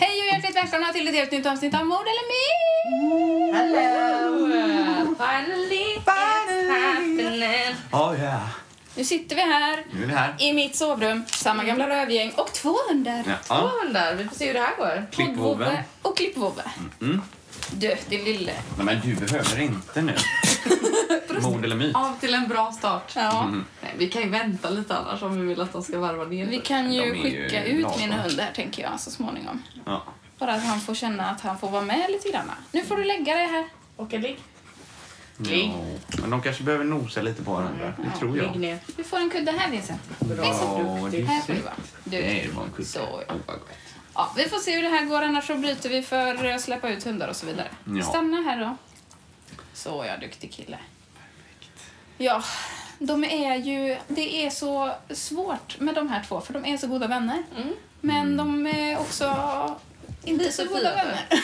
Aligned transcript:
Hej 0.00 0.20
och 0.20 0.26
hjärtligt 0.34 0.56
välkomna 0.56 0.92
till 0.92 1.08
ett 1.08 1.14
helt 1.14 1.32
nytt 1.32 1.46
avsnitt 1.46 1.74
av 1.74 1.86
Mord 1.86 2.00
eller 2.06 2.26
Myt! 2.32 3.54
Hello! 3.56 5.14
Finally, 5.18 5.96
it's 6.04 6.70
happening. 6.70 7.74
Oh 7.92 8.20
yeah. 8.20 8.48
Nu 8.94 9.04
sitter 9.04 9.36
vi 9.36 9.42
här 9.42 9.84
Nu 9.92 10.02
är 10.02 10.06
vi 10.06 10.12
här. 10.12 10.34
i 10.38 10.52
mitt 10.52 10.76
sovrum, 10.76 11.24
samma 11.28 11.64
gamla 11.64 11.88
rövgäng 11.88 12.30
och 12.36 12.52
två 12.52 12.74
hundar. 12.88 13.24
Ja. 13.26 13.36
Två 13.60 13.68
hundar. 13.84 14.14
Vi 14.14 14.24
får 14.24 14.36
se 14.36 14.46
hur 14.46 14.54
det 14.54 14.60
här 14.60 14.76
går. 14.76 15.06
Klippvovve. 15.12 15.84
Och 16.02 16.16
klippvovve. 16.16 16.62
Du, 17.70 17.96
din 18.08 18.24
lille. 18.24 18.52
Nej, 18.76 18.84
men 18.86 19.00
du 19.04 19.14
behöver 19.14 19.60
inte 19.60 20.02
nu. 20.02 20.14
Mord 21.42 21.64
eller 21.64 21.76
myt? 21.76 21.96
Av 21.96 22.18
till 22.20 22.34
en 22.34 22.48
bra 22.48 22.72
start. 22.72 23.12
Ja. 23.16 23.50
Nej, 23.82 23.94
vi 23.98 24.08
kan 24.08 24.22
ju 24.22 24.28
vänta 24.28 24.70
lite 24.70 24.96
annars 24.96 25.22
om 25.22 25.40
vi 25.40 25.46
vill 25.46 25.60
att 25.60 25.72
de 25.72 25.82
ska 25.82 25.98
varva 25.98 26.24
ner. 26.24 26.46
Vi 26.46 26.60
kan 26.60 26.92
ju 26.92 27.02
är 27.02 27.14
ju 27.14 27.22
skicka 27.22 27.64
ut 27.64 27.86
min 27.98 28.12
hund 28.12 28.40
här 28.40 28.52
tänker 28.52 28.82
jag 28.82 29.00
så 29.00 29.10
småningom. 29.10 29.62
Ja. 29.84 30.02
Bara 30.38 30.54
att 30.54 30.62
han 30.64 30.80
får 30.80 30.94
känna 30.94 31.30
att 31.30 31.40
han 31.40 31.58
får 31.58 31.70
vara 31.70 31.82
med 31.82 32.10
lite 32.10 32.30
grann. 32.30 32.50
Nu 32.72 32.84
får 32.84 32.96
du 32.96 33.04
lägga 33.04 33.34
dig 33.34 33.46
här. 33.46 33.68
Åka 33.96 34.18
ligg. 34.18 34.38
Ligg. 35.38 35.70
Ja. 36.08 36.18
Men 36.20 36.30
de 36.30 36.42
kanske 36.42 36.62
behöver 36.62 36.84
nosa 36.84 37.22
lite 37.22 37.42
på 37.42 37.52
varandra. 37.52 37.92
Det 37.98 38.18
tror 38.18 38.34
Ligg 38.34 38.44
jag. 38.44 38.56
ner. 38.56 38.78
Du 38.96 39.04
får 39.04 39.16
en 39.16 39.30
kudde 39.30 39.52
här 39.52 39.70
Vincent. 39.70 40.20
Bra. 40.20 40.44
Ja, 40.46 41.08
det 41.10 41.22
Här 41.22 41.36
är 41.36 41.40
får 41.40 41.52
du 41.52 41.60
vara. 41.60 41.74
Du. 42.04 42.10
Det 42.20 42.48
var 42.54 42.62
en 42.64 42.70
kudde. 42.70 42.88
Så, 42.88 43.22
ja. 43.28 43.34
Ja, 44.14 44.32
vi 44.36 44.44
får 44.44 44.58
se 44.58 44.74
hur 44.74 44.82
det 44.82 44.88
här 44.88 45.04
går, 45.04 45.22
annars 45.22 45.46
så 45.46 45.54
bryter 45.54 45.88
vi 45.88 46.02
för 46.02 46.44
att 46.54 46.60
släppa 46.60 46.90
ut 46.90 47.04
hundar 47.04 47.28
och 47.28 47.36
så 47.36 47.46
vidare. 47.46 47.68
Ja. 47.84 48.02
Stanna 48.02 48.36
här 48.36 48.60
då. 48.60 48.76
Så 49.72 50.04
ja, 50.08 50.16
duktig 50.16 50.52
kille. 50.52 50.78
Ja, 52.18 52.42
de 52.98 53.24
är 53.24 53.54
ju... 53.56 53.96
Det 54.08 54.46
är 54.46 54.50
så 54.50 54.92
svårt 55.10 55.80
med 55.80 55.94
de 55.94 56.08
här 56.08 56.24
två, 56.28 56.40
för 56.40 56.52
de 56.52 56.64
är 56.66 56.76
så 56.76 56.86
goda 56.86 57.06
vänner. 57.06 57.42
Men 58.00 58.36
de 58.36 58.66
är 58.66 58.98
också 58.98 59.76
inte 60.24 60.44
Lite 60.44 60.56
så 60.56 60.62
goda 60.64 60.74
fiender. 60.80 60.94
vänner. 60.96 61.26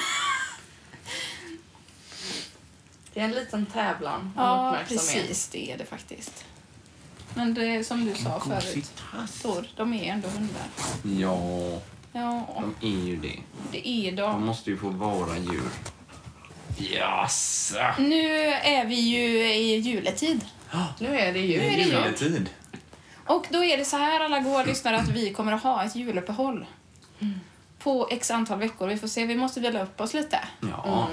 Det 3.14 3.20
är 3.20 3.24
en 3.24 3.30
liten 3.32 3.66
tävlan 3.66 4.20
om 4.20 4.32
Ja, 4.36 4.68
uppmärksamhet. 4.68 5.28
precis. 5.28 5.48
Det 5.48 5.72
är 5.72 5.78
det 5.78 5.84
faktiskt. 5.84 6.44
Men 7.34 7.54
det 7.54 7.66
är 7.66 7.82
som 7.84 8.04
du 8.04 8.14
sa 8.14 8.40
förut, 8.40 8.92
Tor, 9.42 9.66
de 9.76 9.94
är 9.94 10.12
ändå 10.12 10.28
hundar. 10.28 10.62
Ja, 11.20 11.80
Ja, 12.12 12.46
de 12.80 12.86
är 12.86 13.06
ju 13.06 13.16
det. 13.16 13.38
det 13.72 13.88
är 13.88 14.10
De 14.12 14.16
de. 14.22 14.46
måste 14.46 14.70
ju 14.70 14.76
få 14.78 14.88
vara 14.88 15.38
djur. 15.38 15.70
Jassa! 16.78 17.94
Nu 17.98 18.36
är 18.46 18.84
vi 18.84 18.94
ju 18.94 19.52
i 19.54 19.76
juletid. 19.76 20.44
Nu 20.98 21.18
är 21.18 21.32
det 21.32 21.38
ju. 21.40 21.58
Nu 21.60 21.66
är 21.66 21.76
det 21.76 21.82
jul. 21.82 21.92
Juletid. 21.92 22.50
Och 23.26 23.46
då 23.50 23.64
är 23.64 23.76
det 23.76 23.84
så 23.84 23.96
här 23.96 24.20
alla 24.20 24.40
goa 24.40 24.64
lyssnare 24.64 24.96
att 24.96 25.08
vi 25.08 25.32
kommer 25.32 25.52
att 25.52 25.62
ha 25.62 25.84
ett 25.84 25.96
juluppehåll. 25.96 26.66
På 27.78 28.08
x 28.10 28.30
antal 28.30 28.58
veckor. 28.58 28.86
Vi 28.86 28.96
får 28.96 29.08
se, 29.08 29.26
vi 29.26 29.36
måste 29.36 29.60
vila 29.60 29.82
upp 29.82 30.00
oss 30.00 30.14
lite. 30.14 30.38
Ja. 30.60 31.08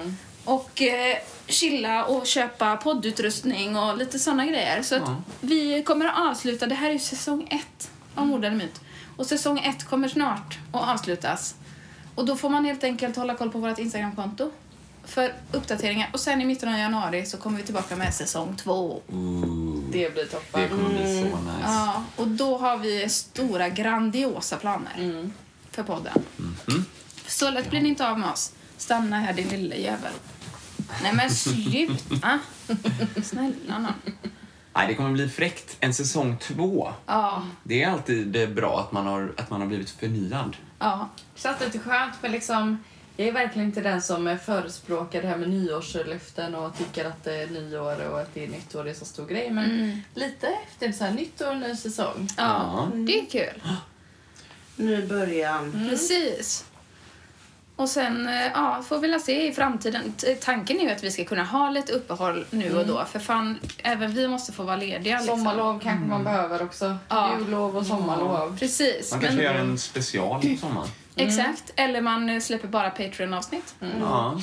Och 0.45 0.81
eh, 0.81 1.17
chilla 1.47 2.05
och 2.05 2.25
köpa 2.27 2.77
poddutrustning 2.77 3.77
och 3.77 3.97
lite 3.97 4.19
såna 4.19 4.45
grejer. 4.45 4.81
Så 4.81 4.95
att 4.95 5.01
Ja. 5.05 5.15
vi 5.41 5.83
kommer 5.83 6.05
att 6.05 6.19
avsluta, 6.31 6.67
det 6.67 6.75
här 6.75 6.89
är 6.89 6.93
ju 6.93 6.99
säsong 6.99 7.47
ett 7.51 7.91
av 8.15 8.27
Mord 8.27 8.45
eller 8.45 8.55
Myt. 8.55 8.81
Och 9.17 9.25
säsong 9.25 9.59
ett 9.59 9.83
kommer 9.83 10.07
snart 10.07 10.57
att 10.73 10.89
avslutas. 10.89 11.55
Och 12.15 12.25
då 12.25 12.35
får 12.35 12.49
man 12.49 12.65
helt 12.65 12.83
enkelt 12.83 13.15
hålla 13.15 13.35
koll 13.35 13.51
på 13.51 13.57
vårt 13.59 13.79
Instagramkonto 13.79 14.51
för 15.05 15.33
uppdateringar. 15.51 16.09
Och 16.13 16.19
sen 16.19 16.41
i 16.41 16.45
mitten 16.45 16.69
av 16.69 16.79
januari 16.79 17.25
så 17.25 17.37
kommer 17.37 17.57
vi 17.57 17.63
tillbaka 17.63 17.95
med 17.95 18.13
säsong 18.13 18.55
två. 18.55 19.01
Ooh, 19.07 19.83
Det 19.91 20.13
blir 20.13 20.25
toppen. 20.25 20.61
det 20.61 20.67
kommer 20.67 20.89
bli 20.89 21.21
så 21.31 21.37
nice. 21.37 21.59
Ja, 21.63 22.03
och 22.15 22.27
då 22.27 22.57
har 22.57 22.77
vi 22.77 23.09
stora, 23.09 23.69
grandiosa 23.69 24.57
planer 24.57 25.29
för 25.71 25.83
podden. 25.83 26.23
Så 27.27 27.49
lätt 27.49 27.69
blir 27.69 27.81
ni 27.81 27.89
inte 27.89 28.09
av 28.09 28.19
med 28.19 28.29
oss. 28.29 28.51
Stanna 28.77 29.19
här, 29.19 29.33
din 29.33 29.47
lille 29.47 29.75
jävel. 29.75 30.13
Nej 31.03 31.13
men 31.13 31.29
sluta! 31.31 32.39
Snälla 33.23 33.79
nån. 33.79 33.93
Nej, 34.73 34.87
det 34.87 34.95
kommer 34.95 35.11
bli 35.11 35.29
fräckt. 35.29 35.77
En 35.79 35.93
säsong 35.93 36.37
två. 36.37 36.93
Ja, 37.05 37.43
Det 37.63 37.83
är 37.83 37.89
alltid 37.91 38.53
bra 38.55 38.79
att 38.79 38.91
man 38.91 39.05
har, 39.07 39.33
att 39.37 39.49
man 39.49 39.61
har 39.61 39.67
blivit 39.67 39.89
förnyad. 39.89 40.57
ja. 40.79 41.09
Det 41.35 41.41
känns 41.41 41.59
lite 41.61 41.79
skönt 41.79 42.15
för 42.21 42.29
liksom 42.29 42.83
jag 43.19 43.27
är 43.27 43.31
verkligen 43.31 43.67
inte 43.67 43.81
den 43.81 44.01
som 44.01 44.27
eh, 44.27 44.37
förespråkar 44.37 45.21
det 45.21 45.27
här 45.27 45.37
med 45.37 45.49
nyårslöften 45.49 46.55
och 46.55 46.77
tycker 46.77 47.05
att 47.05 47.23
det 47.23 47.35
är 47.35 47.47
nyår 47.47 48.11
och 48.11 48.19
att 48.19 48.33
det 48.33 48.43
är 48.43 48.47
nytt 48.47 48.75
år 48.75 48.83
det 48.83 48.89
är 48.89 48.93
så 48.93 49.05
stor 49.05 49.25
grej. 49.25 49.51
Men 49.51 50.01
lite 50.15 50.47
efter 50.47 50.91
så 50.91 51.03
här 51.03 51.11
nytt 51.11 51.41
år, 51.41 51.55
ny 51.55 51.75
säsong. 51.75 52.27
Ja, 52.37 52.87
det 52.93 53.19
är 53.19 53.25
kul. 53.25 53.61
Nu 54.75 55.07
början. 55.07 55.87
Precis. 55.89 56.65
Och 57.75 57.89
sen 57.89 58.27
eh, 58.27 58.47
ja, 58.53 58.83
får 58.87 58.99
vi 58.99 59.07
väl 59.07 59.21
se 59.21 59.47
i 59.47 59.53
framtiden. 59.53 60.13
Tanken 60.41 60.79
är 60.79 60.83
ju 60.83 60.89
att 60.89 61.03
vi 61.03 61.11
ska 61.11 61.25
kunna 61.25 61.43
ha 61.43 61.69
lite 61.69 61.93
uppehåll 61.93 62.45
nu 62.49 62.77
och 62.77 62.87
då. 62.87 63.05
För 63.05 63.19
fan, 63.19 63.59
även 63.77 64.11
vi 64.11 64.27
måste 64.27 64.51
få 64.51 64.63
vara 64.63 64.75
lediga. 64.75 65.17
Liksom. 65.17 65.37
Sommarlov 65.37 65.79
kanske 65.79 66.05
man 66.05 66.23
behöver 66.23 66.61
också. 66.61 66.97
Ja. 67.09 67.31
Jullov 67.39 67.77
och 67.77 67.85
sommarlov. 67.85 68.57
Precis. 68.59 69.11
Man 69.11 69.21
kanske 69.21 69.35
men- 69.35 69.45
gör 69.45 69.55
en 69.55 69.77
special 69.77 70.41
på 70.41 70.57
sommaren. 70.59 70.87
Exakt. 71.19 71.73
Eller 71.75 72.01
man 72.01 72.29
eh, 72.29 72.39
släpper 72.39 72.67
bara 72.67 72.89
Patreon-avsnitt. 72.89 73.75
Ja. 73.99 74.41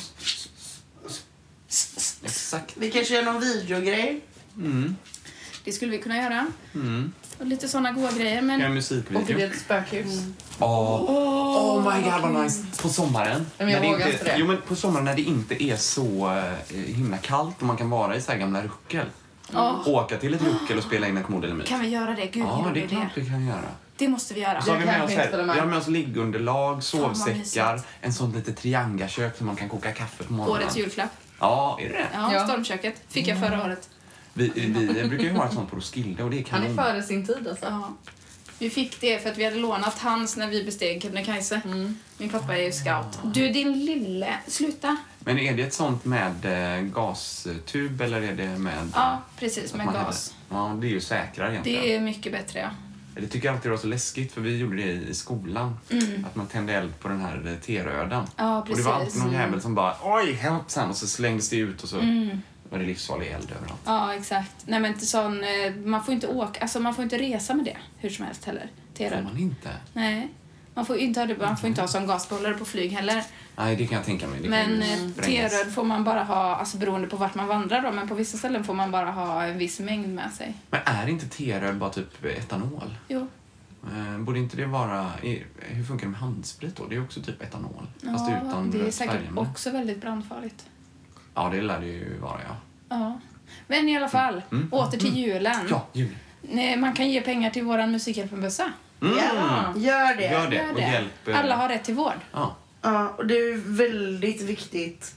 Exakt. 2.25 2.75
Vi 2.77 2.91
kanske 2.91 3.15
gör 3.15 3.23
någon 3.23 3.41
videogrej. 3.41 4.21
Det 5.65 5.73
skulle 5.73 5.91
vi 5.93 5.99
kunna 5.99 6.17
göra. 6.17 6.47
Mm. 6.75 7.13
Och 7.39 7.47
lite 7.47 7.69
såna 7.69 7.93
goda 7.93 8.13
grejer. 8.13 8.43
Men 8.43 8.65
Och 8.65 8.71
musikvideo. 8.71 9.37
det 9.37 9.43
är 9.43 9.51
ett 9.51 9.59
spökhus. 9.59 10.23
Åh, 10.59 11.03
oh 11.11 11.95
my 11.97 12.03
god 12.11 12.21
vad 12.33 12.45
nice! 12.45 12.83
På 12.83 12.89
sommaren. 12.89 13.47
Men 13.59 13.69
jag 13.69 13.81
när 13.83 13.89
vågar 13.89 14.07
inte, 14.07 14.13
inte 14.13 14.25
det. 14.25 14.37
Jo 14.39 14.47
men 14.47 14.61
på 14.61 14.77
sommaren 14.77 15.05
när 15.05 15.15
det 15.15 15.23
inte 15.23 15.63
är 15.65 15.77
så 15.77 16.31
eh, 16.69 16.77
himla 16.77 17.19
kallt 17.19 17.57
och 17.61 17.67
man 17.67 17.77
kan 17.77 17.91
vara 17.91 18.17
i 18.17 18.21
så 18.21 18.33
här 18.33 18.39
gamla 18.39 18.63
ruckel. 18.63 19.07
Åka 19.87 20.17
till 20.17 20.35
ett 20.35 20.43
ruckel 20.43 20.79
och 20.79 20.85
spela 20.85 21.09
in 21.09 21.17
ett 21.17 21.29
mord 21.29 21.45
eller 21.45 21.55
myt. 21.55 21.67
kan 21.67 21.81
vi 21.81 21.89
göra 21.89 22.15
det? 22.15 22.27
Gud, 22.27 22.43
Ja, 22.43 22.71
det 22.75 22.83
är 22.83 22.89
klart 22.89 23.09
vi 23.15 23.27
kan 23.27 23.47
göra. 23.47 23.69
Det 23.99 24.09
måste 24.09 24.35
vi 24.35 24.41
göra. 24.41 24.63
Så 24.63 24.71
har 24.73 24.79
vi, 24.79 24.85
med 24.87 25.03
oss, 25.03 25.11
här, 25.11 25.43
vi 25.55 25.59
har 25.61 25.67
med 25.67 25.79
oss 25.79 25.89
liggunderlag, 25.89 26.83
sovsäckar, 26.83 27.81
en 28.01 28.13
sån 28.13 28.33
litet 28.33 28.57
triangakök 28.57 29.37
som 29.37 29.47
man 29.47 29.57
kan 29.57 29.69
koka 29.69 29.93
kaffe 29.93 30.25
på 30.25 30.33
morgonen. 30.33 30.63
Årets 30.63 30.77
julklapp. 30.77 31.11
Ja, 31.41 31.79
är 31.81 31.89
det 31.89 31.95
det? 31.95 32.07
Ja, 32.15 32.33
Ja. 32.35 32.45
stormköket. 32.47 32.95
Fick 33.09 33.29
jag 33.29 33.41
förra 33.41 33.65
året. 33.65 33.89
Vi, 34.35 34.49
vi 34.55 35.09
brukar 35.09 35.25
ju 35.25 35.33
ha 35.33 35.47
ett 35.47 35.53
sånt 35.55 35.71
på 35.71 35.77
Roskilde 35.77 36.25
och 36.25 36.31
det 36.31 36.39
är 36.41 36.45
Han 36.51 36.63
är 36.63 36.75
före 36.75 37.03
sin 37.03 37.27
tid 37.27 37.49
alltså. 37.49 37.65
Ja. 37.67 37.93
Vi 38.59 38.71
fick 38.71 39.01
det 39.01 39.23
för 39.23 39.31
att 39.31 39.37
vi 39.39 39.45
hade 39.45 39.57
lånat 39.57 39.99
hans 39.99 40.37
när 40.37 40.47
vi 40.49 40.65
besteg 40.65 41.03
Kebnekaise. 41.03 41.61
Min 42.19 42.29
pappa 42.31 42.57
är 42.57 42.63
ju 42.63 42.73
scout. 42.73 43.19
Du, 43.25 43.49
din 43.49 43.85
lille... 43.85 44.35
Sluta. 44.47 44.97
Men 45.19 45.39
är 45.39 45.55
det 45.57 45.63
ett 45.63 45.75
sånt 45.75 46.05
med 46.05 46.45
eh, 46.77 46.83
gastub 46.83 48.01
eller 48.01 48.23
är 48.23 48.35
det 48.35 48.59
med... 48.59 48.91
Ja, 48.95 49.23
precis. 49.39 49.75
Med 49.75 49.87
gas. 49.87 49.95
häller- 50.51 50.63
Ja, 50.69 50.75
det 50.81 50.87
är 50.87 50.91
ju 50.91 51.01
säkrare 51.01 51.53
egentligen. 51.53 51.83
Det 51.83 51.95
är 51.95 52.01
mycket 52.01 52.33
bättre, 52.33 52.59
ja. 52.61 52.69
Det 53.21 53.27
tycker 53.27 53.49
jag 53.49 53.55
alltid 53.55 53.71
var 53.71 53.79
så 53.79 53.87
läskigt 53.87 54.33
för 54.33 54.41
vi 54.41 54.57
gjorde 54.59 54.77
det 54.77 54.93
i 54.93 55.15
skolan. 55.15 55.79
Att 56.27 56.37
man 56.37 56.47
tände 56.47 56.73
eld 56.73 57.01
på 57.01 57.09
den 57.09 57.21
här 57.21 57.47
eh, 57.47 57.55
teröden. 57.67 58.13
Mm. 58.13 58.27
Ja, 58.37 58.59
Och 58.59 58.77
det 58.77 58.83
var 58.83 58.93
alltid 58.93 59.07
precis. 59.07 59.21
Mm. 59.23 59.33
någon 59.33 59.41
jävel 59.43 59.61
som 59.61 59.75
bara 59.75 59.95
oj, 60.03 60.35
hoppsan 60.49 60.91
och 60.91 60.97
så 60.97 61.07
slängdes 61.07 61.49
det 61.51 61.57
ut 61.57 61.83
och 61.83 61.89
så 61.89 61.99
Och 62.71 62.79
det 62.79 62.85
är 62.85 62.87
livsfarlig 62.87 63.27
eld 63.27 63.53
överallt. 63.59 63.81
Ja, 63.85 64.15
exakt. 64.15 64.53
Nej, 64.67 64.81
men 64.81 64.93
inte 64.93 65.07
sån, 65.07 65.45
eh, 65.45 65.75
man 65.85 66.05
får 66.05 66.15
inte 66.15 66.27
åka, 66.27 66.61
alltså 66.61 66.81
man 66.81 66.95
får 66.95 67.05
inte 67.05 67.19
resa 67.19 67.55
med 67.55 67.65
det 67.65 67.77
hur 67.99 68.11
som 68.11 68.25
helst 68.25 68.45
heller. 68.45 68.71
Får 68.89 68.95
T-röd. 69.05 69.25
man 69.25 69.39
inte? 69.39 69.71
Nej. 69.93 70.29
Man 70.77 70.87
får 70.87 70.97
inte 70.97 71.21
ha, 71.21 71.27
det- 71.27 71.39
man 71.39 71.57
får 71.57 71.69
inte 71.69 71.81
ha 71.81 71.89
som 71.89 72.07
gasbollare 72.07 72.55
på 72.55 72.65
flyg 72.65 72.93
heller. 72.93 73.25
Nej, 73.57 73.77
det 73.77 73.87
kan 73.87 73.97
jag 73.97 74.05
tänka 74.07 74.27
mig. 74.27 74.41
Det 74.43 74.49
Men 74.49 74.83
eh, 74.83 74.89
sprängas. 75.13 75.53
T-röd 75.53 75.75
får 75.75 75.85
man 75.85 76.05
bara 76.05 76.25
ha, 76.25 76.57
alltså 76.57 76.77
beroende 76.77 77.09
på 77.09 77.17
vart 77.17 77.35
man 77.35 77.47
vandrar 77.47 77.83
då, 77.83 77.91
men 77.93 78.09
på 78.09 78.15
vissa 78.15 78.39
ställen 78.39 78.65
får 78.65 78.75
man 78.75 78.91
bara 78.91 79.11
ha 79.11 79.45
en 79.45 79.59
viss 79.59 79.81
mängd 79.81 80.09
med 80.15 80.33
sig. 80.33 80.55
Men 80.71 80.81
är 80.85 81.09
inte 81.09 81.27
T-röd 81.29 81.77
bara 81.77 81.91
typ 81.91 82.25
etanol? 82.25 82.95
Jo. 83.09 83.27
Eh, 83.97 84.19
borde 84.19 84.39
inte 84.39 84.57
det 84.57 84.67
vara... 84.67 85.11
Hur 85.59 85.85
funkar 85.85 86.07
det 86.07 86.11
med 86.11 86.21
handsprit 86.21 86.77
då? 86.77 86.87
Det 86.87 86.97
är 86.97 87.03
också 87.05 87.23
typ 87.23 87.43
etanol. 87.43 87.87
Fast 88.13 88.31
Ja, 88.31 88.37
utan 88.49 88.71
det 88.71 88.87
är 88.87 88.91
säkert 88.91 89.15
färgerna. 89.15 89.41
också 89.41 89.71
väldigt 89.71 90.01
brandfarligt. 90.01 90.67
Ja, 91.35 91.49
det 91.53 91.63
lär 91.63 91.81
det 91.81 91.87
ju 91.87 92.19
vara, 92.19 92.41
ja. 92.49 92.57
Ja. 92.89 93.21
Men 93.67 93.89
i 93.89 93.97
alla 93.97 94.09
fall, 94.09 94.43
Mm. 94.53 94.69
åter 94.73 94.99
till 94.99 95.17
julen. 95.17 95.67
Ja, 95.71 95.87
jul. 95.93 96.17
Man 96.79 96.93
kan 96.95 97.11
ge 97.11 97.21
pengar 97.21 97.51
till 97.51 97.65
våran 97.65 97.91
Musikhjälpen-bössa. 97.97 98.73
Ja, 99.01 99.73
gör 99.77 100.17
det. 100.17 100.23
Gör 100.33 100.51
det 100.51 100.57
Gör 100.57 100.73
och 100.75 100.81
hjälp... 100.81 101.29
eh, 101.29 101.39
Alla 101.41 101.57
har 101.57 101.69
rätt 101.69 101.85
till 101.85 101.95
vård. 101.95 102.21
Ja. 102.33 102.57
Ja, 102.83 103.09
och 103.09 103.27
det 103.27 103.35
är 103.35 103.57
väldigt 103.77 104.43
viktigt. 104.43 105.15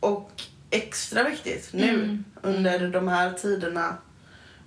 Och 0.00 0.30
extra 0.70 1.22
viktigt 1.24 1.68
nu 1.72 1.88
Mm. 1.94 2.24
under 2.42 2.88
de 2.88 3.08
här 3.08 3.32
tiderna. 3.32 3.96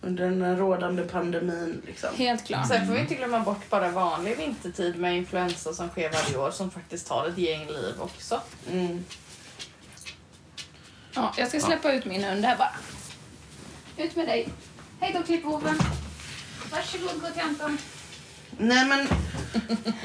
Under 0.02 0.30
den 0.30 0.58
rådande 0.58 1.04
pandemin. 1.04 1.82
Liksom. 1.86 2.10
Helt 2.16 2.44
klart. 2.46 2.68
Sen 2.68 2.88
får 2.88 2.94
vi 2.94 3.00
inte 3.00 3.16
glömma 3.16 3.40
bort 3.40 3.70
bara 3.70 3.90
vanlig 3.90 4.38
vintertid 4.38 5.00
med 5.00 5.18
influensa 5.18 5.74
som 5.74 5.90
sker 5.90 6.12
varje 6.12 6.38
år 6.38 6.52
som 6.52 6.72
faktiskt 6.72 7.08
tar 7.08 7.28
ett 7.28 7.38
gäng 7.38 7.68
liv 7.68 7.94
också. 8.00 8.42
Mm. 8.72 9.04
Ja, 11.14 11.34
jag 11.38 11.48
ska 11.48 11.60
släppa 11.60 11.94
ut 11.94 12.06
min 12.06 12.24
hund 12.24 12.46
här 12.46 12.58
bara. 12.58 12.72
Ut 13.98 14.16
med 14.16 14.28
dig. 14.28 14.48
Hej 15.00 15.14
då 15.14 15.24
klipphoven. 15.24 15.76
Varsågod 16.74 17.22
gå 17.22 17.28
till 17.28 17.42
Anton. 17.42 17.78
Nej 18.58 18.86
men 18.86 19.08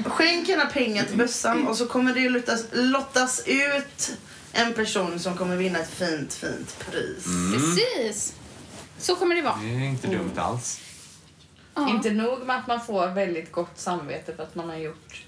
skänk 0.04 0.48
gärna 0.48 0.66
pengar 0.66 1.04
till 1.04 1.16
bössan 1.16 1.66
och 1.66 1.76
så 1.76 1.86
kommer 1.86 2.14
det 2.14 2.20
ju 2.20 2.28
lottas, 2.28 2.64
lottas 2.72 3.42
ut 3.46 4.18
en 4.52 4.74
person 4.74 5.18
som 5.18 5.36
kommer 5.36 5.56
vinna 5.56 5.78
ett 5.78 5.90
fint, 5.90 6.34
fint 6.34 6.78
pris. 6.90 7.26
Precis. 7.54 8.34
Så 8.98 9.16
kommer 9.16 9.34
det 9.34 9.42
vara. 9.42 9.56
Det 9.62 9.68
är 9.68 9.84
inte 9.84 10.06
dumt 10.06 10.32
alls. 10.36 10.80
Ja. 11.74 11.90
Inte 11.90 12.10
nog 12.10 12.46
med 12.46 12.56
att 12.56 12.66
man 12.66 12.86
får 12.86 13.06
väldigt 13.06 13.52
gott 13.52 13.78
samvete 13.78 14.36
för 14.36 14.42
att 14.42 14.54
man 14.54 14.68
har 14.68 14.76
gjort 14.76 15.24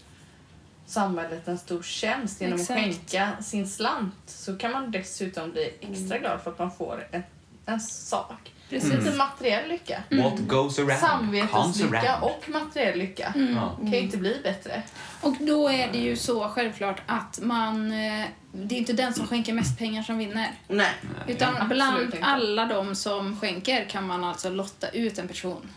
samhället 0.86 1.48
en 1.48 1.58
stor 1.58 1.82
tjänst 1.82 2.40
genom 2.40 2.60
Exakt. 2.60 2.78
att 2.78 2.84
skänka 2.84 3.42
sin 3.42 3.68
slant 3.68 4.14
så 4.26 4.56
kan 4.56 4.72
man 4.72 4.90
dessutom 4.90 5.50
bli 5.50 5.74
extra 5.80 6.18
glad 6.18 6.40
för 6.42 6.50
att 6.50 6.58
man 6.58 6.70
får 6.70 7.08
en, 7.10 7.22
en 7.66 7.80
sak. 7.80 8.52
Precis. 8.70 8.92
Lite 8.92 9.16
materiell 9.16 9.68
lycka. 9.68 10.02
What 10.10 10.38
goes 10.38 10.78
around 10.78 10.92
Samveteslycka 11.00 12.18
och 12.22 12.48
materiell 12.48 12.98
lycka. 12.98 13.32
Ja. 13.54 13.76
kan 13.76 13.90
ju 13.92 13.98
inte 13.98 14.16
bli 14.16 14.40
bättre. 14.42 14.82
Och 15.20 15.36
då 15.40 15.68
är 15.68 15.92
det 15.92 15.98
ju 15.98 16.16
så 16.16 16.48
självklart 16.48 17.02
att 17.06 17.38
man... 17.42 17.92
eh, 17.92 18.24
Det 18.52 18.74
är 18.74 18.78
inte 18.78 18.92
den 18.92 19.14
som 19.14 19.26
skänker 19.26 19.52
mest 19.52 19.78
pengar 19.78 20.02
som 20.02 20.18
vinner. 20.18 20.50
Nej. 20.68 20.90
Utan 21.26 21.48
absolut 21.48 21.68
bland 21.70 22.02
inte. 22.02 22.18
alla 22.22 22.64
de 22.64 22.94
som 22.94 23.40
skänker 23.40 23.84
kan 23.84 24.06
man 24.06 24.24
alltså 24.24 24.50
lotta 24.50 24.88
ut 24.88 25.18
en 25.18 25.28
person 25.28 25.68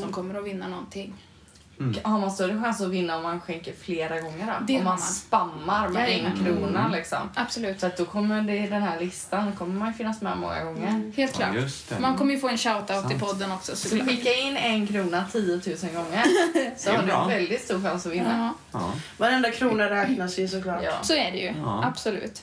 som 0.00 0.12
kommer 0.12 0.34
att 0.38 0.44
vinna 0.44 0.68
någonting. 0.68 1.14
Har 2.02 2.18
man 2.18 2.30
större 2.30 2.60
chans 2.62 2.80
att 2.80 2.88
vinna 2.88 3.16
om 3.16 3.22
man 3.22 3.40
skänker 3.40 3.72
flera 3.80 4.20
gånger 4.20 4.46
då? 4.46 4.52
Det 4.66 4.78
om 4.78 4.84
man 4.84 4.92
man. 4.92 4.98
spammar 4.98 5.88
med 5.88 6.10
Jajamän. 6.10 6.32
en 6.38 6.44
krona 6.44 6.88
liksom. 6.88 7.18
Absolut. 7.34 7.80
Så 7.80 7.86
att 7.86 7.96
då 7.96 8.04
kommer 8.04 8.42
det 8.42 8.56
i 8.56 8.66
den 8.66 8.82
här 8.82 9.00
listan 9.00 9.52
kommer 9.52 9.74
man 9.78 9.94
finnas 9.94 10.20
med 10.22 10.38
många 10.38 10.64
gånger. 10.64 11.12
Helt 11.16 11.34
klart. 11.34 11.48
Ja, 11.54 11.60
just 11.60 11.88
det. 11.88 11.98
Man 11.98 12.16
kommer 12.18 12.34
ju 12.34 12.40
få 12.40 12.48
en 12.48 12.56
shout-out 12.56 13.16
i 13.16 13.18
podden 13.18 13.52
också 13.52 13.76
Så 13.76 13.88
skicka 13.98 14.32
in 14.34 14.56
en 14.56 14.86
krona 14.86 15.24
10 15.32 15.42
000 15.52 15.60
gånger 15.94 16.24
så 16.78 16.90
har 16.90 16.98
du 16.98 17.06
bra. 17.06 17.26
väldigt 17.26 17.64
stor 17.64 17.82
chans 17.82 18.06
att 18.06 18.12
vinna. 18.12 18.52
Ja, 18.72 18.78
Ja. 18.80 18.92
Varenda 19.16 19.50
krona 19.50 19.90
räknas 19.90 20.38
ju 20.38 20.48
såklart. 20.48 20.82
Ja. 20.84 20.92
så 21.02 21.12
är 21.14 21.30
det 21.32 21.38
ju. 21.38 21.54
Ja. 21.62 21.84
Absolut. 21.84 22.42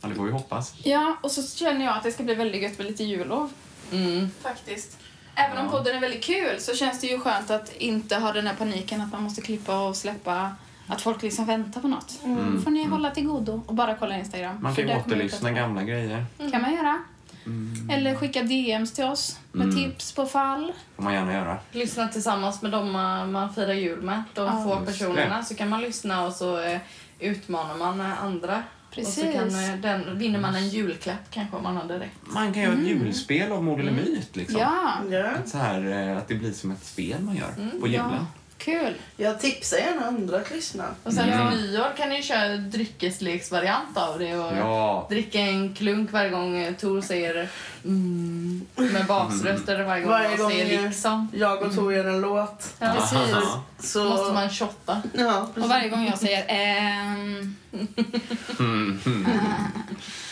ja, 0.00 0.08
det 0.08 0.14
får 0.14 0.24
vi 0.24 0.30
hoppas. 0.32 0.74
Ja, 0.82 1.16
och 1.22 1.30
så 1.30 1.42
känner 1.56 1.84
jag 1.84 1.96
att 1.96 2.02
det 2.02 2.12
ska 2.12 2.22
bli 2.22 2.34
väldigt 2.34 2.62
gött 2.62 2.78
med 2.78 2.86
lite 2.86 3.04
jullov. 3.04 3.52
Mm. 3.92 4.30
Faktiskt. 4.42 4.96
Även 5.34 5.58
om 5.58 5.70
podden 5.70 5.96
är 5.96 6.00
väldigt 6.00 6.24
kul 6.24 6.60
så 6.60 6.74
känns 6.74 7.00
det 7.00 7.06
ju 7.06 7.18
skönt 7.20 7.50
att 7.50 7.72
inte 7.76 8.16
ha 8.16 8.32
den 8.32 8.46
här 8.46 8.54
paniken 8.54 9.00
att 9.00 9.12
man 9.12 9.22
måste 9.22 9.40
klippa 9.40 9.80
och 9.80 9.96
släppa. 9.96 10.50
Att 10.86 11.02
folk 11.02 11.22
liksom 11.22 11.44
väntar 11.46 11.80
på 11.80 11.88
något. 11.88 12.20
Mm. 12.24 12.62
får 12.62 12.70
ni 12.70 12.84
hålla 12.84 13.10
till 13.10 13.26
godo 13.26 13.62
och 13.66 13.74
bara 13.74 13.94
kolla 13.94 14.18
Instagram. 14.18 14.58
Man 14.62 14.74
kan 14.74 14.88
ju 14.88 14.94
det 14.94 15.00
återlyssna 15.06 15.50
gamla 15.50 15.82
grejer. 15.82 16.26
kan 16.50 16.62
man 16.62 16.74
göra. 16.74 16.98
Mm. 17.46 17.90
Eller 17.90 18.14
skicka 18.14 18.42
DMs 18.42 18.92
till 18.92 19.04
oss 19.04 19.38
med 19.52 19.74
tips 19.76 20.12
på 20.12 20.26
fall. 20.26 20.72
får 20.96 21.02
man 21.02 21.12
gärna 21.14 21.32
göra. 21.32 21.58
Lyssna 21.72 22.08
tillsammans 22.08 22.62
med 22.62 22.70
dem 22.70 22.92
man 23.32 23.54
firar 23.54 23.72
jul 23.72 24.02
med. 24.02 24.22
De 24.34 24.46
Ja. 24.46 24.64
få 24.64 24.74
Just 24.74 24.86
personerna. 24.86 25.44
Så 25.44 25.54
kan 25.54 25.68
man 25.68 25.80
lyssna 25.80 26.24
och 26.26 26.32
så 26.32 26.60
eh, 26.60 26.78
utmanar 27.18 27.74
man 27.76 28.00
andra. 28.00 28.62
Precis. 28.94 29.24
Och 29.24 29.30
så 29.30 29.38
kan, 29.38 29.48
eh, 29.64 29.80
den, 29.80 30.18
vinner 30.18 30.40
man 30.40 30.54
en 30.54 30.68
julklapp 30.68 31.30
kanske 31.30 31.56
om 31.56 31.62
man 31.62 31.76
hade 31.76 31.98
rätt. 31.98 32.10
Man 32.22 32.52
kan 32.52 32.62
göra 32.62 32.72
ett 32.74 32.86
julspel 32.86 33.52
av 33.52 33.64
Mord 33.64 33.80
eller 33.80 33.92
myt. 33.92 34.36
Liksom. 34.36 34.60
Mm. 34.60 34.68
Ja, 35.12 35.18
Ja. 35.18 35.32
Så 35.46 35.58
här, 35.58 36.10
eh, 36.10 36.18
att 36.18 36.28
det 36.28 36.34
blir 36.34 36.52
som 36.52 36.70
ett 36.70 36.84
spel 36.84 37.20
man 37.20 37.36
gör 37.36 37.80
på 37.80 37.86
julen. 37.86 37.92
ja. 38.10 38.26
Kul. 38.64 38.94
Jag 39.16 39.40
tipsar 39.40 39.76
gärna 39.76 40.06
andra 40.06 40.36
att 40.36 40.50
lyssna. 40.50 40.84
Och 41.02 41.12
sen 41.12 41.24
till 41.24 41.60
nyår 41.60 41.96
kan 41.96 42.08
ni 42.08 42.22
köra 42.22 42.56
dryckesleksvariant 42.56 43.96
av 43.98 44.18
det 44.18 44.36
och 44.38 44.56
Ja. 44.56 45.06
dricka 45.10 45.38
en 45.40 45.74
klunk 45.74 46.12
varje 46.12 46.30
gång 46.30 46.56
eh, 46.56 46.74
Tor 46.74 47.00
säger 47.00 47.48
mm, 47.84 48.66
med 48.74 49.06
basröst 49.06 49.68
eller 49.68 49.84
varje 49.84 50.02
gång 50.02 50.10
Varje 50.10 50.36
gång, 50.36 50.50
säger 50.50 50.78
eh, 50.78 50.84
liksom. 50.84 51.28
Jag 51.34 51.62
och 51.62 51.74
Tor 51.74 51.94
gör 51.94 52.04
en 52.04 52.20
låt. 52.20 52.74
Ja, 52.78 52.94
Precis. 52.94 53.36
Så... 53.92 54.04
måste 54.04 54.32
man 54.32 54.50
shotta. 54.50 55.02
Ja, 55.12 55.48
Och 55.56 55.68
varje 55.68 55.88
gång 55.88 56.06
jag 56.06 56.18
säger 56.18 56.44
ehm... 56.48 57.56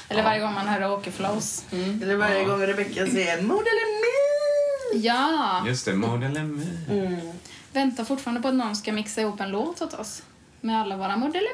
Eller 0.08 0.22
varje 0.22 0.40
gång 0.40 0.54
man 0.54 0.68
hör 0.68 0.92
åkerflows. 0.92 1.64
Eller 2.02 2.16
varje 2.16 2.44
gång 2.44 2.60
Rebecca 2.60 3.06
säger 3.06 3.42
myt. 3.42 5.04
Ja! 5.04 5.64
Just 5.66 5.84
det, 5.84 5.92
myt. 5.92 6.68
Mm. 6.90 7.32
Väntar 7.72 8.04
fortfarande 8.04 8.40
på 8.42 8.48
att 8.48 8.54
någon 8.54 8.76
ska 8.76 8.92
mixa 8.92 9.20
ihop 9.20 9.40
en 9.40 9.50
låt 9.50 9.82
åt 9.82 9.94
oss. 9.94 10.22
Med 10.60 10.80
alla 10.80 10.96
våra 10.96 11.16
modeller 11.16 11.50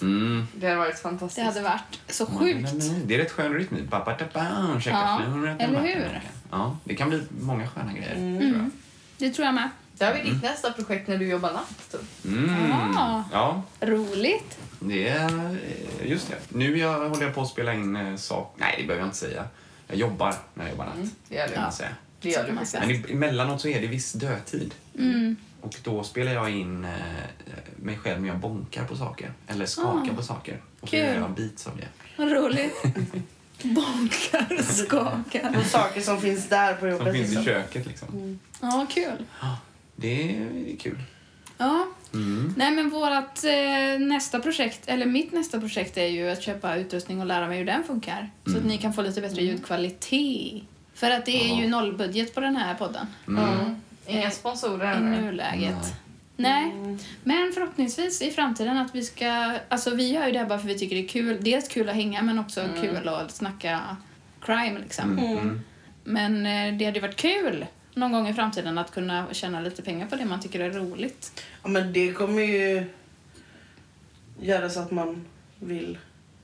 Mm. 0.00 0.46
Det 0.54 0.66
hade 0.66 0.78
varit 0.78 0.94
Det 0.96 1.00
fantastiskt. 1.02 1.46
hade 1.46 1.60
varit 1.62 2.00
så 2.08 2.26
sjukt. 2.26 2.68
Det 3.04 3.14
är 3.14 3.18
rätt 3.18 3.32
skön 3.32 3.52
rytm. 3.54 3.86
Ba, 3.90 4.04
ba, 4.04 4.16
da, 4.18 4.24
ba, 4.34 4.80
checka 4.80 4.96
Ja, 4.96 5.22
eller 5.58 5.80
hur? 5.80 6.20
Ja, 6.50 6.76
det 6.84 6.94
kan 6.94 7.08
bli 7.10 7.22
många 7.40 7.68
sköna 7.68 7.92
grejer. 7.92 8.14
Mm. 8.16 8.38
Tror 8.40 8.52
jag. 8.62 8.70
Det 9.18 9.30
tror 9.34 9.46
jag 9.46 9.54
med. 9.54 9.70
Det 9.92 10.04
har 10.04 10.14
vi 10.14 10.30
ditt 10.30 10.42
nästa 10.42 10.72
projekt 10.72 11.08
när 11.08 11.16
du 11.18 11.28
jobbar 11.28 11.52
natt. 11.52 11.94
Mm. 12.24 12.96
Ah. 12.96 13.22
Ja, 13.32 13.62
Roligt. 13.80 14.58
det 14.80 15.08
är... 15.08 15.50
eh, 16.00 16.10
Just 16.10 16.28
det. 16.30 16.36
Nu 16.56 16.78
jag, 16.78 17.08
håller 17.08 17.22
jag 17.26 17.34
på 17.34 17.40
att 17.42 17.48
spela 17.48 17.74
in 17.74 17.96
eh, 17.96 18.16
sak... 18.16 18.54
Nej, 18.56 18.74
det 18.78 18.82
behöver 18.86 19.00
jag 19.02 19.06
inte 19.08 19.18
säga. 19.18 19.44
Jag 19.88 19.96
jobbar 19.98 20.34
när 20.54 20.64
jag 20.64 20.70
jobbar 20.70 20.84
natt. 20.84 21.10
Det 21.28 21.34
gör 21.34 21.48
du. 21.48 21.72
Säga. 21.76 21.88
Det 22.20 22.28
gör 22.30 22.44
du. 22.46 22.78
Men 22.80 22.90
i- 22.90 23.04
emellanåt 23.12 23.60
så 23.60 23.68
är 23.68 23.80
det 23.80 23.86
viss 23.86 24.12
dödtid. 24.12 24.74
Mm. 24.98 25.36
Och 25.60 25.74
då 25.84 26.02
spelar 26.04 26.32
jag 26.32 26.50
in 26.50 26.84
eh, 26.84 26.90
mig 27.76 27.98
själv 27.98 28.20
när 28.20 28.28
jag 28.28 28.38
bonkar 28.38 28.84
på 28.84 28.96
saker. 28.96 29.32
Eller 29.46 29.66
skakar 29.66 30.10
Ah. 30.12 30.16
på 30.16 30.22
saker. 30.22 30.60
Och 30.80 30.88
så 30.88 30.96
Kul. 30.96 31.00
gör 31.06 31.14
jag 31.14 31.30
beats 31.30 31.66
av 31.66 31.76
det. 31.76 31.88
Vad 32.16 32.32
roligt. 32.32 32.74
Bonkar 33.62 34.56
och 34.58 34.64
skakar. 34.64 35.56
Och 35.58 35.66
saker 35.66 36.00
som 36.00 36.20
finns 36.20 36.48
där 36.48 36.74
på 36.74 36.80
Som 36.80 36.88
jobbet. 36.90 37.12
finns 37.14 37.26
i 37.26 37.34
liksom. 37.34 37.44
köket 37.44 37.86
liksom. 37.86 38.08
Mm. 38.08 38.38
Ja, 38.60 38.86
kul. 38.90 39.24
Det 39.96 40.36
är 40.36 40.76
kul. 40.80 40.98
Ja. 41.58 41.86
Mm. 42.14 42.54
Nej, 42.56 42.70
men 42.70 42.90
vårat 42.90 43.44
eh, 43.44 43.98
nästa 44.06 44.40
projekt, 44.40 44.80
eller 44.86 45.06
mitt 45.06 45.32
nästa 45.32 45.60
projekt 45.60 45.96
är 45.96 46.06
ju 46.06 46.30
att 46.30 46.42
köpa 46.42 46.76
utrustning 46.76 47.20
och 47.20 47.26
lära 47.26 47.48
mig 47.48 47.58
hur 47.58 47.64
den 47.64 47.84
funkar. 47.84 48.30
Så 48.46 48.56
att 48.58 48.64
ni 48.64 48.78
kan 48.78 48.92
få 48.92 49.02
lite 49.02 49.20
bättre 49.20 49.42
ljudkvalitet. 49.42 50.62
För 50.94 51.10
att 51.10 51.26
det 51.26 51.44
är 51.44 51.48
Ja. 51.48 51.60
ju 51.62 51.68
nollbudget 51.68 52.34
på 52.34 52.40
den 52.40 52.56
här 52.56 52.74
podden. 52.74 53.06
Mm. 53.28 53.80
Inga 54.06 54.30
sponsorer 54.30 54.98
I 54.98 55.00
nuläget. 55.00 55.94
Nej. 56.36 56.72
Men 57.24 57.52
förhoppningsvis 57.52 58.22
i 58.22 58.30
framtiden 58.30 58.78
att 58.78 58.94
vi 58.94 59.02
ska... 59.02 59.58
Alltså 59.68 59.94
vi 59.94 60.12
gör 60.12 60.26
ju 60.26 60.32
det 60.32 60.38
här 60.38 60.46
bara 60.46 60.58
för 60.58 60.68
vi 60.68 60.78
tycker 60.78 60.96
det 60.96 61.04
är 61.04 61.08
kul. 61.08 61.38
Dels 61.40 61.68
kul 61.68 61.88
att 61.88 61.94
hänga 61.94 62.22
men 62.22 62.38
också 62.38 62.68
kul 62.80 63.08
att 63.08 63.30
snacka 63.30 63.96
crime 64.40 64.78
liksom. 64.78 65.18
Mm. 65.18 65.60
Men 66.04 66.46
eh, 66.46 66.78
det 66.78 66.84
hade 66.84 66.98
ju 66.98 67.00
varit 67.00 67.16
kul 67.16 67.66
någon 67.94 68.12
gång 68.12 68.28
i 68.28 68.34
framtiden 68.34 68.78
att 68.78 68.90
kunna 68.90 69.26
tjäna 69.32 69.60
lite 69.60 69.82
pengar 69.82 70.06
på 70.06 70.16
det 70.16 70.24
man 70.24 70.40
tycker 70.40 70.60
är 70.60 70.70
roligt. 70.70 71.44
Ja, 71.62 71.68
men 71.68 71.92
det 71.92 72.12
kommer 72.12 72.42
ju 72.42 72.84
göra 74.40 74.70
så 74.70 74.80
att 74.80 74.90
man 74.90 75.24
vill 75.60 75.98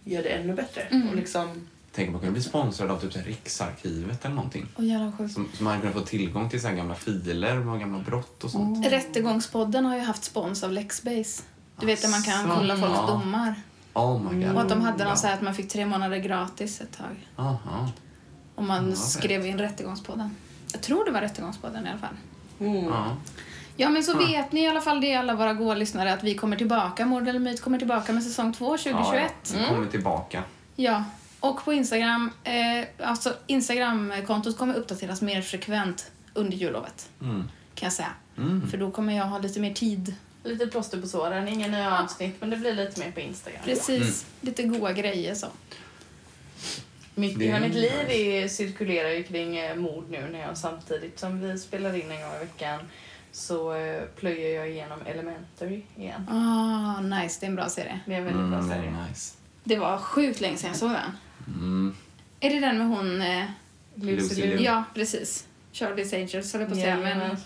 göra 0.04 0.22
det 0.22 0.28
ännu 0.28 0.54
bättre. 0.54 0.82
Mm. 0.82 1.08
Och 1.08 1.16
liksom, 1.16 1.68
Tänk 1.94 2.08
om 2.08 2.12
man 2.12 2.20
kunde 2.20 2.32
bli 2.32 2.42
sponsrad 2.42 2.90
av 2.90 2.98
typ 3.00 3.12
så 3.12 3.18
här 3.18 3.26
Riksarkivet 3.26 4.24
eller 4.24 4.34
någonting. 4.34 4.66
Jävla 4.78 5.12
sjukt. 5.18 5.34
Som, 5.34 5.48
som 5.54 5.64
man 5.64 5.80
kunnat 5.80 5.94
få 5.94 6.00
tillgång 6.00 6.48
till 6.50 6.60
så 6.60 6.68
här 6.68 6.74
gamla 6.74 6.94
filer 6.94 7.54
med 7.54 7.80
gamla 7.80 7.98
brott 7.98 8.44
och 8.44 8.50
sånt. 8.50 8.86
Rättegångspodden 8.86 9.84
har 9.86 9.96
ju 9.96 10.02
haft 10.02 10.24
spons 10.24 10.62
av 10.62 10.72
Lexbase. 10.72 11.42
Du 11.80 11.86
vet 11.86 12.02
där 12.02 12.08
man 12.08 12.22
kan 12.22 12.50
Asså. 12.50 12.54
kolla 12.60 12.76
folks 12.76 12.92
Ja. 12.96 13.06
domar. 13.06 13.54
Oh 13.94 14.32
my 14.32 14.44
god. 14.44 14.54
Och 14.54 14.60
att 14.62 14.68
de 14.68 14.80
hade 14.80 15.04
någon 15.04 15.16
så 15.16 15.26
här 15.26 15.34
att 15.34 15.42
man 15.42 15.54
fick 15.54 15.68
tre 15.68 15.86
månader 15.86 16.16
gratis 16.18 16.80
ett 16.80 16.98
tag. 16.98 17.28
Aha. 17.36 17.88
Om 18.54 18.68
man 18.68 18.88
vad 18.88 18.98
skrev 18.98 19.46
in 19.46 19.58
Rättegångspodden. 19.58 20.36
Jag 20.72 20.82
tror 20.82 21.04
det 21.04 21.10
var 21.10 21.20
Rättegångspodden 21.20 21.86
i 21.86 21.90
alla 21.90 21.98
fall. 21.98 22.16
Ja. 22.58 23.16
Ja, 23.76 23.88
men 23.88 24.04
så 24.04 24.18
vet 24.18 24.52
ni 24.52 24.60
i 24.60 24.68
alla 24.68 24.80
fall 24.80 25.00
det, 25.00 25.14
alla 25.14 25.34
våra 25.34 25.54
goa 25.54 25.74
lyssnare, 25.74 26.12
att 26.12 26.24
vi 26.24 26.34
kommer 26.34 26.56
tillbaka. 26.56 27.06
Mord 27.06 27.28
eller 27.28 27.38
myt 27.40 27.60
kommer 27.60 27.78
tillbaka 27.78 28.12
med 28.12 28.22
säsong 28.24 28.52
2 28.54 28.76
2021. 28.76 29.32
Ja, 29.54 29.60
ja. 29.60 29.68
Kommer 29.68 29.86
tillbaka. 29.86 30.42
Ja, 30.76 31.04
och 31.42 31.64
på 31.64 31.72
Instagram, 31.72 32.30
eh, 32.44 33.08
alltså 33.08 33.34
Instagramkontot 33.46 34.58
kommer 34.58 34.74
uppdateras 34.74 35.22
mer 35.22 35.42
frekvent 35.42 36.10
under 36.34 36.56
jullovet. 36.56 37.08
Mm. 37.22 37.48
Kan 37.74 37.86
jag 37.86 37.92
säga. 37.92 38.12
För 38.70 38.78
då 38.78 38.90
kommer 38.90 39.16
jag 39.16 39.24
ha 39.24 39.38
lite 39.38 39.60
mer 39.60 39.74
tid. 39.74 40.14
Lite 40.44 40.66
plåster 40.66 41.00
på 41.00 41.06
såren, 41.06 41.48
inga 41.48 41.68
nya 41.68 41.98
avsnitt 42.00 42.36
men 42.40 42.50
det 42.50 42.56
blir 42.56 42.74
lite 42.74 43.00
mer 43.00 43.10
på 43.12 43.20
Instagram. 43.20 43.60
Precis. 43.64 44.26
Lite 44.40 44.62
goa 44.62 44.92
grejer 44.92 45.34
så. 45.34 45.46
Mycket 47.14 47.54
av 47.54 47.60
mitt 47.60 47.74
liv 47.74 47.92
är, 48.10 48.48
cirkulerar 48.48 49.08
ju 49.08 49.22
kring 49.22 49.56
eh, 49.56 49.76
mord 49.76 50.04
nu 50.10 50.28
när 50.32 50.40
jag 50.40 50.56
samtidigt 50.58 51.18
som 51.20 51.40
vi 51.40 51.58
spelar 51.58 51.94
in 51.94 52.10
en 52.10 52.20
gång 52.22 52.34
i 52.36 52.38
veckan 52.38 52.80
så 53.32 53.74
eh, 53.74 54.02
plöjer 54.16 54.54
jag 54.56 54.70
igenom 54.70 54.98
Elementary 55.06 55.82
igen. 55.96 56.26
Ah, 56.30 57.00
nice. 57.00 57.36
Det 57.40 57.46
är 57.46 57.50
en 57.50 57.56
bra 57.56 57.68
serie. 57.68 58.00
Det 58.06 58.14
är 58.14 58.18
en 58.18 58.24
väldigt 58.24 58.48
bra 58.48 58.58
Mm, 58.58 58.68
serie. 58.70 58.90
very 58.90 59.08
nice. 59.08 59.34
Det 59.64 59.76
var 59.76 59.98
sjukt 59.98 60.40
länge 60.40 60.56
sedan 60.56 60.68
jag 60.70 60.76
såg 60.76 60.90
den. 60.90 61.10
Mm. 61.46 61.94
Är 62.40 62.50
det 62.50 62.60
den 62.60 62.78
med 62.78 62.86
hon... 62.86 63.22
Eh, 63.22 63.44
Lucy 63.94 64.42
Liu. 64.46 64.60
ja, 64.60 64.84
precis. 64.94 65.46
Charlie's 65.72 66.14
Angels, 66.14 66.52
höll 66.52 66.60
jag 66.62 66.68
på 66.70 66.74
att 66.76 66.80
säga. 66.80 66.96
Men, 66.96 67.06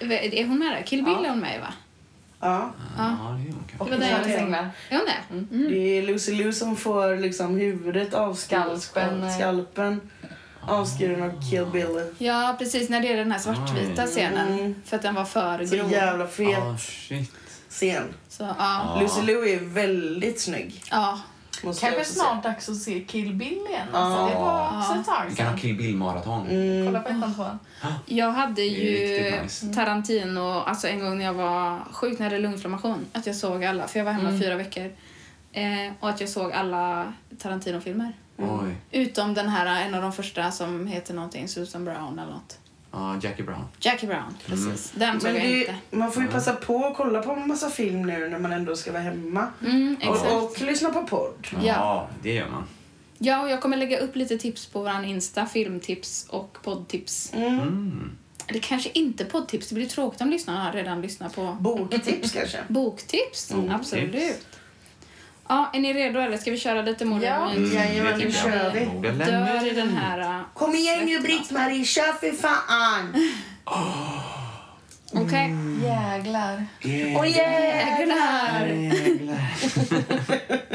Jajamän. 0.00 0.32
är 0.32 0.46
hon 0.46 0.58
med 0.58 0.72
där? 0.72 0.82
Kill 0.82 1.04
Bill 1.04 1.24
är 1.24 1.28
hon 1.28 1.40
med 1.40 1.60
va? 1.60 1.72
Ja. 2.40 2.72
Ja, 2.98 3.38
det 3.44 3.48
är 3.48 3.52
hon 3.52 3.64
kanske. 3.70 3.84
Det 3.84 3.90
var 3.90 3.98
det 3.98 4.10
jag 4.10 4.24
tänkte. 4.24 4.70
Är 4.88 4.96
hon 4.96 5.06
det? 5.06 5.54
Mm. 5.54 5.68
Det 5.72 5.98
är 5.98 6.02
Lucy 6.02 6.32
Liu 6.34 6.52
som 6.52 6.76
får 6.76 7.16
liksom 7.16 7.54
huvudet 7.56 8.14
avskuret. 8.14 8.82
Skalpen, 8.82 9.22
eh. 9.22 9.36
Skalpen 9.36 10.00
avskuren 10.60 11.22
av 11.22 11.50
Kill 11.50 11.66
Bill. 11.66 12.14
Ja, 12.18 12.56
precis. 12.58 12.88
När 12.88 13.00
det 13.00 13.08
är 13.12 13.16
den 13.16 13.32
här 13.32 13.38
svartvita 13.38 14.02
Oj. 14.04 14.08
scenen. 14.08 14.58
Mm. 14.58 14.74
För 14.84 14.96
att 14.96 15.02
den 15.02 15.14
var 15.14 15.24
för 15.24 15.66
Så 15.66 15.76
grov. 15.76 15.92
jävla 15.92 16.26
fet 16.26 16.80
shit. 16.80 17.32
scen. 17.68 18.04
Så, 18.28 18.54
ja. 18.58 18.98
Lucy 19.00 19.22
Liu 19.22 19.48
är 19.48 19.60
väldigt 19.60 20.40
snygg. 20.40 20.82
ja. 20.90 21.20
Kanske 21.64 22.04
snart 22.04 22.42
dags 22.42 22.68
att 22.68 22.76
se 22.76 23.00
Kill 23.04 23.34
Bill 23.34 23.66
igen. 23.70 23.88
Alltså, 23.92 24.26
det 24.34 24.34
var 24.44 24.78
också 24.78 24.94
ett 24.94 25.06
tag 25.06 25.24
Vi 25.28 25.36
kan 25.36 25.46
ha. 25.46 25.56
Kill 25.56 25.76
Bill-maraton. 25.76 26.46
Mm. 26.48 26.86
Kolla 26.86 27.00
på 27.00 27.08
ettan, 27.08 27.34
tvåan. 27.34 27.58
Jag 28.06 28.30
hade 28.32 28.62
ju 28.62 29.40
nice. 29.42 29.66
Tarantino, 29.74 30.40
alltså 30.40 30.88
en 30.88 31.00
gång 31.00 31.18
när 31.18 31.24
jag 31.24 31.34
var 31.34 31.78
sjuk 31.92 32.18
när 32.18 32.26
jag 32.26 32.30
hade 32.30 32.42
lunginflammation, 32.42 33.06
att 33.12 33.26
jag 33.26 33.36
såg 33.36 33.64
alla, 33.64 33.86
för 33.88 33.98
jag 33.98 34.04
var 34.04 34.12
hemma 34.12 34.28
Mm. 34.28 34.40
fyra 34.40 34.54
veckor. 34.56 34.92
Eh, 35.52 35.92
och 36.00 36.08
att 36.08 36.20
jag 36.20 36.28
såg 36.28 36.52
alla 36.52 37.12
Tarantino-filmer. 37.38 38.12
Oj. 38.38 38.76
Utom 38.90 39.34
den 39.34 39.48
här, 39.48 39.82
en 39.86 39.94
av 39.94 40.02
de 40.02 40.12
första 40.12 40.50
som 40.50 40.86
heter 40.86 41.14
någonting, 41.14 41.48
Susan 41.48 41.84
Brown 41.84 42.18
eller 42.18 42.32
något. 42.32 42.58
Ja, 42.96 43.16
Jackie 43.22 43.44
Brown. 43.44 43.64
Jackie 43.80 44.06
Brown, 44.08 44.34
precis. 44.46 44.92
Den 44.94 45.20
såg 45.20 45.32
Men 45.32 45.40
jag 45.42 45.50
det, 45.52 45.58
inte. 45.60 45.74
man 45.90 46.12
får 46.12 46.22
ju 46.22 46.28
passa 46.28 46.52
på 46.52 46.84
att 46.86 46.96
kolla 46.96 47.22
på 47.22 47.32
en 47.32 47.48
massa 47.48 47.70
film 47.70 48.02
nu 48.06 48.28
när 48.28 48.38
man 48.38 48.52
ändå 48.52 48.76
ska 48.76 48.92
vara 48.92 49.02
hemma. 49.02 49.46
Mm, 49.66 49.96
exakt. 50.00 50.32
Och, 50.32 50.42
och 50.44 50.60
lyssna 50.60 50.90
på 50.90 51.02
podd. 51.02 51.46
Ja. 51.64 52.08
det 52.22 52.32
gör 52.34 52.48
man. 52.48 52.64
Ja, 53.18 53.42
och 53.42 53.50
jag 53.50 53.60
kommer 53.62 53.76
lägga 53.76 53.98
upp 53.98 54.16
lite 54.16 54.38
tips 54.38 54.66
på 54.66 54.80
våran 54.80 55.04
Insta, 55.04 55.46
filmtips 55.46 56.26
och 56.30 56.58
poddtips. 56.62 57.32
Mm. 57.34 58.10
Det 58.48 58.58
kanske 58.60 58.90
inte 58.94 59.24
poddtips, 59.24 59.68
det 59.68 59.74
blir 59.74 59.86
tråkigt 59.86 60.20
om 60.20 60.30
lyssnarna 60.30 60.72
redan 60.72 61.00
lyssnar 61.02 61.28
på 61.28 61.56
Boktips 61.60 62.32
kanske. 62.32 62.58
boktips. 62.68 63.50
Mm, 63.52 63.70
Absolut. 63.70 64.46
Ja, 65.48 65.70
är 65.74 65.80
ni 65.80 65.92
redo 65.94 66.20
eller 66.20 66.36
ska 66.36 66.50
vi 66.50 66.58
köra 66.58 66.82
lite 66.82 67.04
mord 67.04 67.22
Ja. 67.22 67.50
myt? 67.56 67.74
Jajamän, 67.74 68.18
nu 68.18 68.32
kör 68.32 68.70
vi. 68.72 69.08
Dör 69.24 69.66
i 69.66 69.74
den 69.74 69.96
här... 69.96 70.18
äh, 70.20 70.40
Kom 70.54 70.74
igen 70.74 71.06
nu 71.06 71.18
Britt-Marie, 71.20 71.84
kör 71.84 72.12
för 72.20 72.32
fan! 72.42 73.14
Okej. 75.12 75.44
Mm. 75.44 75.82
Jäglar. 75.84 76.66
Och 77.18 77.26
jävlar! 77.26 78.66
Jävlar. 78.66 79.40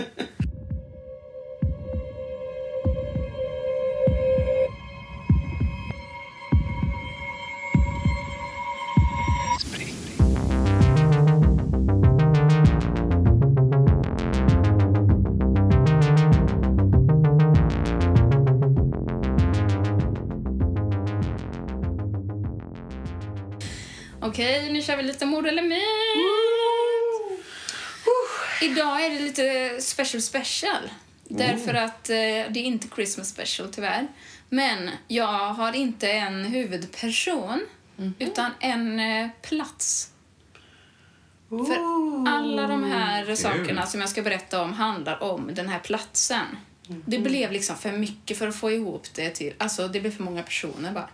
Okej, 24.40 24.72
nu 24.72 24.82
kör 24.82 24.98
vi 24.98 25.04
lite 25.04 25.26
mord 25.26 25.48
eller 25.48 25.62
myt. 25.62 25.82
Idag 28.62 29.06
är 29.06 29.10
det 29.10 29.20
lite 29.20 29.76
special 29.82 30.22
special. 30.22 30.90
Därför 31.24 31.74
att 31.74 32.10
eh, 32.10 32.16
det 32.16 32.60
är 32.60 32.64
inte 32.64 32.88
Christmas 32.96 33.30
special 33.30 33.70
tyvärr. 33.70 34.08
Men 34.50 34.90
jag 35.08 35.54
har 35.54 35.76
inte 35.76 36.12
en 36.12 36.46
huvudperson, 36.46 37.62
utan 38.20 38.52
en 38.60 39.00
eh, 39.00 39.30
plats. 39.42 40.12
För 41.50 41.78
alla 42.28 42.68
de 42.68 42.92
här 42.92 43.36
sakerna 43.36 43.86
som 43.86 44.00
jag 44.00 44.10
ska 44.10 44.22
berätta 44.22 44.62
om 44.62 44.74
handlar 44.74 45.24
om 45.24 45.50
den 45.54 45.70
här 45.70 45.80
platsen. 45.80 46.46
Det 47.06 47.20
blev 47.20 47.52
liksom 47.52 47.76
för 47.76 47.92
mycket 47.92 48.38
för 48.38 48.48
att 48.48 48.56
få 48.56 48.72
ihop 48.72 49.08
det 49.16 49.30
till... 49.30 49.54
Alltså, 49.58 49.88
det 49.88 50.00
blev 50.00 50.12
för 50.12 50.24
många 50.24 50.44
personer 50.44 50.92
bara. 50.92 51.10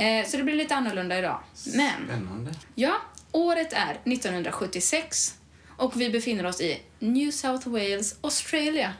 Eh, 0.00 0.26
så 0.26 0.36
det 0.36 0.42
blir 0.42 0.56
lite 0.56 0.74
annorlunda 0.74 1.18
idag. 1.18 1.40
Men, 1.74 2.04
Spännande. 2.04 2.54
ja, 2.74 2.96
året 3.32 3.72
är 3.72 3.98
1976 4.04 5.34
och 5.76 6.00
vi 6.00 6.10
befinner 6.10 6.46
oss 6.46 6.60
i 6.60 6.80
New 6.98 7.30
South 7.30 7.68
Wales, 7.68 8.16
Australia. 8.20 8.94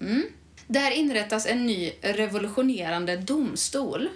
Mm. 0.00 0.24
Där 0.66 0.90
inrättas 0.90 1.46
en 1.46 1.66
ny 1.66 1.92
revolutionerande 2.00 3.16
domstol. 3.16 4.08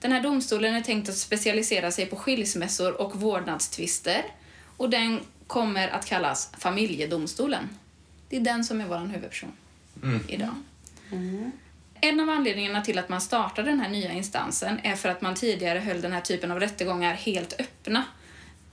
Den 0.00 0.12
här 0.12 0.22
domstolen 0.22 0.74
är 0.74 0.80
tänkt 0.80 1.08
att 1.08 1.16
specialisera 1.16 1.90
sig 1.90 2.06
på 2.06 2.16
skilsmässor 2.16 3.00
och 3.00 3.20
vårdnadstvister 3.20 4.24
och 4.76 4.90
den 4.90 5.20
kommer 5.46 5.88
att 5.88 6.06
kallas 6.06 6.52
familjedomstolen. 6.58 7.68
Det 8.28 8.36
är 8.36 8.40
den 8.40 8.64
som 8.64 8.80
är 8.80 8.86
vår 8.86 8.98
huvudperson 8.98 9.52
idag. 10.28 10.54
En 12.00 12.20
av 12.20 12.30
anledningarna 12.30 12.80
till 12.80 12.98
att 12.98 13.08
man 13.08 13.20
startade 13.20 13.70
den 13.70 13.80
här 13.80 13.88
nya 13.88 14.12
instansen 14.12 14.80
är 14.82 14.96
för 14.96 15.08
att 15.08 15.20
man 15.20 15.34
tidigare 15.34 15.78
höll 15.78 16.00
den 16.00 16.12
här 16.12 16.20
typen 16.20 16.50
av 16.50 16.60
rättegångar 16.60 17.14
helt 17.14 17.60
öppna. 17.60 18.04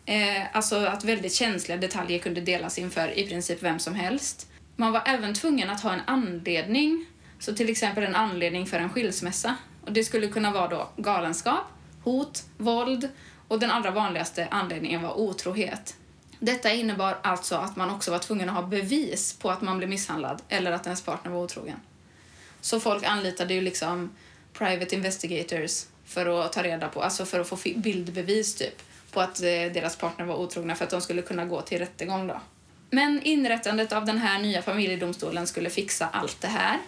Eh, 0.06 0.56
alltså 0.56 0.76
att 0.76 1.04
väldigt 1.04 1.34
känsliga 1.34 1.78
detaljer 1.78 2.20
kunde 2.20 2.42
delas 2.42 2.78
inför 2.78 3.20
i 3.20 3.28
princip 3.28 3.64
vem 3.64 3.80
som 3.80 3.96
helst. 3.96 4.52
Man 4.76 4.92
var 4.92 5.02
även 5.06 5.34
tvungen 5.34 5.70
att 5.70 5.82
ha 5.82 5.94
en 5.94 6.02
anledning, 6.08 7.06
så 7.40 7.56
till 7.56 7.70
exempel 7.70 8.04
en 8.04 8.16
anledning 8.16 8.66
för 8.66 8.80
en 8.80 8.90
skilsmässa. 8.90 9.56
Och 9.86 9.92
det 9.92 10.04
skulle 10.04 10.28
kunna 10.28 10.52
vara 10.52 10.68
då 10.68 10.90
galenskap, 10.98 11.66
hot, 12.04 12.44
våld 12.58 13.10
och 13.48 13.60
den 13.60 13.72
allra 13.72 13.92
vanligaste 13.92 14.48
anledningen 14.52 15.02
var 15.02 15.20
otrohet. 15.20 15.96
Detta 16.40 16.74
innebar 16.74 17.18
alltså 17.22 17.56
att 17.56 17.76
man 17.76 17.90
också 17.90 18.12
var 18.12 18.20
tvungen 18.20 18.50
att 18.50 18.56
ha 18.56 18.62
bevis 18.62 19.34
på 19.34 19.50
att 19.50 19.62
man 19.62 19.78
blev 19.78 19.90
misshandlad 19.90 20.42
eller 20.50 20.72
att 20.72 20.86
ens 20.86 21.02
partner 21.02 21.32
var 21.32 21.44
otrogen. 21.44 21.80
Så 22.66 22.80
folk 22.80 23.04
anlitade 23.04 23.54
ju 23.54 23.62
liksom 23.62 24.16
private 24.54 24.96
investigators 24.96 25.86
för 26.06 26.46
att 26.46 26.54
ta 26.54 26.64
reda 26.64 26.88
på, 26.88 27.02
alltså 27.02 27.26
för 27.26 27.40
att 27.40 27.48
få 27.48 27.58
bildbevis 27.76 28.56
typ 28.56 28.82
på 29.12 29.22
att 29.22 29.40
eh, 29.40 29.46
deras 29.46 29.96
partner 29.96 30.26
var 30.26 30.36
otrogna 30.36 30.76
för 30.76 30.84
att 30.84 30.90
de 30.90 31.02
skulle 31.02 31.22
kunna 31.22 31.46
gå 31.46 31.62
till 31.62 31.80
rättegång 31.80 32.28
då. 32.28 32.42
Men 32.90 33.22
inrättandet 33.24 33.92
av 33.92 34.06
den 34.06 34.18
här 34.18 34.40
nya 34.40 34.62
familjedomstolen 34.62 35.48
skulle 35.48 35.70
fixa 35.70 36.08
allt 36.12 36.42
det 36.42 36.48
här. 36.48 36.80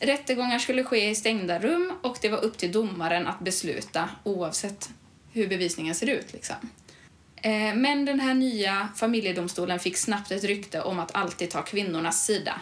Rättegångar 0.00 0.58
skulle 0.58 0.84
ske 0.84 1.10
i 1.10 1.14
stängda 1.14 1.58
rum 1.58 1.92
och 2.02 2.18
det 2.20 2.28
var 2.28 2.44
upp 2.44 2.58
till 2.58 2.72
domaren 2.72 3.26
att 3.26 3.40
besluta 3.40 4.08
oavsett 4.24 4.90
hur 5.32 5.48
bevisningen 5.48 5.94
ser 5.94 6.06
ut. 6.06 6.32
Liksom. 6.32 6.56
Eh, 7.36 7.74
men 7.74 8.04
den 8.04 8.20
här 8.20 8.34
nya 8.34 8.88
familjedomstolen 8.96 9.78
fick 9.78 9.96
snabbt 9.96 10.30
ett 10.30 10.44
rykte 10.44 10.82
om 10.82 10.98
att 10.98 11.14
alltid 11.14 11.50
ta 11.50 11.62
kvinnornas 11.62 12.24
sida. 12.26 12.60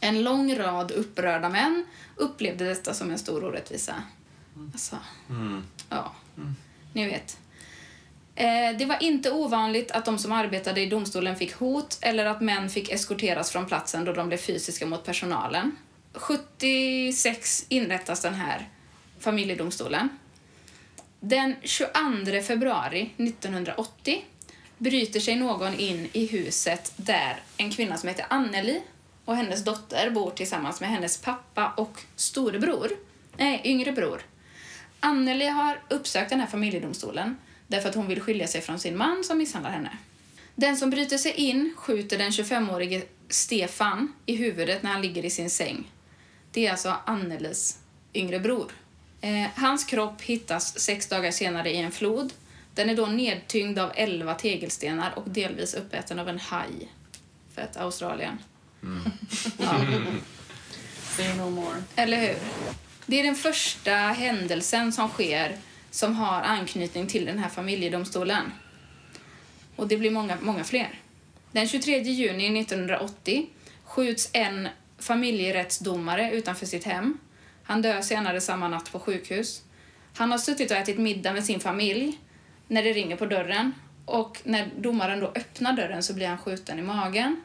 En 0.00 0.22
lång 0.22 0.56
rad 0.56 0.90
upprörda 0.90 1.48
män 1.48 1.86
upplevde 2.16 2.64
detta 2.64 2.94
som 2.94 3.10
en 3.10 3.18
stor 3.18 3.44
orättvisa. 3.44 3.94
Alltså, 4.72 4.96
ja, 5.88 6.12
ni 6.92 7.06
vet. 7.06 7.38
Eh, 8.34 8.76
Det 8.78 8.84
var 8.86 9.02
inte 9.02 9.30
ovanligt 9.30 9.90
att 9.90 10.04
de 10.04 10.18
som 10.18 10.32
arbetade 10.32 10.80
i 10.80 10.86
domstolen 10.86 11.36
fick 11.36 11.54
hot 11.54 11.98
eller 12.00 12.26
att 12.26 12.40
män 12.40 12.70
fick 12.70 12.90
eskorteras 12.90 13.50
från 13.50 13.66
platsen 13.66 14.04
då 14.04 14.12
de 14.12 14.28
blev 14.28 14.38
fysiska 14.38 14.86
mot 14.86 15.04
personalen. 15.04 15.76
76 16.12 17.66
inrättas 17.68 18.22
den 18.22 18.34
här 18.34 18.68
familjedomstolen. 19.18 20.08
Den 21.20 21.56
22 21.62 22.42
februari 22.46 23.10
1980 23.16 24.24
bryter 24.78 25.20
sig 25.20 25.36
någon 25.36 25.74
in 25.74 26.08
i 26.12 26.26
huset 26.26 26.92
där 26.96 27.40
en 27.56 27.70
kvinna 27.70 27.96
som 27.96 28.08
heter 28.08 28.26
Anneli 28.30 28.82
och 29.24 29.36
hennes 29.36 29.64
dotter 29.64 30.10
bor 30.10 30.30
tillsammans 30.30 30.80
med 30.80 30.90
hennes 30.90 31.18
pappa 31.18 31.72
och 31.76 32.00
storebror, 32.16 32.90
nej, 33.36 33.60
yngre 33.64 33.92
bror. 33.92 34.22
Anneli 35.00 35.46
har 35.46 35.80
uppsökt 35.88 36.30
den 36.30 36.40
här 36.40 36.46
familjedomstolen 36.46 37.36
därför 37.66 37.88
att 37.88 37.94
hon 37.94 38.06
vill 38.06 38.20
skilja 38.20 38.46
sig 38.46 38.60
från 38.60 38.78
sin 38.78 38.96
man 38.96 39.24
som 39.24 39.38
misshandlar 39.38 39.70
henne. 39.70 39.98
Den 40.54 40.76
som 40.76 40.90
bryter 40.90 41.18
sig 41.18 41.32
in 41.32 41.74
skjuter 41.76 42.18
den 42.18 42.30
25-årige 42.30 43.02
Stefan 43.28 44.12
i 44.26 44.36
huvudet 44.36 44.82
när 44.82 44.90
han 44.90 45.02
ligger 45.02 45.24
i 45.24 45.30
sin 45.30 45.50
säng. 45.50 45.90
Det 46.52 46.66
är 46.66 46.70
alltså 46.70 46.96
Annelis 47.06 47.78
yngre 48.14 48.40
bror. 48.40 48.72
Eh, 49.20 49.48
hans 49.54 49.84
kropp 49.84 50.22
hittas 50.22 50.78
sex 50.78 51.08
dagar 51.08 51.30
senare 51.30 51.70
i 51.70 51.76
en 51.76 51.92
flod. 51.92 52.32
Den 52.74 52.90
är 52.90 52.96
då 52.96 53.06
nedtyngd 53.06 53.78
av 53.78 53.92
11 53.94 54.34
tegelstenar 54.34 55.12
och 55.16 55.30
delvis 55.30 55.74
uppäten 55.74 56.18
av 56.18 56.28
en 56.28 56.38
haj. 56.38 56.88
För 57.54 57.62
att 57.62 57.76
Australien. 58.82 60.06
Ja. 60.06 60.20
Say 61.16 61.36
no 61.36 61.50
more. 61.50 61.82
Eller 61.96 62.20
hur? 62.20 62.36
Det 63.06 63.20
är 63.20 63.24
den 63.24 63.34
första 63.34 63.92
händelsen 63.94 64.92
som 64.92 65.08
sker 65.08 65.56
som 65.90 66.14
har 66.14 66.42
anknytning 66.42 67.06
till 67.06 67.24
den 67.24 67.38
här 67.38 67.48
familjedomstolen. 67.48 68.52
Och 69.76 69.88
det 69.88 69.96
blir 69.96 70.10
många, 70.10 70.36
många 70.40 70.64
fler. 70.64 71.00
Den 71.52 71.68
23 71.68 71.98
juni 71.98 72.60
1980 72.60 73.46
skjuts 73.84 74.30
en 74.32 74.68
familjerättsdomare 74.98 76.30
utanför 76.32 76.66
sitt 76.66 76.84
hem. 76.84 77.18
Han 77.62 77.82
dör 77.82 78.00
senare 78.00 78.40
samma 78.40 78.68
natt 78.68 78.92
på 78.92 79.00
sjukhus. 79.00 79.62
Han 80.14 80.30
har 80.30 80.38
suttit 80.38 80.70
och 80.70 80.76
ätit 80.76 80.98
middag 80.98 81.32
med 81.32 81.44
sin 81.44 81.60
familj 81.60 82.18
när 82.68 82.82
det 82.82 82.92
ringer 82.92 83.16
på 83.16 83.26
dörren. 83.26 83.72
Och 84.04 84.40
när 84.44 84.68
domaren 84.78 85.20
då 85.20 85.26
öppnar 85.26 85.72
dörren 85.72 86.02
så 86.02 86.14
blir 86.14 86.28
han 86.28 86.38
skjuten 86.38 86.78
i 86.78 86.82
magen. 86.82 87.40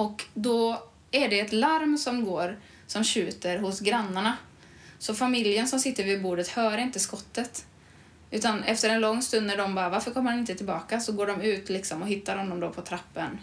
Och 0.00 0.24
då 0.34 0.82
är 1.10 1.28
det 1.28 1.40
ett 1.40 1.52
larm 1.52 1.98
som 1.98 2.24
går 2.24 2.58
som 2.86 3.04
tjuter 3.04 3.58
hos 3.58 3.80
grannarna. 3.80 4.36
Så 4.98 5.14
familjen 5.14 5.68
som 5.68 5.80
sitter 5.80 6.04
vid 6.04 6.22
bordet 6.22 6.48
hör 6.48 6.78
inte 6.78 7.00
skottet. 7.00 7.66
Utan 8.30 8.62
efter 8.62 8.90
en 8.90 9.00
lång 9.00 9.22
stund 9.22 9.46
när 9.46 9.56
de 9.56 9.74
bara, 9.74 9.88
varför 9.88 10.10
kommer 10.10 10.30
han 10.30 10.40
inte 10.40 10.54
tillbaka? 10.54 11.00
Så 11.00 11.12
går 11.12 11.26
de 11.26 11.40
ut 11.40 11.68
liksom 11.68 12.02
och 12.02 12.08
hittar 12.08 12.36
honom 12.36 12.60
då 12.60 12.70
på 12.70 12.82
trappen. 12.82 13.38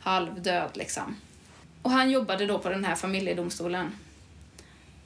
Halvdöd 0.00 0.70
liksom. 0.74 1.16
Och 1.82 1.90
han 1.90 2.10
jobbade 2.10 2.46
då 2.46 2.58
på 2.58 2.68
den 2.68 2.84
här 2.84 2.94
familjedomstolen. 2.94 3.92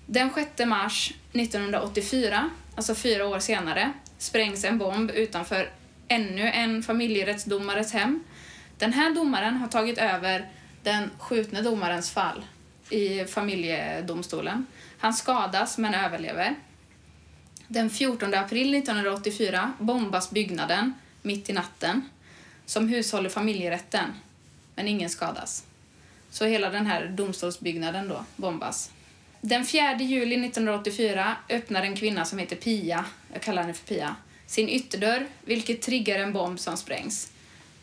Den 0.07 0.31
6 0.35 0.67
mars 0.67 1.13
1984, 1.33 2.51
alltså 2.77 2.95
fyra 2.95 3.27
år 3.27 3.39
senare, 3.39 3.93
sprängs 4.19 4.65
en 4.65 4.79
bomb 4.79 5.11
utanför 5.11 5.71
ännu 6.09 6.51
en 6.51 6.83
familjerättsdomares 6.83 7.93
hem. 7.93 8.25
Den 8.79 8.93
här 8.93 9.15
domaren 9.15 9.57
har 9.57 9.69
tagit 9.69 9.99
över 9.99 10.51
den 10.87 11.11
skjutne 11.19 11.63
domarens 11.63 12.11
fall 12.11 12.45
i 12.91 13.25
familjedomstolen. 13.25 14.67
Han 14.99 15.15
skadas 15.15 15.79
men 15.79 15.95
överlever. 15.95 16.55
Den 17.69 17.91
14 17.91 18.35
april 18.35 18.75
1984 18.75 19.73
bombas 19.79 20.31
byggnaden 20.31 20.95
mitt 21.23 21.51
i 21.51 21.53
natten 21.53 22.09
som 22.67 22.89
hushåller 22.89 23.31
familjerätten, 23.31 24.13
men 24.75 24.89
ingen 24.89 25.11
skadas. 25.11 25.65
Så 26.31 26.45
hela 26.45 26.71
den 26.71 26.87
här 26.87 27.07
domstolsbyggnaden 27.07 28.09
då 28.09 28.25
bombas. 28.37 28.91
Den 29.41 29.67
4 29.67 29.97
juli 29.99 30.47
1984 30.47 31.37
öppnar 31.49 31.83
en 31.83 31.97
kvinna 31.97 32.25
som 32.25 32.39
heter 32.39 32.57
Pia, 32.57 33.05
jag 33.33 33.43
kallar 33.43 33.63
henne 33.63 33.75
för 33.75 33.87
Pia, 33.87 34.17
sin 34.47 34.69
ytterdörr, 34.69 35.27
vilket 35.45 35.83
triggar 35.83 36.19
en 36.19 36.33
bomb 36.33 36.61
som 36.61 36.77
sprängs. 36.77 37.31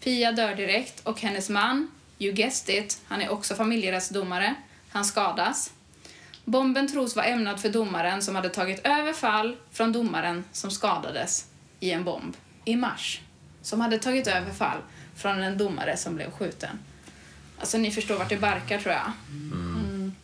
Pia 0.04 0.32
dör 0.32 0.56
direkt 0.56 1.00
och 1.00 1.22
hennes 1.22 1.50
man, 1.50 1.88
you 2.24 2.34
guessed 2.34 2.76
it, 2.76 3.02
han 3.08 3.22
är 3.22 3.30
också 3.30 3.56
familjerättsdomare, 3.56 4.56
han 4.90 5.06
skadas. 5.06 5.72
Bomben 6.46 6.88
tros 6.88 7.16
vara 7.16 7.26
ämnad 7.26 7.62
för 7.62 7.70
domaren 7.70 8.22
som 8.22 8.36
hade 8.36 8.50
tagit 8.50 8.88
över 8.88 9.14
fall 9.14 9.58
från 9.72 9.92
domaren 9.92 10.44
som 10.52 10.72
skadades 10.72 11.46
i 11.80 11.92
en 11.92 12.04
bomb 12.04 12.36
i 12.66 12.76
mars. 12.76 13.22
Som 13.62 13.82
hade 13.82 14.00
tagit 14.00 14.28
över 14.28 14.52
fall 14.52 14.78
från 15.16 15.44
en 15.44 15.58
domare 15.58 15.98
som 15.98 16.16
blev 16.16 16.32
skjuten. 16.32 16.80
Alltså 17.60 17.78
ni 17.78 17.92
förstår 17.92 18.18
vart 18.18 18.30
det 18.30 18.38
barkar 18.38 18.80
tror 18.80 18.94
jag. 18.94 19.12
Mm. 19.30 20.16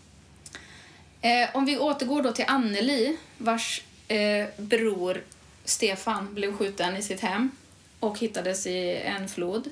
Eh, 1.21 1.55
om 1.55 1.65
vi 1.65 1.77
återgår 1.77 2.21
då 2.21 2.31
till 2.31 2.45
Anneli 2.47 3.17
vars 3.37 3.81
eh, 4.07 4.47
bror 4.57 5.23
Stefan 5.65 6.33
blev 6.33 6.57
skjuten 6.57 6.95
i 6.95 7.01
sitt 7.01 7.19
hem 7.19 7.51
och 7.99 8.19
hittades 8.19 8.67
i 8.67 8.95
en 8.95 9.29
flod. 9.29 9.69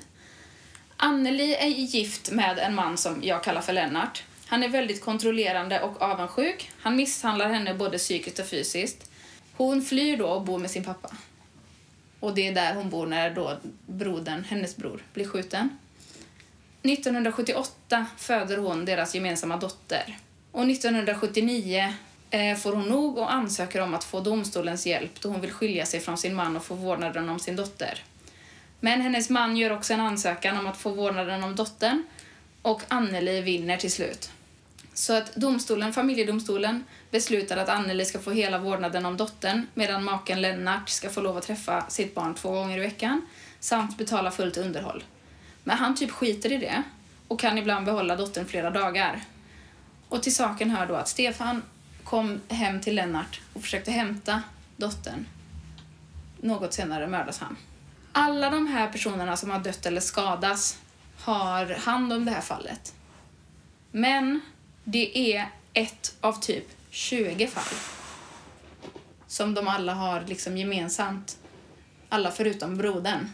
Anneli 1.00 1.54
är 1.54 1.66
gift 1.66 2.30
med 2.30 2.58
en 2.58 2.74
man 2.74 2.96
som 2.96 3.22
jag 3.22 3.44
kallar 3.44 3.60
för 3.60 3.72
Lennart. 3.72 4.22
Han 4.46 4.62
är 4.62 4.68
väldigt 4.68 5.04
kontrollerande 5.04 5.80
och 5.80 6.02
avundsjuk. 6.02 6.70
Han 6.80 6.96
misshandlar 6.96 7.48
henne 7.48 7.74
både 7.74 7.98
psykiskt 7.98 8.38
och 8.38 8.46
fysiskt. 8.46 9.10
Hon 9.56 9.82
flyr 9.82 10.16
då 10.16 10.26
och 10.26 10.42
bor 10.42 10.58
med 10.58 10.70
sin 10.70 10.84
pappa. 10.84 11.10
Och 12.20 12.34
det 12.34 12.48
är 12.48 12.54
där 12.54 12.74
hon 12.74 12.90
bor 12.90 13.06
när 13.06 13.30
då 13.30 13.58
brodern, 13.86 14.44
hennes 14.44 14.76
bror, 14.76 15.02
blir 15.14 15.28
skjuten. 15.28 15.78
1978 16.82 18.06
föder 18.16 18.56
hon 18.56 18.84
deras 18.84 19.14
gemensamma 19.14 19.56
dotter. 19.56 20.18
Och 20.52 20.70
1979 20.70 21.94
eh, 22.30 22.56
får 22.56 22.72
hon 22.72 22.88
nog 22.88 23.18
och 23.18 23.32
ansöker 23.32 23.80
om 23.80 23.94
att 23.94 24.04
få 24.04 24.20
domstolens 24.20 24.86
hjälp 24.86 25.20
då 25.20 25.28
hon 25.28 25.40
vill 25.40 25.52
skilja 25.52 25.86
sig 25.86 26.00
från 26.00 26.18
sin 26.18 26.34
man 26.34 26.56
och 26.56 26.64
få 26.64 26.74
vårdnaden 26.74 27.28
om 27.28 27.38
sin 27.38 27.56
dotter. 27.56 28.04
Men 28.80 29.00
hennes 29.00 29.30
man 29.30 29.56
gör 29.56 29.72
också 29.72 29.92
en 29.94 30.00
ansökan 30.00 30.58
om 30.58 30.66
att 30.66 30.76
få 30.76 30.90
vårdnaden 30.90 31.44
om 31.44 31.54
dottern 31.54 32.04
och 32.62 32.82
Anneli 32.88 33.40
vinner 33.40 33.76
till 33.76 33.92
slut. 33.92 34.30
Så 34.94 35.16
att 35.16 35.34
domstolen, 35.34 35.92
familjedomstolen 35.92 36.84
beslutar 37.10 37.56
att 37.56 37.68
Anneli 37.68 38.04
ska 38.04 38.18
få 38.18 38.30
hela 38.30 38.58
vårdnaden 38.58 39.06
om 39.06 39.16
dottern 39.16 39.66
medan 39.74 40.04
maken 40.04 40.40
Lennart 40.40 40.88
ska 40.88 41.10
få 41.10 41.20
lov 41.20 41.36
att 41.36 41.46
träffa 41.46 41.90
sitt 41.90 42.14
barn 42.14 42.34
två 42.34 42.50
gånger 42.50 42.78
i 42.78 42.80
veckan 42.80 43.22
samt 43.60 43.98
betala 43.98 44.30
fullt 44.30 44.56
underhåll. 44.56 45.04
Men 45.64 45.78
han 45.78 45.96
typ 45.96 46.10
skiter 46.10 46.52
i 46.52 46.56
det 46.56 46.82
och 47.28 47.40
kan 47.40 47.58
ibland 47.58 47.86
behålla 47.86 48.16
dottern 48.16 48.46
flera 48.46 48.70
dagar. 48.70 49.20
Och 50.08 50.22
till 50.22 50.34
saken 50.34 50.70
hör 50.70 50.86
då 50.86 50.94
att 50.94 51.08
Stefan 51.08 51.62
kom 52.04 52.40
hem 52.48 52.80
till 52.80 52.94
Lennart 52.94 53.40
och 53.52 53.62
försökte 53.62 53.90
hämta 53.90 54.42
dottern. 54.76 55.26
Något 56.40 56.72
senare 56.72 57.06
mördas 57.06 57.38
han. 57.38 57.56
Alla 58.20 58.50
de 58.50 58.66
här 58.66 58.88
personerna 58.88 59.36
som 59.36 59.50
har 59.50 59.58
dött 59.58 59.86
eller 59.86 60.00
skadats 60.00 60.78
har 61.18 61.66
hand 61.66 62.12
om 62.12 62.24
det 62.24 62.30
här 62.30 62.40
fallet. 62.40 62.94
Men 63.90 64.40
det 64.84 65.34
är 65.34 65.48
ett 65.72 66.16
av 66.20 66.40
typ 66.40 66.64
20 66.90 67.46
fall 67.46 67.78
som 69.26 69.54
de 69.54 69.68
alla 69.68 69.94
har 69.94 70.24
liksom 70.26 70.56
gemensamt. 70.56 71.38
Alla 72.08 72.30
förutom 72.30 72.76
brodern. 72.76 73.30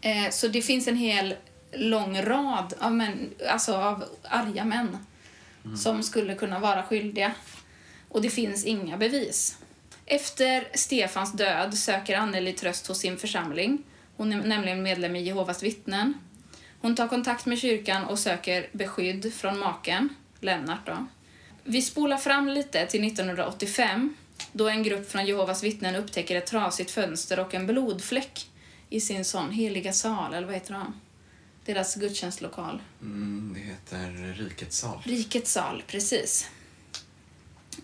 Eh, 0.00 0.30
så 0.30 0.48
det 0.48 0.62
finns 0.62 0.88
en 0.88 0.96
hel 0.96 1.34
lång 1.72 2.22
rad 2.22 2.74
av, 2.78 2.92
män, 2.92 3.30
alltså 3.50 3.76
av 3.76 4.04
arga 4.22 4.64
män 4.64 4.98
som 5.76 6.02
skulle 6.02 6.34
kunna 6.34 6.58
vara 6.58 6.82
skyldiga. 6.82 7.32
Och 8.08 8.22
det 8.22 8.30
finns 8.30 8.64
inga 8.64 8.96
bevis. 8.96 9.58
Efter 10.06 10.68
Stefans 10.74 11.32
död 11.32 11.74
söker 11.74 12.16
Anneli 12.16 12.52
tröst 12.52 12.86
hos 12.86 12.98
sin 12.98 13.18
församling. 13.18 13.84
Hon 14.22 14.32
är 14.32 14.42
nämligen 14.42 14.82
medlem 14.82 15.16
i 15.16 15.22
Jehovas 15.22 15.62
vittnen. 15.62 16.14
Hon 16.80 16.96
tar 16.96 17.08
kontakt 17.08 17.46
med 17.46 17.58
kyrkan 17.58 18.04
och 18.04 18.18
söker 18.18 18.68
beskydd 18.72 19.34
från 19.34 19.58
maken, 19.58 20.08
Lennart. 20.40 20.86
Då. 20.86 21.06
Vi 21.64 21.82
spolar 21.82 22.16
fram 22.16 22.48
lite 22.48 22.86
till 22.86 23.06
1985 23.06 24.16
då 24.52 24.68
en 24.68 24.82
grupp 24.82 25.10
från 25.10 25.26
Jehovas 25.26 25.62
vittnen 25.62 25.94
upptäcker 25.94 26.36
ett 26.36 26.46
trasigt 26.46 26.90
fönster 26.90 27.40
och 27.40 27.54
en 27.54 27.66
blodfläck 27.66 28.50
i 28.88 29.00
sin 29.00 29.24
sån 29.24 29.50
heliga 29.50 29.92
sal, 29.92 30.34
eller 30.34 30.46
vad 30.46 30.54
heter 30.54 30.74
de? 30.74 31.00
Deras 31.64 31.94
gudstjänstlokal. 31.94 32.82
Mm, 33.00 33.54
det 33.54 33.60
heter 33.60 34.34
Rikets 34.38 34.78
sal. 34.78 35.02
Rikets 35.04 35.52
sal, 35.52 35.82
precis. 35.86 36.48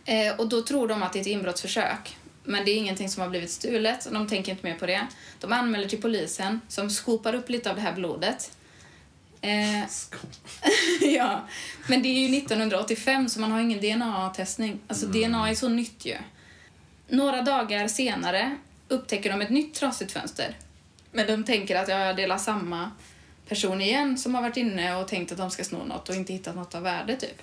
Eh, 0.05 0.37
och 0.37 0.49
då 0.49 0.63
tror 0.63 0.89
de 0.89 1.03
att 1.03 1.13
det 1.13 1.19
är 1.19 1.21
ett 1.21 1.27
inbrottsförsök. 1.27 2.17
Men 2.49 2.65
det 2.65 2.71
är 2.71 2.77
ingenting 2.77 3.09
som 3.09 3.23
har 3.23 3.31
blivit 3.31 3.51
stulet 3.51 4.07
och 4.07 4.13
de 4.13 4.29
tänker 4.29 4.53
inte 4.53 4.67
mer 4.67 4.75
på 4.75 4.87
det. 4.87 5.07
De 5.41 5.53
anmäler 5.53 5.89
till 5.89 6.03
polisen 6.03 6.61
som 6.69 6.91
skopar 6.91 7.35
upp 7.35 7.49
lite 7.49 7.71
av 7.71 7.77
det 7.77 7.83
här 7.83 7.93
blodet. 7.93 8.51
Eh, 9.41 9.85
ja, 11.15 11.49
men 11.89 12.03
det 12.03 12.09
är 12.09 12.29
ju 12.29 12.39
1985 12.39 13.29
så 13.29 13.41
man 13.41 13.53
har 13.53 13.61
ingen 13.61 13.81
DNA-testning. 13.81 14.81
Alltså 14.87 15.07
DNA 15.07 15.51
är 15.51 15.55
så 15.55 15.69
nytt 15.69 16.05
ju. 16.05 16.17
Några 17.09 17.43
dagar 17.43 17.89
senare 17.89 18.57
upptäcker 18.89 19.31
de 19.31 19.41
ett 19.41 19.51
nytt 19.51 19.75
trasigt 19.75 20.13
fönster. 20.13 20.57
Men 21.13 21.27
de 21.27 21.45
tänker 21.45 21.77
att 21.77 21.89
ja, 21.89 21.99
jag 21.99 22.17
delar 22.17 22.39
samma 22.39 22.91
person 23.49 23.81
igen 23.81 24.19
som 24.19 24.35
har 24.35 24.43
varit 24.43 24.57
inne 24.57 24.97
och 24.97 25.09
tänkt 25.09 25.33
att 25.33 25.39
de 25.39 25.51
ska 25.51 25.65
sno 25.65 25.85
något 25.85 26.09
och 26.09 26.15
inte 26.15 26.33
hittat 26.33 26.57
något 26.57 26.75
av 26.75 26.83
värde 26.83 27.17
typ. 27.17 27.43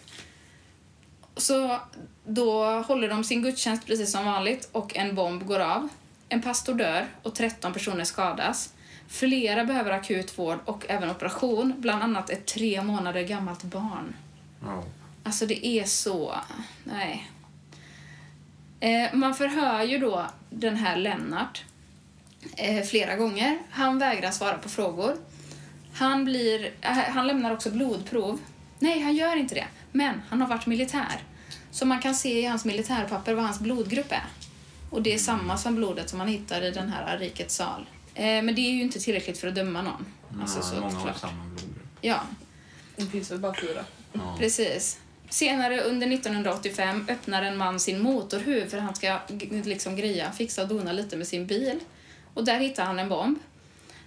Så 1.37 1.79
då 2.25 2.65
håller 2.65 3.09
de 3.09 3.23
sin 3.23 3.43
gudstjänst 3.43 3.85
precis 3.85 4.11
som 4.11 4.25
vanligt 4.25 4.69
och 4.71 4.95
en 4.95 5.15
bomb 5.15 5.45
går 5.45 5.59
av. 5.59 5.89
En 6.29 6.41
pastor 6.41 6.73
dör 6.73 7.07
och 7.23 7.35
13 7.35 7.73
personer 7.73 8.03
skadas. 8.03 8.73
Flera 9.07 9.65
behöver 9.65 9.91
akut 9.91 10.39
vård 10.39 10.59
och 10.65 10.85
även 10.89 11.09
operation, 11.09 11.73
bland 11.77 12.03
annat 12.03 12.29
ett 12.29 12.45
tre 12.45 12.81
månader 12.81 13.21
gammalt 13.21 13.63
barn. 13.63 14.15
Ja. 14.63 14.83
Alltså 15.23 15.45
det 15.45 15.67
är 15.67 15.83
så... 15.83 16.35
Nej. 16.83 17.31
Eh, 18.79 19.13
man 19.13 19.35
förhör 19.35 19.83
ju 19.83 19.97
då 19.97 20.25
den 20.49 20.75
här 20.75 20.97
Lennart 20.97 21.63
eh, 22.57 22.83
flera 22.83 23.15
gånger. 23.15 23.59
Han 23.69 23.99
vägrar 23.99 24.31
svara 24.31 24.57
på 24.57 24.69
frågor. 24.69 25.15
Han, 25.93 26.25
blir, 26.25 26.71
eh, 26.81 26.91
han 26.91 27.27
lämnar 27.27 27.53
också 27.53 27.71
blodprov. 27.71 28.39
Nej, 28.79 28.99
han 28.99 29.15
gör 29.15 29.35
inte 29.35 29.55
det. 29.55 29.67
Men 29.95 30.21
han 30.29 30.41
har 30.41 30.47
varit 30.47 30.65
militär. 30.65 31.23
Så 31.71 31.85
man 31.85 31.99
kan 32.01 32.15
se 32.15 32.39
i 32.39 32.45
hans 32.45 32.65
militärpapper 32.65 33.33
vad 33.33 33.45
hans 33.45 33.59
blodgrupp 33.59 34.11
är. 34.11 34.25
Och 34.89 35.01
det 35.01 35.13
är 35.13 35.17
samma 35.17 35.57
som 35.57 35.75
blodet 35.75 36.09
som 36.09 36.17
man 36.17 36.27
hittar 36.27 36.61
i 36.61 36.71
den 36.71 36.89
här 36.89 37.17
rikets 37.17 37.55
sal. 37.55 37.85
Eh, 38.13 38.23
men 38.23 38.55
det 38.55 38.61
är 38.61 38.71
ju 38.71 38.81
inte 38.81 38.99
tillräckligt 38.99 39.37
för 39.37 39.47
att 39.47 39.55
döma 39.55 39.81
någon. 39.81 40.05
Alltså, 40.41 40.75
Ja, 40.75 40.81
många 40.81 40.95
har 40.95 41.13
samma 41.13 41.43
blodgrupp. 41.43 41.87
Ja, 42.01 42.21
Det 42.95 43.05
finns 43.05 43.31
väl 43.31 43.39
bara 43.39 43.55
fyra. 43.61 43.85
Ja. 44.13 44.35
Precis. 44.39 44.99
Senare 45.29 45.81
under 45.81 46.07
1985 46.13 47.05
öppnar 47.09 47.43
en 47.43 47.57
man 47.57 47.79
sin 47.79 48.01
motorhuv 48.01 48.69
för 48.69 48.77
att 48.77 48.83
han 48.83 48.95
ska 48.95 49.19
liksom 49.63 49.95
greja, 49.95 50.31
fixa 50.31 50.61
och 50.61 50.67
dona 50.67 50.91
lite 50.91 51.17
med 51.17 51.27
sin 51.27 51.47
bil. 51.47 51.79
Och 52.33 52.45
där 52.45 52.59
hittar 52.59 52.85
han 52.85 52.99
en 52.99 53.09
bomb. 53.09 53.39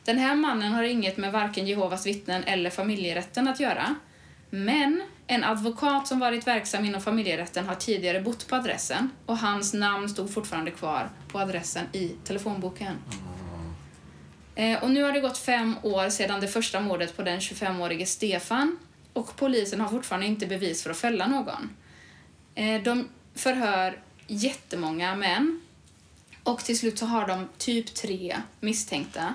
Den 0.04 0.18
här 0.18 0.34
mannen 0.34 0.72
har 0.72 0.82
inget 0.82 1.16
med 1.16 1.32
varken 1.32 1.66
Jehovas 1.66 2.06
vittnen 2.06 2.44
eller 2.44 2.70
familjerätten 2.70 3.48
att 3.48 3.60
göra. 3.60 3.94
Men 4.50 5.02
en 5.30 5.44
advokat 5.44 6.08
som 6.08 6.18
varit 6.18 6.46
verksam 6.46 6.84
inom 6.84 7.00
familjerätten 7.00 7.66
har 7.66 7.74
tidigare 7.74 8.20
bott 8.20 8.48
på 8.48 8.56
adressen 8.56 9.10
och 9.26 9.38
hans 9.38 9.74
namn 9.74 10.08
stod 10.08 10.34
fortfarande 10.34 10.70
kvar 10.70 11.10
på 11.28 11.38
adressen 11.38 11.86
i 11.92 12.08
telefonboken. 12.24 12.96
Eh, 14.54 14.82
och 14.82 14.90
nu 14.90 15.02
har 15.02 15.12
det 15.12 15.20
gått 15.20 15.38
fem 15.38 15.76
år 15.82 16.08
sedan 16.08 16.40
det 16.40 16.48
första 16.48 16.80
mordet 16.80 17.16
på 17.16 17.22
den 17.22 17.38
25-årige 17.38 18.06
Stefan 18.06 18.78
och 19.12 19.36
polisen 19.36 19.80
har 19.80 19.88
fortfarande 19.88 20.26
inte 20.26 20.46
bevis 20.46 20.82
för 20.82 20.90
att 20.90 20.98
fälla 20.98 21.26
någon. 21.26 21.70
Eh, 22.54 22.82
de 22.82 23.08
förhör 23.34 23.98
jättemånga 24.26 25.14
män 25.14 25.60
och 26.42 26.64
till 26.64 26.78
slut 26.78 26.98
så 26.98 27.06
har 27.06 27.26
de 27.26 27.48
typ 27.58 27.94
tre 27.94 28.36
misstänkta. 28.60 29.34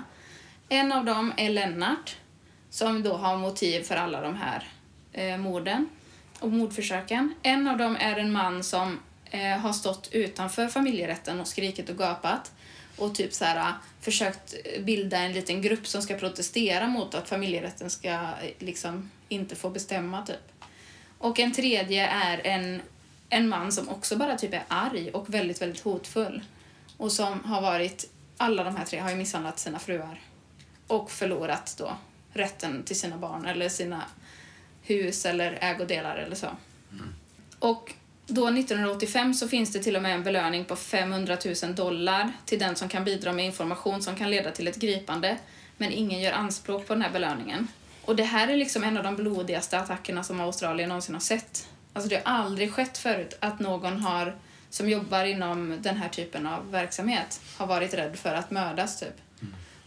En 0.68 0.92
av 0.92 1.04
dem 1.04 1.32
är 1.36 1.50
Lennart 1.50 2.16
som 2.70 3.02
då 3.02 3.16
har 3.16 3.36
motiv 3.36 3.82
för 3.82 3.96
alla 3.96 4.20
de 4.20 4.36
här 4.36 4.73
eh, 5.14 5.38
morden 5.38 5.88
och 6.40 6.52
mordförsöken. 6.52 7.34
En 7.42 7.68
av 7.68 7.78
dem 7.78 7.96
är 8.00 8.16
en 8.16 8.32
man 8.32 8.64
som 8.64 8.98
eh, 9.30 9.58
har 9.58 9.72
stått 9.72 10.08
utanför 10.12 10.68
familjerätten 10.68 11.40
och 11.40 11.48
skrikit 11.48 11.90
och 11.90 11.96
gapat 11.96 12.52
och 12.96 13.14
typ 13.14 13.32
så 13.32 13.44
här, 13.44 13.72
försökt 14.00 14.54
bilda 14.80 15.18
en 15.18 15.32
liten 15.32 15.62
grupp 15.62 15.86
som 15.86 16.02
ska 16.02 16.14
protestera 16.14 16.86
mot 16.86 17.14
att 17.14 17.28
familjerätten 17.28 17.90
ska 17.90 18.10
eh, 18.10 18.28
liksom 18.58 19.10
inte 19.28 19.56
få 19.56 19.70
bestämma 19.70 20.26
typ. 20.26 20.52
Och 21.18 21.38
en 21.38 21.52
tredje 21.52 22.06
är 22.06 22.46
en, 22.46 22.82
en 23.28 23.48
man 23.48 23.72
som 23.72 23.88
också 23.88 24.16
bara 24.16 24.38
typ 24.38 24.54
är 24.54 24.64
arg 24.68 25.10
och 25.10 25.34
väldigt, 25.34 25.62
väldigt 25.62 25.80
hotfull. 25.80 26.42
Och 26.96 27.12
som 27.12 27.44
har 27.44 27.62
varit, 27.62 28.10
alla 28.36 28.64
de 28.64 28.76
här 28.76 28.84
tre 28.84 28.98
har 28.98 29.10
ju 29.10 29.16
misshandlat 29.16 29.58
sina 29.58 29.78
fruar. 29.78 30.20
Och 30.86 31.10
förlorat 31.10 31.74
då 31.78 31.96
rätten 32.32 32.82
till 32.82 32.98
sina 32.98 33.16
barn 33.16 33.46
eller 33.46 33.68
sina 33.68 34.02
hus 34.84 35.26
eller 35.26 35.58
ägodelar 35.60 36.16
eller 36.16 36.36
så. 36.36 36.48
Och 37.58 37.92
då 38.26 38.48
1985 38.48 39.34
så 39.34 39.48
finns 39.48 39.72
det 39.72 39.78
till 39.78 39.96
och 39.96 40.02
med 40.02 40.14
en 40.14 40.22
belöning 40.22 40.64
på 40.64 40.76
500 40.76 41.36
000 41.62 41.74
dollar 41.74 42.32
till 42.44 42.58
den 42.58 42.76
som 42.76 42.88
kan 42.88 43.04
bidra 43.04 43.32
med 43.32 43.44
information 43.44 44.02
som 44.02 44.16
kan 44.16 44.30
leda 44.30 44.50
till 44.50 44.68
ett 44.68 44.76
gripande. 44.76 45.38
Men 45.76 45.92
ingen 45.92 46.20
gör 46.20 46.32
anspråk 46.32 46.86
på 46.86 46.94
den 46.94 47.02
här 47.02 47.10
belöningen. 47.10 47.68
Och 48.04 48.16
det 48.16 48.24
här 48.24 48.48
är 48.48 48.56
liksom 48.56 48.84
en 48.84 48.96
av 48.96 49.04
de 49.04 49.16
blodigaste 49.16 49.78
attackerna 49.78 50.24
som 50.24 50.40
Australien 50.40 50.88
någonsin 50.88 51.14
har 51.14 51.20
sett. 51.20 51.68
Alltså 51.92 52.08
det 52.08 52.22
har 52.24 52.34
aldrig 52.38 52.72
skett 52.72 52.98
förut 52.98 53.38
att 53.40 53.60
någon 53.60 54.00
har, 54.00 54.36
som 54.70 54.88
jobbar 54.88 55.24
inom 55.24 55.78
den 55.82 55.96
här 55.96 56.08
typen 56.08 56.46
av 56.46 56.70
verksamhet 56.70 57.40
har 57.56 57.66
varit 57.66 57.94
rädd 57.94 58.16
för 58.16 58.34
att 58.34 58.50
mördas 58.50 59.00
typ. 59.00 59.20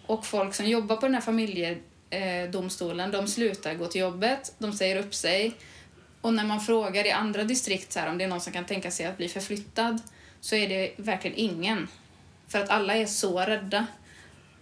Och 0.05 0.25
folk 0.25 0.53
som 0.53 0.65
jobbar 0.65 0.95
på 0.95 1.05
den 1.05 1.13
här 1.13 1.21
familjedomstolen, 2.09 3.11
de 3.11 3.27
slutar 3.27 3.73
gå 3.73 3.87
till 3.87 4.01
jobbet, 4.01 4.53
de 4.59 4.73
säger 4.73 4.95
upp 4.95 5.13
sig. 5.13 5.55
Och 6.21 6.33
när 6.33 6.45
man 6.45 6.61
frågar 6.61 7.05
i 7.05 7.11
andra 7.11 7.43
distrikt 7.43 7.91
så 7.91 7.99
här, 7.99 8.09
om 8.09 8.17
det 8.17 8.23
är 8.23 8.27
någon 8.27 8.41
som 8.41 8.53
kan 8.53 8.65
tänka 8.65 8.91
sig 8.91 9.05
att 9.05 9.17
bli 9.17 9.29
förflyttad 9.29 10.01
så 10.41 10.55
är 10.55 10.69
det 10.69 10.93
verkligen 10.97 11.37
ingen. 11.37 11.87
För 12.47 12.59
att 12.59 12.69
alla 12.69 12.95
är 12.95 13.05
så 13.05 13.39
rädda 13.39 13.87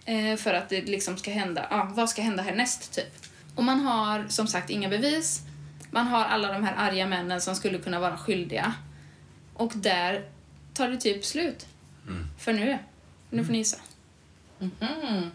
eh, 0.04 0.36
för 0.36 0.54
att 0.54 0.68
det 0.68 0.82
liksom 0.82 1.16
ska 1.16 1.30
hända, 1.30 1.66
ja, 1.70 1.92
vad 1.94 2.10
ska 2.10 2.22
hända 2.22 2.42
härnäst 2.42 2.94
typ. 2.94 3.26
Och 3.54 3.64
man 3.64 3.80
har 3.80 4.28
som 4.28 4.46
sagt 4.46 4.70
inga 4.70 4.88
bevis. 4.88 5.40
Man 5.90 6.06
har 6.06 6.24
alla 6.24 6.52
de 6.52 6.64
här 6.64 6.74
arga 6.76 7.06
männen 7.06 7.40
som 7.40 7.54
skulle 7.54 7.78
kunna 7.78 8.00
vara 8.00 8.18
skyldiga. 8.18 8.74
Och 9.54 9.72
där 9.74 10.24
tar 10.74 10.88
det 10.88 10.96
typ 10.96 11.24
slut. 11.24 11.66
För 12.38 12.52
nu. 12.52 12.78
Nu 13.30 13.44
får 13.44 13.52
ni 13.52 13.58
gissa. 13.58 13.78
Mm. 14.60 15.30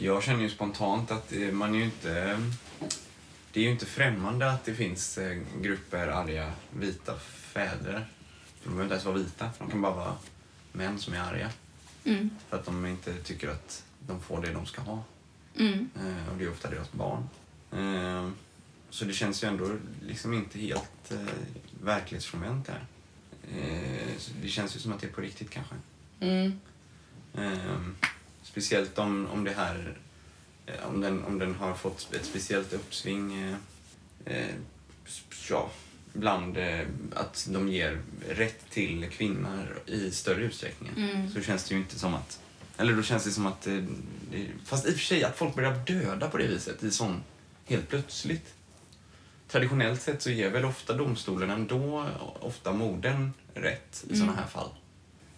Jag 0.00 0.22
känner 0.22 0.42
ju 0.42 0.50
spontant 0.50 1.10
att 1.10 1.32
man 1.52 1.74
är 1.74 1.78
ju 1.78 1.84
inte... 1.84 2.40
Det 3.52 3.60
är 3.60 3.64
ju 3.64 3.70
inte 3.70 3.86
främmande 3.86 4.50
att 4.50 4.64
det 4.64 4.74
finns 4.74 5.18
eh, 5.18 5.38
grupper 5.60 6.08
arga 6.08 6.52
vita 6.70 7.18
fäder. 7.18 8.06
De 8.64 8.68
behöver 8.68 8.82
inte 8.82 8.94
ens 8.94 9.04
vara 9.04 9.16
vita, 9.16 9.50
de 9.58 9.70
kan 9.70 9.82
bara 9.82 9.94
vara 9.94 10.14
män 10.72 10.98
som 10.98 11.14
är 11.14 11.20
arga. 11.20 11.50
Mm. 12.04 12.30
För 12.48 12.56
att 12.56 12.64
de 12.64 12.86
inte 12.86 13.14
tycker 13.14 13.48
att 13.48 13.84
de 14.06 14.20
får 14.20 14.42
det 14.42 14.52
de 14.52 14.66
ska 14.66 14.80
ha. 14.80 15.02
Mm. 15.56 15.90
Eh, 15.96 16.32
och 16.32 16.38
det 16.38 16.44
är 16.44 16.50
ofta 16.50 16.70
deras 16.70 16.92
barn. 16.92 17.28
Eh, 17.72 18.30
så 18.90 19.04
det 19.04 19.12
känns 19.12 19.44
ju 19.44 19.48
ändå 19.48 19.76
liksom 20.02 20.34
inte 20.34 20.58
helt 20.58 21.12
verklighetsfrånvänt 21.82 22.66
där. 22.66 22.86
Det 24.42 24.48
känns 24.48 24.76
ju 24.76 24.80
som 24.80 24.92
att 24.92 25.00
det 25.00 25.06
är 25.06 25.12
på 25.12 25.20
riktigt 25.20 25.50
kanske. 25.50 25.74
Mm. 26.20 26.60
Speciellt 28.60 28.98
om, 28.98 29.26
om 29.32 29.44
det 29.44 29.52
här 29.52 29.98
eh, 30.66 30.88
om 30.88 31.00
den, 31.00 31.24
om 31.24 31.38
den 31.38 31.54
har 31.54 31.74
fått 31.74 32.14
ett 32.14 32.24
speciellt 32.24 32.72
uppsving 32.72 33.42
eh, 33.42 33.56
eh, 34.24 34.54
ja, 35.50 35.70
bland 36.12 36.56
eh, 36.56 36.80
att 37.14 37.48
de 37.50 37.68
ger 37.68 38.00
rätt 38.28 38.70
till 38.70 39.10
kvinnor 39.10 39.78
i 39.86 40.10
större 40.10 40.42
utsträckning 40.42 40.90
så 41.34 41.40
känns 41.40 41.64
det 41.64 41.74
ju 41.74 41.80
inte 41.80 41.98
som 41.98 42.14
att 42.14 42.40
eller 42.76 42.92
då 42.92 43.02
känns 43.02 43.24
det 43.24 43.30
som 43.30 43.46
att 43.46 43.66
eh, 43.66 43.82
det, 44.30 44.46
fast 44.64 44.86
i 44.86 44.90
och 44.90 44.94
för 44.94 45.00
sig 45.00 45.24
att 45.24 45.36
folk 45.36 45.54
börjar 45.54 45.74
döda 45.86 46.28
på 46.30 46.38
det 46.38 46.46
viset 46.46 46.82
i 46.82 46.90
sån 46.90 47.22
helt 47.64 47.88
plötsligt 47.88 48.54
traditionellt 49.48 50.02
sett 50.02 50.22
så 50.22 50.30
ger 50.30 50.50
väl 50.50 50.64
ofta 50.64 50.92
domstolen 50.92 51.50
ändå 51.50 52.06
ofta 52.40 52.72
morden 52.72 53.32
rätt 53.54 54.04
i 54.10 54.16
såna 54.16 54.32
här 54.32 54.46
fall. 54.46 54.70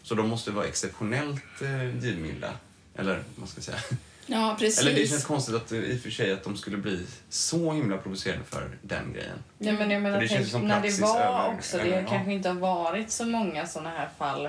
Så 0.03 0.15
de 0.15 0.29
måste 0.29 0.51
vara 0.51 0.67
exceptionellt 0.67 1.63
eh, 1.63 2.05
givmilda. 2.05 2.53
Eller 2.97 3.23
vad 3.37 3.49
ska 3.49 3.59
jag 3.59 3.65
säga? 3.65 3.79
Ja, 4.27 4.57
precis. 4.59 4.81
Eller 4.81 4.95
det 4.95 5.07
känns 5.09 5.25
konstigt 5.25 5.55
att, 5.55 5.73
i 5.73 5.97
och 5.97 6.01
för 6.03 6.11
sig 6.11 6.33
att 6.33 6.45
de 6.45 6.57
skulle 6.57 6.77
bli 6.77 7.07
så 7.29 7.73
himla 7.73 7.97
provocerade 7.97 8.45
för 8.45 8.79
den 8.83 9.13
grejen. 9.13 9.39
Ja, 9.59 9.73
men 9.73 9.91
jag 9.91 10.03
menar, 10.03 10.17
För 10.17 10.23
det 10.23 10.29
tänk, 10.29 10.49
som 10.49 10.69
när 10.69 10.81
det 10.83 11.01
var 11.01 11.21
över- 11.21 11.55
också, 11.57 11.77
det 11.77 11.83
över- 11.83 12.03
ja. 12.03 12.09
kanske 12.09 12.33
inte 12.33 12.49
har 12.49 12.57
varit 12.61 13.11
så 13.11 13.25
många 13.27 13.67
såna 13.67 13.91
här 13.91 14.09
fall 14.19 14.49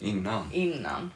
Innan. 0.00 0.52
innan. 0.52 1.10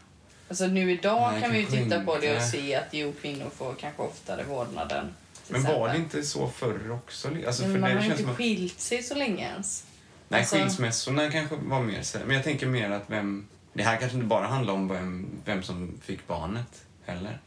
Alltså 0.49 0.67
nu 0.67 0.93
idag 0.93 1.33
Nej, 1.33 1.43
kan 1.43 1.53
vi 1.53 1.59
ju 1.59 1.67
titta 1.67 2.01
på 2.05 2.19
det 2.19 2.29
och 2.31 2.35
inte. 2.37 2.47
se 2.47 2.75
att 2.75 2.89
jo, 2.91 3.13
kvinnor 3.21 3.51
får 3.57 3.75
kanske 3.75 4.03
oftare 4.03 4.45
vårdnaden. 4.45 5.15
Men 5.49 5.63
var 5.63 5.71
exempel. 5.71 5.93
det 5.93 5.99
inte 5.99 6.23
så 6.29 6.49
förr 6.49 6.91
också? 6.91 7.29
Alltså, 7.47 7.63
Men 7.63 7.73
för 7.73 7.79
man 7.81 7.91
det 7.91 7.97
har 7.97 8.03
ju 8.03 8.11
inte 8.11 8.23
som 8.23 8.31
att, 8.31 8.37
skilt 8.37 8.81
sig 8.81 9.03
så 9.03 9.15
länge 9.15 9.45
ens. 9.49 9.85
nej, 10.29 10.41
alltså- 10.41 10.57
skilsmässorna 10.57 11.31
kanske 11.31 11.57
var 11.57 11.81
mer 11.81 12.03
så. 12.03 12.19
Men 12.27 12.37
jag 12.37 12.45
tänker 12.45 12.67
mer 12.67 12.91
att 12.91 13.05
vem... 13.07 13.47
Det 13.73 13.83
här 13.83 13.97
kanske 13.97 14.17
inte 14.17 14.27
bara 14.27 14.47
handlar 14.47 14.75
om 14.75 14.89
vem, 14.89 15.27
vem 15.45 15.63
som 15.63 15.93
fick 16.03 16.27
barnet 16.27 16.85
heller. 17.07 17.41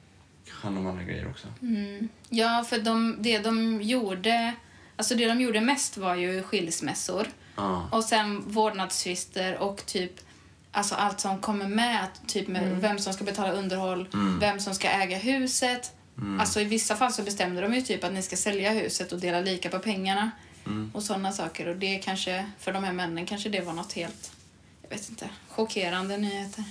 kanske 0.46 0.64
handlar 0.64 0.82
om 0.82 0.88
andra 0.88 1.04
grejer 1.04 1.30
också. 1.30 1.48
Ja, 2.30 2.66
för 2.70 2.80
de, 2.80 3.16
det 3.20 3.40
de 3.40 3.82
gjorde... 3.82 4.54
Alltså 4.96 5.16
det 5.16 5.28
de 5.28 5.42
gjorde 5.42 5.62
mest 5.62 5.98
var 5.98 6.16
ju 6.16 6.44
skilsmässor. 6.44 7.28
Ja. 7.56 7.90
Och 7.92 8.04
sen 8.04 8.44
vårdnadstvister 8.52 9.58
och 9.58 9.86
typ 9.86 10.12
alltså 10.72 10.96
allt 10.96 11.20
som 11.20 11.40
kommer 11.40 11.68
med. 11.68 12.08
Typ 12.28 12.48
med 12.48 12.82
vem 12.82 13.00
som 13.00 13.14
ska 13.14 13.24
betala 13.24 13.52
underhåll, 13.52 14.08
vem 14.40 14.60
som 14.60 14.74
ska 14.76 14.90
äga 14.90 15.18
huset. 15.18 15.94
Alltså 16.40 16.62
i 16.62 16.66
vissa 16.66 16.96
fall 16.96 17.14
så 17.14 17.24
bestämde 17.24 17.62
de 17.62 17.74
ju 17.76 17.82
typ 17.82 18.04
att 18.04 18.14
ni 18.14 18.22
ska 18.22 18.36
sälja 18.36 18.72
huset 18.72 19.12
och 19.12 19.20
dela 19.20 19.42
lika 19.42 19.70
på 19.70 19.80
pengarna. 19.80 20.32
Och 20.94 21.04
sådana 21.04 21.32
saker. 21.32 21.68
Och 21.68 21.76
det 21.76 21.98
kanske, 21.98 22.52
för 22.60 22.74
de 22.74 22.84
här 22.84 22.94
männen 22.94 23.26
kanske 23.26 23.50
det 23.50 23.62
var 23.62 23.74
något 23.74 23.94
helt, 23.94 24.32
vet 24.92 25.10
inte, 25.10 25.30
chockerande 25.50 26.18
nyheter. 26.18 26.64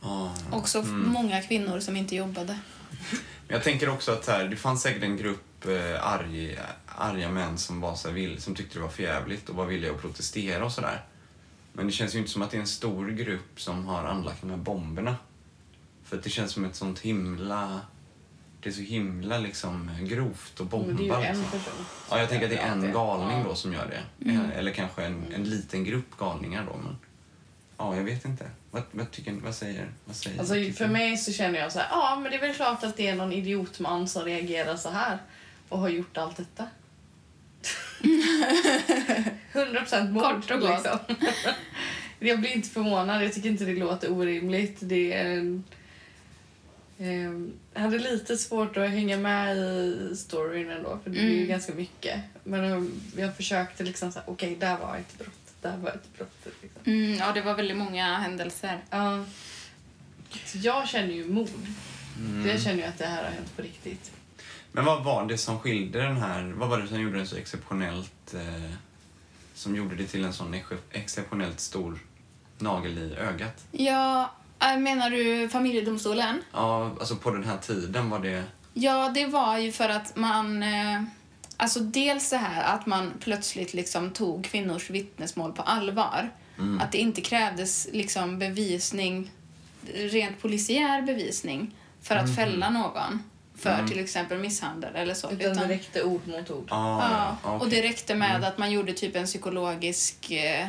Ja. 0.00 0.34
Också 0.50 0.82
många 0.82 1.42
kvinnor 1.42 1.80
som 1.80 1.96
inte 1.96 2.16
jobbade. 2.16 2.58
Men 3.46 3.54
Jag 3.54 3.64
tänker 3.64 3.88
också 3.88 4.12
att 4.12 4.26
här, 4.26 4.48
det 4.48 4.56
fanns 4.56 4.82
säkert 4.82 5.02
en 5.02 5.16
grupp 5.16 5.66
eh, 5.66 6.06
arga, 6.06 6.62
arga 6.86 7.30
män 7.30 7.58
som, 7.58 7.80
var 7.80 7.94
så 7.94 8.08
här, 8.08 8.14
vill, 8.14 8.42
som 8.42 8.54
tyckte 8.54 8.78
det 8.78 8.82
var 8.82 8.88
förjävligt 8.88 9.48
och 9.48 9.54
var 9.54 9.66
villiga 9.66 9.90
att 9.92 10.00
protestera 10.00 10.64
och 10.64 10.72
sådär. 10.72 11.04
Men 11.72 11.86
det 11.86 11.92
känns 11.92 12.14
ju 12.14 12.18
inte 12.18 12.30
som 12.30 12.42
att 12.42 12.50
det 12.50 12.56
är 12.56 12.60
en 12.60 12.66
stor 12.66 13.08
grupp 13.08 13.60
som 13.60 13.86
har 13.86 14.04
anlagt 14.04 14.40
de 14.40 14.50
här 14.50 14.56
bomberna. 14.56 15.16
För 16.04 16.20
det 16.22 16.30
känns 16.30 16.52
som 16.52 16.64
ett 16.64 16.76
sånt 16.76 16.98
himla... 16.98 17.80
Det 18.68 18.72
är 18.72 18.84
så 18.84 18.92
himla 18.92 19.38
liksom 19.38 19.90
grovt 20.02 20.60
och 20.60 20.66
bomba. 20.66 20.86
Men 20.86 20.96
det 20.96 21.02
är 21.02 21.20
ju 21.20 21.26
en 21.26 21.40
liksom. 21.40 21.58
person. 21.58 21.84
Ja, 22.10 22.18
jag 22.18 22.28
tänker 22.28 22.46
att 22.46 22.52
det 22.52 22.58
är 22.58 22.72
en 22.72 22.92
galning 22.92 23.44
då 23.44 23.54
som 23.54 23.72
gör 23.72 23.86
det. 23.86 24.30
Eh, 24.30 24.58
Eller 24.58 24.70
kanske 24.70 25.04
en, 25.04 25.24
en 25.34 25.44
liten 25.44 25.84
grupp 25.84 26.16
galningar 26.18 26.66
då. 26.72 26.76
Men, 26.76 26.98
ja, 27.78 27.96
jag 27.96 28.04
vet 28.04 28.24
inte. 28.24 28.50
Vad, 28.70 28.82
vad, 28.90 29.10
tycker, 29.10 29.32
vad 29.32 29.54
säger 29.54 29.90
vad 30.04 30.16
säger 30.16 30.38
Alltså, 30.38 30.54
för 30.54 30.86
mig 30.86 31.16
så 31.16 31.32
känner 31.32 31.58
jag 31.58 31.72
så 31.72 31.78
här, 31.78 31.88
ja 31.90 32.18
men 32.22 32.30
det 32.30 32.36
är 32.36 32.40
väl 32.40 32.54
klart 32.54 32.84
att 32.84 32.96
det 32.96 33.08
är 33.08 33.14
någon 33.16 33.32
idiotman 33.32 34.08
som 34.08 34.24
reagerar 34.24 34.76
så 34.76 34.90
här 34.90 35.18
och 35.68 35.78
har 35.78 35.88
gjort 35.88 36.16
allt 36.16 36.36
detta. 36.36 36.66
100% 39.52 40.10
mord. 40.10 40.22
Kort 40.22 40.50
och 40.50 40.60
gott. 40.60 40.70
Liksom. 40.70 40.98
jag 42.18 42.40
blir 42.40 42.50
inte 42.52 42.68
förvånad, 42.68 43.24
jag 43.24 43.32
tycker 43.32 43.48
inte 43.48 43.64
det 43.64 43.74
låter 43.74 44.12
orimligt. 44.12 44.76
Det 44.80 45.12
är 45.12 45.36
en... 45.36 45.64
Ehm, 46.98 47.52
jag 47.74 47.80
hade 47.80 47.98
lite 47.98 48.36
svårt 48.38 48.76
att 48.76 48.90
hänga 48.90 49.16
med 49.16 49.56
i 49.56 50.16
storyn 50.16 50.70
ändå, 50.70 50.98
för 51.04 51.10
det 51.10 51.18
är 51.18 51.22
ju 51.22 51.36
Mm. 51.36 51.48
ganska 51.48 51.74
mycket. 51.74 52.20
Men 52.44 52.64
um, 52.64 53.00
jag 53.16 53.36
försökte 53.36 53.84
liksom 53.84 54.12
säga, 54.12 54.22
okej, 54.26 54.56
där 54.60 54.78
var 54.78 54.96
ett 54.96 55.18
brott, 55.18 55.52
där 55.62 55.76
var 55.76 55.90
ett 55.90 56.16
brott. 56.18 56.46
Liksom. 56.62 56.80
Mm, 56.92 57.14
ja, 57.14 57.32
det 57.32 57.40
var 57.40 57.54
väldigt 57.54 57.76
många 57.76 58.18
händelser. 58.18 58.78
Ja. 58.90 59.24
Så 60.44 60.58
jag 60.58 60.88
känner 60.88 61.14
ju 61.14 61.28
mod. 61.28 61.66
Mm. 62.18 62.48
Jag 62.48 62.60
känner 62.62 62.76
ju 62.76 62.82
att 62.84 62.98
det 62.98 63.06
här 63.06 63.24
har 63.24 63.30
hänt 63.30 63.56
på 63.56 63.62
riktigt. 63.62 64.10
Men 64.72 64.84
vad 64.84 65.04
var 65.04 65.26
det 65.26 65.38
som 65.38 65.58
skilde 65.58 66.02
den 66.02 66.16
här... 66.16 66.42
Vad 66.56 66.68
var 66.68 66.78
det 66.78 66.88
som 66.88 67.00
gjorde 67.00 67.16
den 67.16 67.26
så 67.26 67.36
exceptionellt... 67.36 68.34
Eh, 68.34 68.70
som 69.54 69.76
gjorde 69.76 69.96
det 69.96 70.04
till 70.06 70.24
en 70.24 70.32
sån 70.32 70.54
ex- 70.54 70.66
exceptionellt 70.90 71.60
stor 71.60 71.98
nagel 72.58 72.98
i 72.98 73.14
ögat? 73.16 73.64
Ja, 73.72 74.32
äh, 74.60 74.78
menar 74.78 75.10
du 75.10 75.48
familjedomstolen? 75.48 76.42
Ja, 76.52 76.90
alltså 77.00 77.16
på 77.16 77.30
den 77.30 77.44
här 77.44 77.56
tiden 77.58 78.10
var 78.10 78.18
det... 78.18 78.44
Ja, 78.74 79.10
det 79.14 79.26
var 79.26 79.58
ju 79.58 79.72
för 79.72 79.88
att 79.88 80.16
man... 80.16 80.62
Eh, 80.62 81.02
alltså 81.56 81.80
dels 81.80 82.30
det 82.30 82.36
här 82.36 82.74
att 82.74 82.86
man 82.86 83.12
plötsligt 83.20 83.74
liksom 83.74 84.10
tog 84.10 84.44
kvinnors 84.44 84.90
vittnesmål 84.90 85.52
på 85.52 85.62
allvar. 85.62 86.30
Att 86.80 86.92
det 86.92 86.98
inte 86.98 87.20
krävdes 87.20 87.88
liksom 87.92 88.38
bevisning, 88.38 89.30
rent 89.94 90.42
polisiär 90.42 91.02
bevisning, 91.02 91.74
för 92.02 92.16
att 92.16 92.36
fälla 92.36 92.70
någon 92.70 93.22
för 93.58 93.86
till 93.88 93.98
exempel 93.98 94.38
misshandel 94.38 94.96
eller 94.96 95.14
så. 95.14 95.30
Utan 95.30 95.56
det 95.56 95.68
räckte 95.68 96.02
ord 96.02 96.20
mot 96.28 96.50
ord. 96.50 96.68
Ah, 96.70 97.00
Ja, 97.10 97.36
ja, 97.44 97.50
och 97.50 97.56
okej. 97.66 97.70
det 97.82 97.88
räckte 97.88 98.14
med 98.14 98.44
att 98.44 98.58
man 98.58 98.70
gjorde 98.70 98.92
typ 98.92 99.16
en 99.16 99.24
psykologisk 99.26 100.30
eh, 100.30 100.66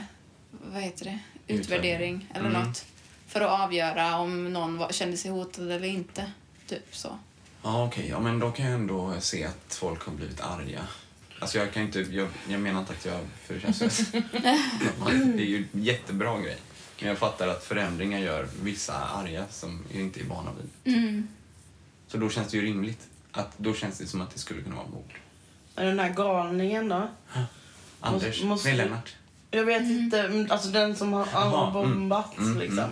vad 0.73 0.81
heter 0.81 1.05
det? 1.05 1.19
utvärdering 1.53 2.27
eller 2.35 2.49
Mm. 2.49 2.61
något 2.63 2.85
för 3.29 3.41
att 3.41 3.59
avgöra 3.61 4.17
om 4.17 4.53
någon 4.53 4.77
var, 4.77 4.91
kände 4.91 5.17
sig 5.17 5.31
hotad 5.31 5.71
eller 5.71 5.87
inte. 5.87 6.31
Typ 6.67 6.95
så. 6.95 7.19
Ja, 7.63 7.85
okej. 7.85 8.07
Ja, 8.09 8.19
men 8.19 8.39
då 8.39 8.51
kan 8.51 8.65
jag 8.65 8.75
ändå 8.75 9.13
se 9.19 9.45
att 9.45 9.73
folk 9.75 10.03
har 10.05 10.13
blivit 10.13 10.41
arga. 10.41 10.79
Alltså 11.39 11.57
jag 11.57 11.73
kan 11.73 11.83
inte... 11.83 11.99
Jag, 11.99 12.27
jag 12.49 12.59
menar 12.61 12.79
inte 12.79 12.93
att 12.93 13.05
jag... 13.05 13.19
För 13.45 13.53
det 13.53 13.59
känns 13.59 13.99
ju... 14.13 14.21
det 15.35 15.43
är 15.43 15.45
ju 15.45 15.57
en 15.73 15.83
jättebra 15.83 16.39
grej. 16.41 16.57
Men 16.99 17.09
jag 17.09 17.17
fattar 17.17 17.47
att 17.47 17.63
förändringar 17.63 18.19
gör 18.19 18.47
vissa 18.61 18.93
arga 18.93 19.45
som 19.49 19.83
inte 19.91 20.19
är 20.19 20.23
vana 20.25 20.51
vid. 20.83 20.95
Mm. 20.95 21.27
Så 22.07 22.17
då 22.17 22.29
känns 22.29 22.47
det 22.51 22.57
ju 22.57 22.63
rimligt. 22.63 23.07
Att, 23.31 23.57
då 23.57 23.73
känns 23.73 23.97
det 23.97 24.07
som 24.07 24.21
att 24.21 24.31
det 24.33 24.39
skulle 24.39 24.61
kunna 24.61 24.75
vara 24.75 24.87
mord. 24.87 25.13
Den 25.75 25.99
här 25.99 26.09
galningen 26.09 26.89
då? 26.89 27.07
Anders? 27.99 28.43
måste- 28.43 28.67
Nej, 28.67 28.77
Lennart. 28.77 29.15
Jag 29.51 29.63
vet 29.65 29.81
inte, 29.81 30.21
mm, 30.21 30.51
alltså 30.51 30.69
den 30.69 30.95
som 30.95 31.13
har, 31.13 31.25
har 31.25 31.71
bombat 31.71 32.37
mm, 32.37 32.49
mm, 32.49 32.59
liksom. 32.59 32.89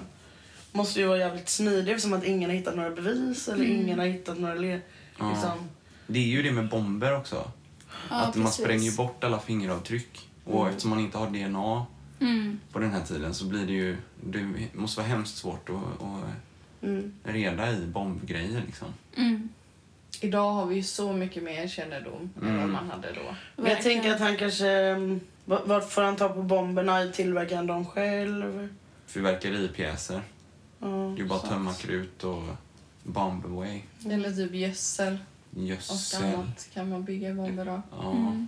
Mm. 0.77 0.83
Måste 0.85 0.99
ju 0.99 1.05
vara 1.07 1.17
jävligt 1.17 1.49
smidig 1.49 1.91
eftersom 1.93 2.13
att 2.13 2.23
ingen 2.23 2.49
har 2.49 2.57
hittat 2.57 2.75
några 2.75 2.89
bevis 2.89 3.47
eller 3.47 3.65
ingen 3.65 3.99
har 3.99 4.05
hittat 4.05 4.39
några 4.39 4.55
le- 4.55 4.79
Ja. 5.19 5.29
liksom. 5.31 5.69
Det 6.07 6.19
är 6.19 6.23
ju 6.23 6.41
det 6.41 6.51
med 6.51 6.69
bomber 6.69 7.15
också. 7.17 7.51
Ja, 8.09 8.15
att 8.15 8.35
man 8.35 8.45
precis. 8.45 8.61
spränger 8.63 8.83
ju 8.83 8.95
bort 8.97 9.23
alla 9.23 9.39
fingeravtryck. 9.39 10.29
Och 10.45 10.67
eftersom 10.67 10.89
man 10.89 10.99
inte 10.99 11.17
har 11.17 11.27
DNA 11.29 11.85
Mm. 12.19 12.59
på 12.71 12.79
den 12.79 12.91
här 12.91 13.01
tiden 13.01 13.33
så 13.33 13.45
blir 13.45 13.65
det 13.65 13.73
ju... 13.73 13.97
Det 14.23 14.47
måste 14.73 14.99
vara 15.01 15.07
hemskt 15.09 15.37
svårt 15.37 15.69
att, 15.69 15.75
att 16.05 16.23
Mm. 16.83 17.13
reda 17.23 17.71
i 17.71 17.85
bombgrejer 17.85 18.61
liksom. 18.65 18.87
Mm. 19.15 19.49
Idag 20.21 20.51
har 20.51 20.65
vi 20.65 20.75
ju 20.75 20.83
så 20.83 21.13
mycket 21.13 21.43
mer 21.43 21.67
kännedom 21.67 22.29
än 22.41 22.47
Mm. 22.47 22.61
vad 22.61 22.69
man 22.69 22.89
hade 22.89 23.13
då. 23.13 23.35
Men 23.55 23.71
jag 23.71 23.81
tänker 23.81 24.13
att 24.13 24.19
han 24.19 24.37
kanske... 24.37 24.67
mm, 24.69 25.19
va- 25.45 25.61
Vart 25.65 25.91
får 25.91 26.01
han 26.01 26.15
ta 26.15 26.29
på 26.29 26.43
bomberna? 26.43 27.07
Tillverkar 27.13 27.55
han 27.55 27.67
dem 27.67 27.85
själv? 27.85 28.69
Fyrverkeripjäser. 29.07 30.21
Det 30.79 31.21
är 31.21 31.25
bara 31.25 31.39
att 31.39 31.49
tömma 31.49 31.73
krut 31.73 32.23
och 32.23 32.43
bomb 33.03 33.45
away. 33.45 33.81
Eller 34.11 34.31
typ 34.31 34.53
gödsel 34.53 35.17
och 35.55 35.61
Gödsel. 35.61 36.23
annat 36.25 36.69
kan 36.73 36.89
man 36.89 37.03
bygga 37.03 37.33
bomber 37.33 37.65
av. 37.67 37.81
Ja. 38.01 38.11
Mm. 38.11 38.47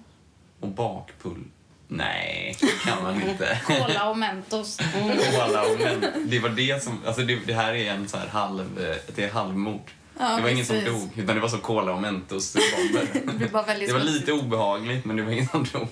Och 0.59 0.67
bakpull. 0.67 1.43
Nej, 1.87 2.55
det 2.61 2.89
kan 2.89 3.03
man 3.03 3.29
inte. 3.29 3.61
Cola 3.65 4.09
och 4.09 4.17
Mentos. 4.17 4.77
Koala 5.33 5.61
och 5.61 5.79
men, 5.79 6.29
det 6.29 6.39
var 6.39 6.49
det 6.49 6.83
som... 6.83 6.99
Alltså 7.05 7.21
det, 7.21 7.35
det 7.45 7.53
här 7.53 7.73
är 7.73 7.93
en 7.93 8.07
så 8.07 8.17
här 8.17 8.27
halv... 8.27 8.79
eh, 8.79 8.95
Det 9.15 9.23
är 9.23 9.31
halvmord. 9.31 9.91
Ja, 10.19 10.35
det 10.35 10.41
var 10.41 10.49
ingen 10.49 10.65
som 10.65 10.75
precis. 10.75 10.91
dog, 10.93 11.09
utan 11.23 11.35
det 11.35 11.41
var 11.41 11.49
så 11.49 11.57
kola 11.57 11.91
och 11.93 12.01
mentos-bomber. 12.01 13.07
Det 13.39 13.53
väldigt 13.67 13.89
Det 13.89 13.93
var 13.93 14.01
lite 14.01 14.31
obehagligt, 14.33 15.05
men 15.05 15.15
det 15.15 15.23
var 15.23 15.31
ingen 15.31 15.47
som 15.47 15.65
dog. 15.73 15.87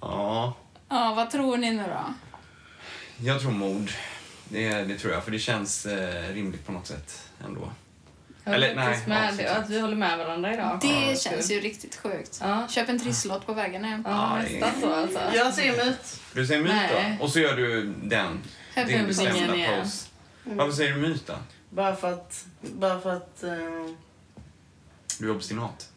Ja, 0.00 0.54
Ja, 0.88 1.14
vad 1.16 1.30
tror 1.30 1.56
ni 1.56 1.70
nu 1.72 1.82
då? 1.82 2.14
Jag 3.22 3.40
tror 3.40 3.50
mord. 3.50 3.90
Det, 4.48 4.68
det 4.74 4.98
tror 4.98 5.12
jag, 5.12 5.24
för 5.24 5.30
det 5.30 5.38
känns 5.38 5.86
eh, 5.86 6.34
rimligt 6.34 6.66
på 6.66 6.72
något 6.72 6.86
sätt 6.86 7.22
ändå. 7.46 7.72
Jag 8.44 8.54
Eller, 8.54 8.74
nej, 8.74 8.98
med 9.06 9.34
ja, 9.46 9.54
att 9.54 9.70
vi 9.70 9.80
håller 9.80 9.96
med 9.96 10.18
varandra 10.18 10.54
idag. 10.54 10.78
Det 10.82 11.10
Ja, 11.10 11.16
känns 11.16 11.50
ju 11.50 11.60
riktigt 11.60 11.96
sjukt. 11.96 12.38
Ja. 12.40 12.68
Köp 12.70 12.88
en 12.88 13.00
trisslott 13.00 13.46
på 13.46 13.52
vägen 13.54 13.84
hem. 13.84 14.02
Ja, 14.06 14.38
är- 14.38 14.42
nästan 14.60 14.80
så 14.80 14.94
alltså. 14.94 15.20
Jag 15.34 15.54
säger 15.54 15.84
myt. 15.84 16.20
Du 16.34 16.46
säger 16.46 16.62
myt 16.62 16.72
Nej. 16.72 17.16
då? 17.18 17.24
Och 17.24 17.30
så 17.32 17.38
gör 17.40 17.56
du 17.56 17.94
den. 18.02 18.40
Din 18.86 19.06
bestämda 19.06 19.46
pose. 19.80 20.06
Varför 20.44 20.72
säger 20.76 20.94
du 20.94 21.00
myt 21.00 21.26
då? 21.26 21.34
Bara 21.70 21.96
för 21.96 22.12
att... 22.12 22.44
Bara 22.60 23.00
för 23.00 23.16
att... 23.16 23.42
eh, 23.42 23.50
Du 25.18 25.28
är 25.30 25.36
obstinat. 25.36 25.88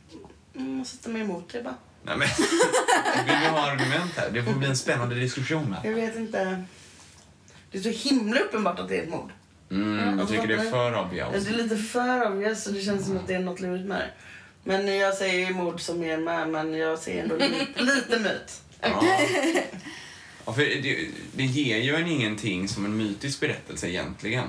mm, 0.55 0.85
sätta 0.85 1.09
mig 1.09 1.21
emot 1.21 1.49
det 1.53 1.63
bara. 1.63 1.75
Nej 2.03 2.17
men, 2.17 2.27
vill 3.25 3.35
vi 3.41 3.47
ha 3.47 3.71
argument 3.71 4.11
här? 4.17 4.29
Det 4.31 4.43
får 4.43 4.53
bli 4.53 4.67
en 4.67 4.77
spännande 4.77 5.15
diskussion 5.15 5.73
här. 5.73 5.89
Jag 5.89 5.95
vet 5.95 6.15
inte. 6.15 6.63
Det 7.83 7.89
är 7.89 7.93
så 7.93 8.09
himla 8.09 8.39
uppenbart 8.39 8.79
att 8.79 8.89
det 8.89 8.97
är 8.97 9.03
ett 9.03 9.09
mord. 9.09 9.31
Mm, 9.71 10.19
jag 10.19 10.27
tycker 10.27 10.47
det 10.47 10.53
är 10.53 10.71
för 10.71 11.05
obvious. 11.05 11.45
Det 11.45 11.49
är 11.53 11.57
lite 11.57 11.77
för 11.77 12.31
obvious 12.31 12.63
så 12.63 12.71
det 12.71 12.81
känns 12.81 13.05
som 13.05 13.17
att 13.17 13.27
det 13.27 13.33
är 13.33 13.39
något 13.39 13.59
lurigt 13.59 13.87
med 13.87 13.99
det. 13.99 14.09
Men 14.63 14.97
jag 14.97 15.13
säger 15.13 15.47
ju 15.47 15.53
mord 15.53 15.81
som 15.81 16.03
är 16.03 16.17
med, 16.17 16.49
men 16.49 16.73
jag 16.73 16.99
ser 16.99 17.23
ändå 17.23 17.35
lite, 17.35 17.65
lite 17.83 18.19
myt. 18.19 18.61
Ja. 18.81 19.19
Ja, 20.45 20.53
för 20.53 20.61
det, 20.61 21.07
det 21.35 21.43
ger 21.43 21.77
ju 21.77 21.95
en 21.95 22.07
ingenting 22.07 22.67
som 22.67 22.85
en 22.85 22.97
mytisk 22.97 23.39
berättelse 23.39 23.89
egentligen. 23.89 24.47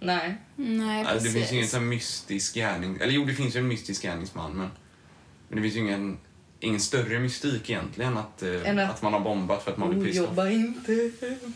Nej. 0.00 0.36
Nej, 0.56 1.04
Alltså, 1.04 1.24
det 1.28 1.34
finns 1.34 1.52
ju 1.52 1.56
ingen 1.56 1.68
sån 1.68 1.88
mystisk 1.88 2.54
gärning... 2.54 2.98
Eller 3.00 3.12
jo, 3.12 3.24
det 3.24 3.34
finns 3.34 3.56
ju 3.56 3.60
en 3.60 3.68
mystisk 3.68 4.02
gärningsman, 4.02 4.52
men, 4.52 4.68
men 5.48 5.56
det 5.56 5.62
finns 5.62 5.74
ju 5.76 5.80
ingen, 5.80 6.18
ingen 6.60 6.80
större 6.80 7.18
mystik 7.18 7.70
egentligen 7.70 8.16
att, 8.18 8.42
eh, 8.42 8.68
Än 8.68 8.78
att... 8.78 8.90
att- 8.90 9.02
man 9.02 9.12
har 9.12 9.20
bombat 9.20 9.64
för 9.64 9.70
att 9.70 9.76
man 9.78 9.88
blir 9.90 10.04
pissed. 10.04 10.22
Jobba 10.24 10.48
inte 10.50 11.10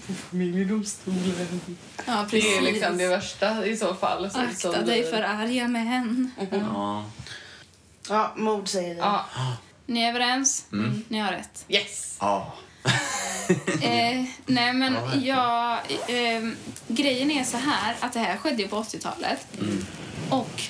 på 0.07 0.13
familjedomstolen. 0.15 1.61
Ja, 2.07 2.17
Det 2.23 2.31
precis. 2.31 2.59
är 2.59 2.63
liksom 2.63 2.99
det 2.99 3.09
värsta 3.09 3.67
i 3.67 3.77
så 3.77 3.95
fall. 3.95 4.31
Så, 4.31 4.39
Akta 4.39 4.55
som 4.73 4.73
dig 4.87 5.01
blir- 5.01 5.11
för 5.11 5.23
arga 5.23 5.69
män. 5.69 6.31
Ja. 6.51 7.05
Ja, 8.09 8.33
mord 8.37 8.69
säger 8.69 8.95
jag. 8.97 9.07
Ja. 9.07 9.25
Ni 9.87 10.03
är 10.03 10.09
överens? 10.09 10.67
Mm. 10.73 11.05
Ni 11.09 11.19
har 11.19 11.33
rätt. 11.33 11.65
Yes! 11.69 12.17
Ja. 12.21 12.55
Eh, 13.83 14.25
nej, 14.47 14.73
men 14.73 14.97
jag... 15.25 15.73
Eh, 16.09 16.43
grejen 16.89 17.31
är 17.31 17.45
så 17.45 17.57
här 17.57 17.97
att 18.01 18.13
det 18.13 18.19
här 18.21 18.37
skedde 18.37 18.63
ju 18.63 18.69
på 18.69 18.77
80-talet. 18.83 19.47
Mm. 19.61 19.85
Och 20.31 20.63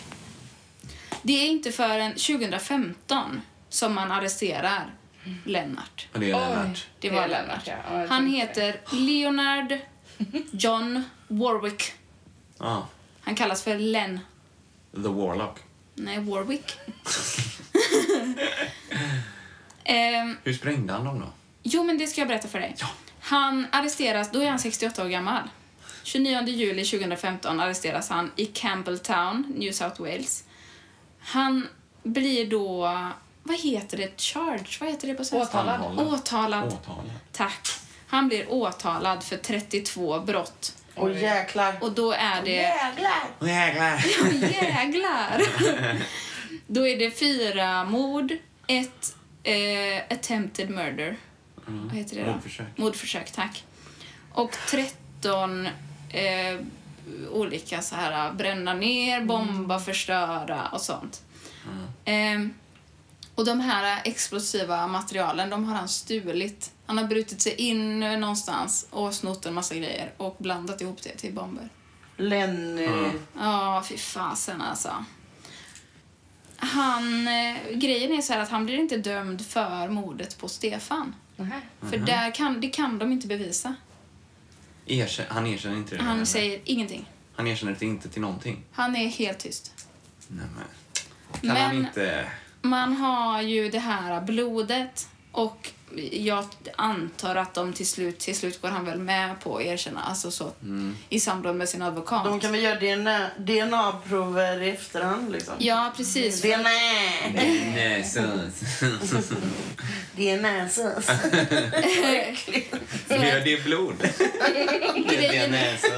det 1.23 1.33
är 1.33 1.47
inte 1.49 1.73
förrän 1.73 2.11
2015 2.13 3.41
som 3.75 3.95
man 3.95 4.13
arresterar 4.13 4.95
Lennart. 5.45 6.09
Det 6.13 6.19
är 6.31 6.33
Lennart. 6.33 6.87
Det 7.01 7.09
Det 7.09 7.15
var 7.15 7.23
är 7.23 7.29
Lennart. 7.29 7.67
Lennart, 7.67 7.85
ja. 7.91 8.01
Ja, 8.01 8.07
Han 8.09 8.27
heter 8.27 8.81
Leonard 8.93 9.79
John 10.53 11.03
Warwick. 11.29 11.93
Ja. 12.59 12.89
Han 13.21 13.35
kallas 13.35 13.63
för 13.63 13.79
Len. 13.79 14.21
The 14.93 14.99
Warlock. 15.09 15.59
Nej, 15.95 16.19
Warwick. 16.21 16.73
Ehm, 19.85 20.37
Hur 20.45 20.53
sprängde 20.55 20.93
han 20.93 21.05
dem 21.05 21.21
då? 21.21 21.27
Jo, 21.63 21.85
men 21.85 21.99
det 21.99 22.07
ska 22.07 22.21
jag 22.21 22.29
berätta 22.29 22.49
för 22.49 22.61
dig. 22.61 22.77
Han 23.21 23.67
arresteras, 23.73 24.31
då 24.33 24.41
är 24.41 24.51
han 24.51 24.59
68 24.59 25.05
år 25.05 25.09
gammal. 25.09 25.43
29 26.03 26.49
juli 26.49 26.85
2015 26.85 27.61
arresteras 27.61 28.09
han 28.09 28.31
i 28.37 28.47
Campbelltown, 28.47 29.53
New 29.57 29.73
South 29.73 30.01
Wales. 30.01 30.45
Han 31.21 31.69
blir 32.03 32.51
då, 32.51 32.99
vad 33.47 33.61
heter 33.61 33.97
det, 33.97 34.21
charge? 34.21 34.79
Vad 34.81 34.91
heter 34.91 35.09
det 35.09 35.15
på 35.15 35.25
svenska? 35.25 35.61
Åtalad. 35.61 36.01
Åtalad. 36.01 36.67
Åtalad. 36.67 37.11
Tack. 37.33 37.69
Han 38.07 38.29
blir 38.29 38.53
åtalad 38.53 39.25
för 39.25 39.37
32 39.37 40.21
brott 40.21 40.75
Och 40.95 41.13
jäklar. 41.13 41.75
Och 41.81 41.93
då 41.93 42.13
är 42.13 42.43
det... 42.43 42.51
Jäklar! 42.51 43.49
Jäklar! 43.49 44.05
Jäglar! 44.53 45.43
Då 46.67 46.89
är 46.89 46.99
det 46.99 47.11
fyra 47.11 47.85
mord, 47.85 48.33
ett 48.67 49.17
eh, 49.43 50.03
attempted 50.11 50.71
murder. 50.71 51.17
Vad 51.67 51.95
heter 51.95 52.17
det 52.17 52.25
då? 52.25 52.33
Mordförsök. 52.33 52.67
Mordförsök, 52.77 53.31
tack. 53.31 53.65
Och 54.33 54.57
13 54.71 55.67
eh, 56.11 56.59
olika 57.31 57.83
så 57.83 57.95
här 57.95 58.33
bränna 58.33 58.75
ner, 58.75 59.21
bomba, 59.21 59.79
förstöra 59.81 60.69
och 60.73 60.81
sånt. 60.81 61.23
Eh, 62.05 62.15
och 63.35 63.45
de 63.45 63.61
här 63.61 64.03
explosiva 64.05 64.87
materialen, 64.87 65.51
de 65.51 65.65
har 65.65 65.77
han 65.77 65.89
stulit. 65.89 66.73
Han 66.87 66.99
har 66.99 67.05
brutit 67.05 67.41
sig 67.43 67.55
in 67.55 68.01
någonstans 68.01 68.87
och 68.91 69.15
snott 69.15 69.47
en 69.47 69.55
massa 69.55 69.75
grejer 69.75 70.13
och 70.17 70.37
blandat 70.39 70.81
ihop 70.81 71.03
det 71.03 71.17
till 71.17 71.35
bomber. 71.35 71.69
Lenny. 72.17 73.11
Ja, 73.39 73.85
fy 73.89 73.97
fasen 73.97 74.61
alltså. 74.61 75.05
Han, 76.57 77.29
eh, 77.29 77.57
grejen 77.73 78.13
är 78.13 78.23
så 78.23 78.33
här 78.33 78.41
att 78.41 78.49
han 78.49 78.67
blir 78.67 78.79
inte 78.79 78.97
dömd 78.97 79.47
för 79.47 79.89
mordet 79.89 80.39
på 80.39 80.49
Stefan. 80.49 81.15
Nähä. 81.37 81.61
För 81.81 81.99
där 81.99 82.35
kan, 82.35 82.61
det 82.61 82.69
kan 82.69 82.99
de 82.99 83.13
inte 83.13 83.27
bevisa. 83.27 83.75
Erkänn, 84.87 85.27
han 85.29 85.47
erkänner 85.47 85.77
inte 85.77 85.97
det? 85.97 86.03
Han 86.03 86.15
eller? 86.15 86.25
säger 86.25 86.61
ingenting. 86.65 87.11
han 87.37 87.47
erkänner 87.47 87.77
det 87.79 87.87
inte 87.87 88.09
till 88.09 88.21
någonting? 88.21 88.65
Han 88.73 88.97
är 88.97 89.09
helt 89.09 89.39
tyst. 89.39 89.73
Nej, 90.29 90.47
men. 90.55 90.65
Kan 91.41 91.57
han 91.57 91.77
Men 91.77 91.87
inte... 91.87 92.31
man 92.65 92.97
har 92.97 93.43
ju 93.43 93.71
det 93.71 93.79
här 93.79 94.21
blodet 94.21 95.09
och 95.33 95.71
jag 96.13 96.45
antar 96.77 97.37
att 97.37 97.55
de 97.55 97.73
till 97.73 97.87
slut, 97.87 98.19
till 98.19 98.37
slut 98.37 98.63
går 98.63 98.69
han 98.69 98.85
väl 98.85 98.99
med 98.99 99.41
på 99.41 99.57
att 99.57 99.63
erkänna, 99.63 100.03
alltså 100.03 100.31
så 100.31 100.53
i 101.09 101.21
samråd 101.21 101.57
med 101.57 101.69
sin 101.69 101.83
advokat. 101.83 102.25
De 102.25 102.41
kan 102.41 102.53
väl 102.53 102.63
göra 102.63 102.81
DNA, 102.81 103.31
DNA-prover 103.39 104.63
i 104.63 104.71
efterhand 104.71 105.33
liksom. 105.33 105.55
Ja, 105.59 105.93
precis. 105.97 106.43
DNA! 106.43 106.63
Nej, 107.35 108.05
så... 108.05 108.21
DNA-sås. 110.17 111.07
Ja, 113.09 113.41
det 113.45 113.53
är 113.53 113.65
blod. 113.65 113.97
Näsa. 115.51 115.89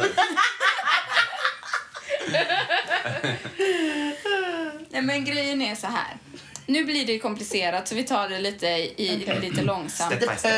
Nej, 4.91 5.03
men 5.03 5.25
grejen 5.25 5.63
är 5.63 5.75
så 5.75 5.87
här. 5.87 6.17
Nu 6.67 6.85
blir 6.85 7.07
det 7.07 7.19
komplicerat 7.19 7.89
så 7.89 7.95
vi 7.95 8.03
tar 8.03 8.29
det 8.29 8.39
lite, 8.39 8.67
i, 8.67 9.27
lite 9.41 9.63
långsamt. 9.63 10.15
Step 10.15 10.21
by 10.21 10.37
step. 10.39 10.53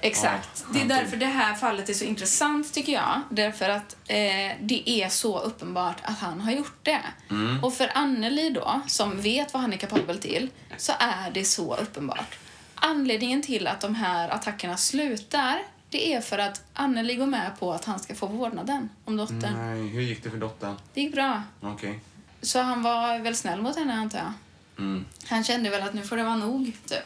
Exakt. 0.00 0.64
Det 0.72 0.80
är 0.80 0.84
därför 0.84 1.16
det 1.16 1.26
här 1.26 1.54
fallet 1.54 1.88
är 1.88 1.94
så 1.94 2.04
intressant 2.04 2.74
tycker 2.74 2.92
jag. 2.92 3.22
Därför 3.30 3.68
att 3.68 3.96
eh, 4.08 4.16
det 4.60 4.90
är 4.90 5.08
så 5.08 5.38
uppenbart 5.38 5.96
att 6.02 6.18
han 6.18 6.40
har 6.40 6.52
gjort 6.52 6.78
det. 6.82 7.00
Mm. 7.30 7.64
Och 7.64 7.74
för 7.74 7.90
Anneli 7.94 8.50
då, 8.50 8.80
som 8.86 9.20
vet 9.20 9.52
vad 9.52 9.62
han 9.62 9.72
är 9.72 9.76
kapabel 9.76 10.18
till, 10.18 10.48
så 10.76 10.92
är 10.98 11.30
det 11.30 11.44
så 11.44 11.76
uppenbart. 11.76 12.38
Anledningen 12.74 13.42
till 13.42 13.66
att 13.66 13.80
de 13.80 13.94
här 13.94 14.28
attackerna 14.28 14.76
slutar, 14.76 15.58
det 15.88 16.14
är 16.14 16.20
för 16.20 16.38
att 16.38 16.62
Anneli 16.72 17.14
går 17.14 17.26
med 17.26 17.50
på 17.58 17.72
att 17.72 17.84
han 17.84 17.98
ska 17.98 18.14
få 18.14 18.26
vårdnaden 18.26 18.88
om 19.04 19.16
dottern. 19.16 19.54
Nej, 19.56 19.88
hur 19.88 20.02
gick 20.02 20.24
det 20.24 20.30
för 20.30 20.36
dottern? 20.38 20.76
Det 20.94 21.00
gick 21.00 21.12
bra. 21.14 21.42
Okej. 21.60 22.00
Så 22.42 22.60
han 22.60 22.82
var 22.82 23.18
väl 23.18 23.36
snäll 23.36 23.62
mot 23.62 23.76
henne 23.76 23.94
antar 23.94 24.18
jag. 24.18 24.32
Mm. 24.78 25.04
Han 25.28 25.44
kände 25.44 25.70
väl 25.70 25.82
att 25.82 25.94
nu 25.94 26.02
får 26.02 26.16
det 26.16 26.22
vara 26.22 26.36
nog, 26.36 26.72
typ. 26.86 26.98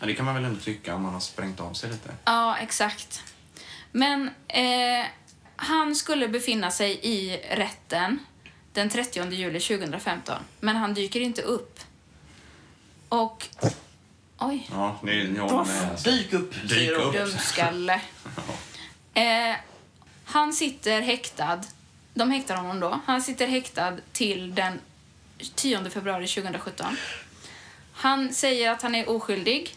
Ja, 0.00 0.06
det 0.06 0.14
kan 0.14 0.24
man 0.24 0.34
väl 0.34 0.44
ändå 0.44 0.60
tycka 0.60 0.94
om 0.94 1.02
man 1.02 1.12
har 1.12 1.20
sprängt 1.20 1.60
av 1.60 1.72
sig 1.74 1.90
lite. 1.90 2.14
Ja, 2.24 2.56
exakt. 2.56 3.22
Men 3.92 4.30
eh, 4.48 5.06
han 5.56 5.96
skulle 5.96 6.28
befinna 6.28 6.70
sig 6.70 7.00
i 7.02 7.36
rätten 7.50 8.18
den 8.72 8.88
30 8.90 9.30
juli 9.30 9.60
2015, 9.60 10.36
men 10.60 10.76
han 10.76 10.94
dyker 10.94 11.20
inte 11.20 11.42
upp. 11.42 11.80
Och... 13.08 13.46
Oj, 14.38 14.68
Ja, 14.70 15.00
är... 15.06 15.34
Ja, 15.36 15.64
nej, 15.68 15.88
alltså. 15.90 16.10
Dyk 16.10 16.32
upp, 16.32 16.54
Dyk 16.62 16.70
säger 16.70 16.92
upp. 16.92 17.12
dumskalle. 17.14 18.00
Eh, 19.14 19.56
han 20.24 20.52
sitter 20.52 21.00
häktad. 21.00 21.60
De 22.14 22.30
häktar 22.30 22.56
honom 22.56 22.80
då. 22.80 23.00
Han 23.06 23.22
sitter 23.22 23.46
häktad 23.46 23.96
till 24.12 24.54
den 24.54 24.80
10 25.54 25.90
februari 25.90 26.26
2017. 26.26 26.96
Han 27.92 28.32
säger 28.32 28.70
att 28.70 28.82
han 28.82 28.94
är 28.94 29.08
oskyldig 29.08 29.76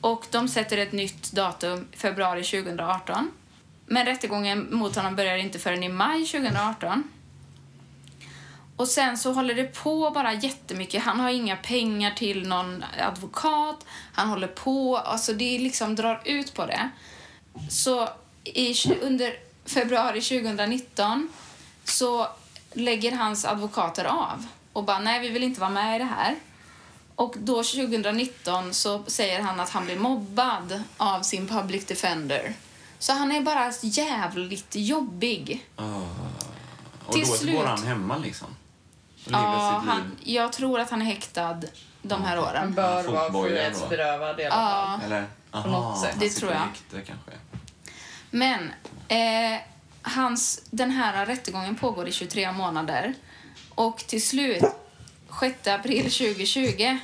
och 0.00 0.26
de 0.30 0.48
sätter 0.48 0.78
ett 0.78 0.92
nytt 0.92 1.32
datum, 1.32 1.88
februari 1.92 2.44
2018. 2.44 3.30
Men 3.86 4.06
rättegången 4.06 4.68
mot 4.70 4.96
honom 4.96 5.16
börjar 5.16 5.36
inte 5.36 5.58
förrän 5.58 5.82
i 5.82 5.88
maj 5.88 6.26
2018. 6.26 7.02
Och 8.76 8.88
sen 8.88 9.18
så 9.18 9.32
håller 9.32 9.54
det 9.54 9.82
på 9.82 10.10
bara 10.10 10.34
jättemycket. 10.34 11.02
Han 11.02 11.20
har 11.20 11.30
inga 11.30 11.56
pengar 11.56 12.10
till 12.10 12.48
någon 12.48 12.84
advokat. 12.98 13.86
Han 14.12 14.28
håller 14.28 14.48
på, 14.48 14.96
alltså 14.96 15.32
det 15.32 15.58
liksom 15.58 15.94
drar 15.94 16.22
ut 16.24 16.54
på 16.54 16.66
det. 16.66 16.90
Så 17.70 18.08
i, 18.44 18.74
under 19.02 19.34
februari 19.64 20.20
2019 20.20 21.28
så 21.84 22.28
lägger 22.72 23.12
hans 23.12 23.44
advokater 23.44 24.04
av 24.04 24.46
och 24.76 24.84
bara 24.84 24.98
nej, 24.98 25.20
vi 25.20 25.28
vill 25.28 25.42
inte 25.42 25.60
vara 25.60 25.70
med 25.70 25.96
i 25.96 25.98
det 25.98 26.04
här. 26.04 26.36
Och 27.14 27.34
då 27.38 27.54
2019 27.62 28.74
så 28.74 29.02
säger 29.06 29.40
han 29.42 29.60
att 29.60 29.70
han 29.70 29.84
blir 29.84 29.98
mobbad 29.98 30.82
av 30.96 31.22
sin 31.22 31.48
public 31.48 31.84
defender. 31.86 32.54
Så 32.98 33.12
han 33.12 33.32
är 33.32 33.40
bara 33.40 33.72
jävligt 33.82 34.66
jobbig. 34.76 35.66
Och 37.06 37.12
Till 37.12 37.26
då 37.26 37.32
slut- 37.34 37.56
går 37.56 37.64
han 37.66 37.82
hemma 37.82 38.16
liksom? 38.16 38.48
Och 39.26 39.32
Ja, 39.32 39.82
han, 39.86 40.00
liv. 40.00 40.34
jag 40.36 40.52
tror 40.52 40.80
att 40.80 40.90
han 40.90 41.02
är 41.02 41.06
häktad 41.06 41.60
de 42.02 42.22
här 42.24 42.36
Han 42.36 42.44
åren. 42.44 42.74
bör 42.74 43.04
Ja, 43.04 43.28
vara 43.28 43.48
frihetsberövad 43.48 44.40
i 44.40 44.44
alla 44.44 44.54
fall. 44.54 45.00
Ja, 45.00 45.06
Eller? 45.06 45.24
Aha, 45.50 45.68
något 45.70 46.00
sätt. 46.00 46.10
han 46.10 46.18
Det 46.20 46.30
tror 46.30 46.52
jag. 46.52 46.60
kanske. 47.06 47.32
men 48.30 48.72
eh, 49.08 49.60
hans, 50.02 50.60
den 50.70 50.90
här 50.90 51.26
rättegången 51.26 51.74
pågår 51.76 52.08
i 52.08 52.12
23 52.12 52.52
månader. 52.52 53.14
Och 53.76 53.98
till 53.98 54.26
slut, 54.26 54.64
6 55.40 55.66
april 55.66 56.02
2020, 56.02 56.98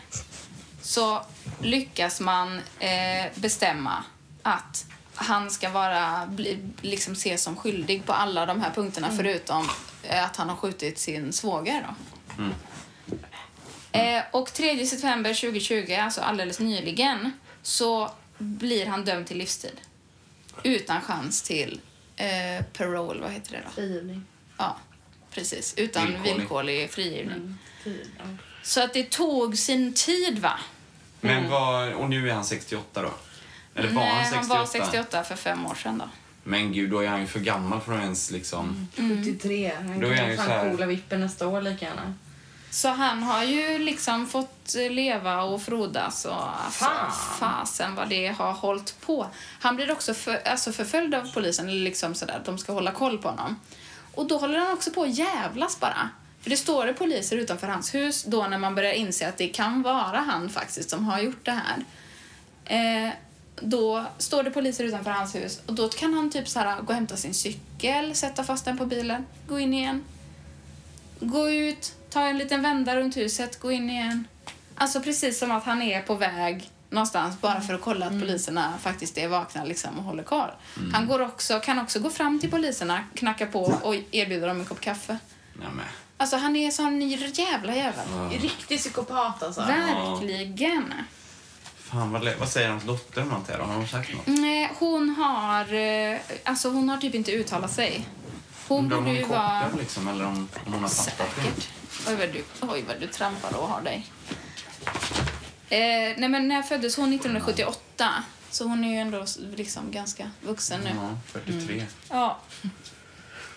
så 0.81 1.23
lyckas 1.61 2.21
man 2.21 2.61
eh, 2.79 3.33
bestämma 3.35 4.05
att 4.43 4.87
han 5.15 5.51
ska 5.51 5.71
vara, 5.71 6.27
bli, 6.27 6.59
liksom 6.81 7.13
ses 7.13 7.43
som 7.43 7.57
skyldig 7.57 8.07
på 8.07 8.13
alla 8.13 8.47
de 8.47 8.61
här 8.61 8.71
punkterna 8.71 9.11
förutom 9.17 9.69
eh, 10.03 10.25
att 10.25 10.37
han 10.37 10.49
har 10.49 10.57
skjutit 10.57 10.99
sin 10.99 11.33
svåger. 11.33 11.87
Då. 11.89 12.45
Eh, 13.93 14.23
och 14.31 14.53
3 14.53 14.87
september 14.87 15.35
2020, 15.35 15.93
alltså 15.93 16.21
alldeles 16.21 16.59
nyligen, 16.59 17.33
så 17.63 18.11
blir 18.39 18.87
han 18.87 19.05
dömd 19.05 19.27
till 19.27 19.39
livstid. 19.39 19.81
Utan 20.63 21.01
chans 21.01 21.43
till 21.43 21.81
eh, 22.17 22.65
parole, 22.73 23.21
vad 23.21 23.31
heter 23.31 23.53
det 23.53 23.63
då? 23.65 23.71
Frigivning. 23.71 24.25
Ja, 24.59 24.77
precis. 25.35 25.75
Utan 25.77 26.07
Villkorlig. 26.07 26.35
villkorlig, 26.39 26.91
frigivning. 26.91 27.59
Ja. 27.85 27.91
Så 28.63 28.83
att 28.85 28.95
det 28.95 29.11
tog 29.11 29.59
sin 29.59 29.93
tid, 29.95 30.39
va? 30.39 30.59
Men 31.21 31.51
vad, 31.51 31.93
och 31.93 32.11
nu 32.11 32.31
är 32.31 32.35
han 32.35 32.45
68 32.45 33.03
då? 33.03 33.11
Eller 33.75 33.89
var 33.89 34.03
Nej, 34.03 34.11
han 34.13 34.25
68? 34.25 34.39
han 34.55 34.59
var 34.59 34.67
68 34.67 35.25
för 35.25 35.37
fem 35.37 35.67
år 35.67 35.75
sedan. 35.75 35.99
Då. 35.99 36.09
Men 36.45 36.73
gud, 36.73 36.91
då 36.91 37.01
är 37.01 37.09
han 37.09 37.21
ju 37.21 37.27
för 37.27 37.41
gammal 37.41 37.81
för 37.81 37.93
att 37.93 38.01
ens 38.03 38.31
liksom... 38.31 38.89
Mm. 38.99 39.25
73. 39.25 39.73
Han 39.77 40.01
Då 40.01 40.07
är 40.07 40.11
han 40.11 40.19
kan 40.19 40.31
ju 40.31 40.37
fan 40.37 40.49
här- 40.49 40.71
coola 40.71 40.87
vippen 40.87 41.21
nästa 41.21 41.47
år 41.47 41.61
lika 41.61 41.85
gärna. 41.85 42.15
Så 42.71 42.89
han 42.89 43.23
har 43.23 43.45
ju 43.45 43.79
liksom 43.79 44.27
fått 44.27 44.75
leva 44.91 45.43
och 45.43 45.63
frodas 45.63 46.25
och 46.25 46.65
alltså, 46.65 46.85
Fan. 46.85 47.13
fasen 47.39 47.95
vad 47.95 48.09
det 48.09 48.27
har 48.29 48.53
hållit 48.53 49.01
på. 49.01 49.27
Han 49.61 49.77
blir 49.77 49.91
också 49.93 50.15
för, 50.15 50.49
alltså 50.49 50.73
förföljd 50.73 51.15
av 51.15 51.33
polisen, 51.35 51.69
eller 51.69 51.81
liksom 51.85 52.15
sådär, 52.15 52.43
de 52.45 52.59
ska 52.59 52.73
hålla 52.73 52.93
koll 52.93 53.19
på 53.19 53.29
honom. 53.29 53.61
Och 54.15 54.27
då 54.27 54.39
håller 54.39 54.59
han 54.59 54.73
också 54.73 54.91
på 54.91 55.03
att 55.03 55.19
jävlas 55.19 55.81
bara. 55.81 56.11
För 56.41 56.51
det 56.51 56.57
står 56.57 56.87
det 56.87 56.93
poliser 56.93 57.37
utanför 57.37 57.67
hans 57.67 57.95
hus 57.95 58.25
då 58.25 58.47
när 58.47 58.59
man 58.59 58.75
börjar 58.75 58.93
inse 58.93 59.29
att 59.29 59.39
det 59.39 59.49
kan 59.49 59.83
vara 59.83 60.19
han 60.19 60.51
faktiskt 60.51 60.91
som 60.91 61.05
har 61.05 61.21
gjort 61.21 61.45
det 61.45 61.61
här. 61.65 61.85
Eh, 62.65 63.13
då 63.61 64.05
står 64.19 64.43
det 64.43 64.51
poliser 64.51 64.85
utanför 64.85 65.11
hans 65.11 65.35
hus 65.35 65.61
och 65.67 65.75
då 65.75 65.89
kan 65.89 66.15
han 66.15 66.31
typ 66.31 66.49
så 66.49 66.59
här 66.59 66.81
gå 66.81 66.87
och 66.87 66.95
hämta 66.95 67.17
sin 67.17 67.35
cykel, 67.35 68.15
sätta 68.15 68.45
fast 68.45 68.65
den 68.65 68.79
på 68.79 68.87
bilen, 68.87 69.27
gå 69.49 69.59
in 69.59 69.75
igen, 69.75 70.05
gå 71.21 71.51
ut, 71.51 71.95
ta 72.11 72.23
en 72.23 72.39
liten 72.39 72.63
vända 72.63 72.97
runt 72.97 73.17
huset, 73.17 73.61
gå 73.61 73.73
in 73.73 73.91
igen. 73.91 74.29
Alltså 74.75 75.01
precis 75.01 75.39
som 75.39 75.53
att 75.53 75.65
han 75.65 75.83
är 75.83 76.03
på 76.03 76.15
väg 76.15 76.71
någonstans 76.93 77.41
bara 77.41 77.61
för 77.61 77.75
att 77.75 77.81
kolla 77.81 78.07
att 78.07 78.21
poliserna 78.21 78.73
faktiskt 78.83 79.19
är 79.19 79.29
vakna 79.29 79.65
liksom 79.65 79.99
och 79.99 80.05
håller 80.05 80.23
koll. 80.23 80.51
Han 80.93 81.07
går 81.07 81.23
också, 81.23 81.61
kan 81.61 81.79
också 81.79 82.01
gå 82.01 82.11
fram 82.11 82.41
till 82.41 82.51
poliserna, 82.51 83.05
knacka 83.15 83.47
på 83.47 83.63
och 83.63 83.95
erbjuda 84.11 84.47
dem 84.47 84.61
en 84.61 84.67
kopp 84.67 84.81
kaffe. 84.81 85.19
Nej, 85.55 85.69
men. 85.77 85.85
Alltså 86.17 86.37
han 86.37 86.57
är 86.57 86.71
sån 86.71 87.09
jävla 87.11 87.77
jävel. 87.77 88.07
Riktig 88.31 88.79
psykopat 88.79 89.43
alltså. 89.43 89.61
Verkligen. 89.61 90.95
Fan, 91.77 92.13
vad, 92.13 92.29
vad 92.39 92.49
säger 92.49 92.69
hans 92.69 92.85
dotter 92.85 93.23
om 93.23 93.33
allt 93.33 93.47
det 93.47 93.53
här? 93.53 93.61
då? 93.61 93.65
Har 93.67 93.75
hon 93.75 93.89
sagt 93.89 94.15
något? 94.15 94.27
Nej, 94.27 94.73
hon 94.79 95.11
har, 95.11 95.75
eh, 95.75 96.21
alltså 96.45 96.71
hon 96.71 96.89
har 96.89 96.97
typ 96.97 97.15
inte 97.15 97.33
uttalat 97.33 97.73
sig. 97.73 98.07
Hon 98.69 98.89
borde 98.89 99.11
ju 99.11 99.25
vara... 99.25 99.65
liksom, 99.79 100.09
eller 100.09 100.27
om, 100.27 100.49
om 100.67 100.73
hon 100.73 100.83
har. 100.83 100.89
Säkert. 100.89 101.69
Oj 102.09 102.15
vad, 102.15 102.29
du, 102.29 102.45
oj, 102.61 102.85
vad 102.89 103.01
du 103.01 103.07
trampar 103.07 103.57
och 103.57 103.69
har 103.69 103.83
dig. 103.83 104.07
Eh, 105.73 106.15
nej, 106.19 106.29
men 106.29 106.49
när 106.49 106.63
föddes 106.63 106.97
hon? 106.97 107.13
1978. 107.13 108.25
Så 108.51 108.65
hon 108.65 108.85
är 108.85 108.89
ju 108.89 108.97
ändå 108.97 109.25
liksom 109.57 109.91
ganska 109.91 110.31
vuxen 110.41 110.81
nu. 110.81 110.91
Ja, 110.95 111.19
43. 111.27 111.85
Ja. 112.11 112.41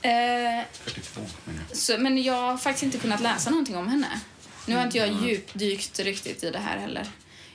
Eh, 0.01 0.66
42 0.72 1.22
menar 1.45 1.61
jag. 1.70 1.78
så, 1.78 1.97
men 1.97 2.24
jag 2.24 2.41
har 2.41 2.57
faktiskt 2.57 2.84
inte 2.84 2.97
kunnat 2.97 3.22
läsa 3.22 3.49
någonting 3.49 3.78
om 3.78 3.88
henne. 3.88 4.20
Nu 4.66 4.76
har 4.76 4.84
inte 4.84 4.97
jag 4.97 5.13
djupdykt 5.24 5.99
riktigt 5.99 6.43
i 6.43 6.51
det 6.51 6.59
här 6.59 6.78
heller. 6.78 7.07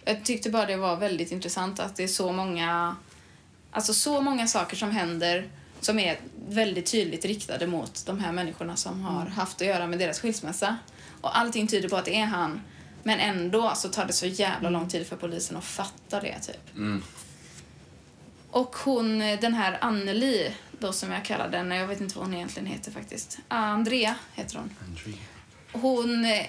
Jag 0.05 0.25
tyckte 0.25 0.51
bara 0.51 0.67
det 0.67 0.77
var 0.77 0.97
väldigt 0.97 1.33
intressant 1.33 1.81
att 1.81 1.97
det 1.97 2.05
är 2.05 2.09
så 2.09 2.33
många, 2.33 2.97
alltså 3.71 3.95
så 3.95 4.21
många 4.21 4.47
saker 4.47 4.77
som 4.77 4.91
händer 4.91 5.51
som 5.81 5.99
är 5.99 6.21
väldigt 6.49 6.87
tydligt 6.87 7.25
riktade 7.25 7.67
mot 7.67 8.07
de 8.07 8.19
här 8.19 8.33
människorna 8.33 8.77
som 8.77 9.01
har 9.01 9.27
haft 9.27 9.61
att 9.61 9.67
göra 9.67 9.87
med 9.87 9.99
deras 9.99 10.21
skilsmässa. 10.21 10.77
Och 11.21 11.39
allting 11.39 11.67
tyder 11.67 11.89
på 11.89 11.97
att 11.97 12.05
det 12.05 12.17
är 12.17 12.27
han. 12.27 12.61
Men 13.03 13.21
ändå 13.21 13.73
så 13.77 13.89
tar 13.89 14.05
det 14.05 14.13
så 14.13 14.27
jävla 14.27 14.71
lång 14.71 14.89
tid 14.89 15.07
för 15.07 15.17
polisen 15.17 15.57
att 15.57 15.65
fatta 15.65 16.21
det 16.21 16.39
typ. 16.39 16.77
Och 18.51 18.77
hon, 18.77 19.19
den 19.19 19.55
här 19.55 19.79
Anneli, 19.81 20.53
då 20.79 20.93
som 20.93 21.11
jag 21.11 21.25
kallar 21.25 21.49
den, 21.49 21.71
jag 21.71 21.87
vet 21.87 22.01
inte 22.01 22.19
vad 22.19 22.27
hon 22.27 22.35
egentligen 22.35 22.67
heter 22.67 22.91
faktiskt. 22.91 23.39
Andrea 23.49 24.15
heter 24.35 24.57
hon. 24.57 24.71
Andrea. 24.89 25.21
Hon 25.73 26.25
eh, 26.25 26.47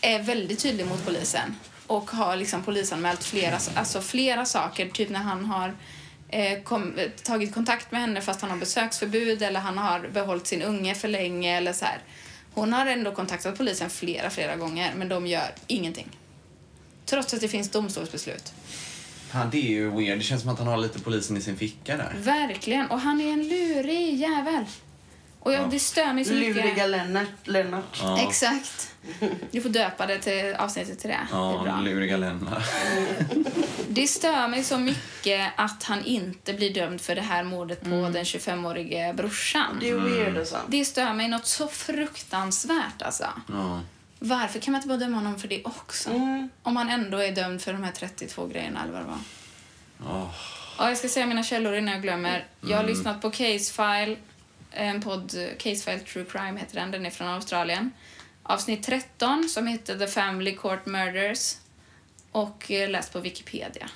är 0.00 0.22
väldigt 0.22 0.58
tydlig 0.58 0.86
mot 0.86 1.04
polisen 1.04 1.56
och 1.86 2.10
har 2.10 2.36
liksom 2.36 2.62
polisanmält 2.62 3.24
flera, 3.24 3.58
alltså 3.74 4.00
flera 4.00 4.44
saker. 4.44 4.88
Typ 4.88 5.10
när 5.10 5.20
han 5.20 5.44
har 5.44 5.74
eh, 6.28 6.62
kom, 6.62 6.98
tagit 7.22 7.54
kontakt 7.54 7.92
med 7.92 8.00
henne 8.00 8.20
fast 8.20 8.40
han 8.40 8.50
har 8.50 8.56
besöksförbud 8.56 9.42
eller 9.42 9.60
han 9.60 9.78
har 9.78 10.08
behållit 10.08 10.46
sin 10.46 10.62
unge 10.62 10.94
för 10.94 11.08
länge 11.08 11.56
eller 11.56 11.72
så 11.72 11.84
här. 11.84 11.98
Hon 12.54 12.72
har 12.72 12.86
ändå 12.86 13.12
kontaktat 13.12 13.58
polisen 13.58 13.90
flera, 13.90 14.30
flera 14.30 14.56
gånger 14.56 14.92
men 14.96 15.08
de 15.08 15.26
gör 15.26 15.54
ingenting. 15.66 16.08
Trots 17.04 17.34
att 17.34 17.40
det 17.40 17.48
finns 17.48 17.70
domstolsbeslut. 17.70 18.52
Ja, 19.32 19.48
det 19.52 19.58
är 19.58 19.70
ju 19.70 19.90
weird. 19.90 20.18
Det 20.18 20.22
känns 20.22 20.42
som 20.42 20.50
att 20.50 20.58
han 20.58 20.68
har 20.68 20.76
lite 20.76 21.00
polisen 21.00 21.36
i 21.36 21.40
sin 21.40 21.56
ficka 21.56 21.96
där. 21.96 22.14
Verkligen. 22.18 22.86
Och 22.86 23.00
han 23.00 23.20
är 23.20 23.32
en 23.32 23.48
lurig 23.48 24.14
jävel. 24.14 24.64
Och 25.44 25.52
jag, 25.52 25.70
det 25.70 25.78
stör 25.78 26.12
mig 26.12 26.24
så 26.24 26.32
mycket. 26.32 26.56
Luriga 26.56 26.86
Lennart. 26.86 27.28
Lennart. 27.44 28.00
Ja. 28.02 28.20
Exakt. 28.28 28.94
Du 29.50 29.60
får 29.60 29.68
döpa 29.68 30.06
det 30.06 30.18
till 30.18 30.54
avsnittet 30.58 30.98
till 30.98 31.10
det. 31.10 31.26
det 31.30 31.36
är 31.36 31.38
Ja, 31.38 31.60
bra. 31.64 31.80
luriga 31.80 32.16
Lennart. 32.16 32.62
Det 33.88 34.06
stör 34.06 34.48
mig 34.48 34.64
så 34.64 34.78
mycket 34.78 35.52
att 35.56 35.84
han 35.84 36.04
inte 36.04 36.52
blir 36.52 36.74
dömd 36.74 37.00
för 37.00 37.14
det 37.14 37.20
här 37.20 37.42
mordet 37.44 37.80
på 37.82 37.88
den 37.90 38.14
25-årige 38.24 39.12
brorsan. 39.14 39.76
Det 39.80 39.90
är 39.90 39.94
weird 39.94 40.36
alltså. 40.38 40.56
Det 40.66 40.84
stör 40.84 41.12
mig 41.12 41.28
något 41.28 41.46
så 41.46 41.68
fruktansvärt 41.68 43.02
alltså. 43.02 43.26
Ja. 43.48 43.80
Varför 44.18 44.58
kan 44.58 44.72
man 44.72 44.78
inte 44.78 44.88
bara 44.88 44.98
döma 44.98 45.16
honom 45.16 45.38
för 45.38 45.48
det 45.48 45.62
också? 45.64 46.10
Om 46.62 46.76
han 46.76 46.88
ändå 46.88 47.18
är 47.18 47.32
dömd 47.32 47.62
för 47.62 47.72
de 47.72 47.82
här 47.84 47.92
32 47.92 48.46
grejerna 48.46 48.82
eller 48.82 48.92
vad 48.92 49.02
det 49.02 49.06
var. 49.08 49.18
Åh. 50.20 50.30
Ja, 50.78 50.88
jag 50.88 50.98
ska 50.98 51.08
säga 51.08 51.26
mina 51.26 51.42
källor 51.44 51.74
innan 51.74 51.92
jag 51.94 52.02
glömmer. 52.02 52.46
Jag 52.60 52.76
har 52.76 52.84
lyssnat 52.84 53.22
på 53.22 53.30
Casefile, 53.30 54.16
en 54.74 55.00
podd, 55.02 55.34
Casefile 55.58 55.98
True 55.98 56.24
Crime 56.24 56.60
heter 56.60 56.74
den, 56.74 56.90
den 56.90 57.06
är 57.06 57.10
från 57.10 57.28
Australien. 57.28 57.90
Avsnitt 58.42 58.82
13 58.82 59.48
som 59.48 59.66
heter 59.66 59.98
The 59.98 60.06
Family 60.06 60.56
Court 60.56 60.86
Murders 60.86 61.54
och 62.32 62.70
eh, 62.70 62.90
läst 62.90 63.12
på 63.12 63.20
Wikipedia. 63.20 63.88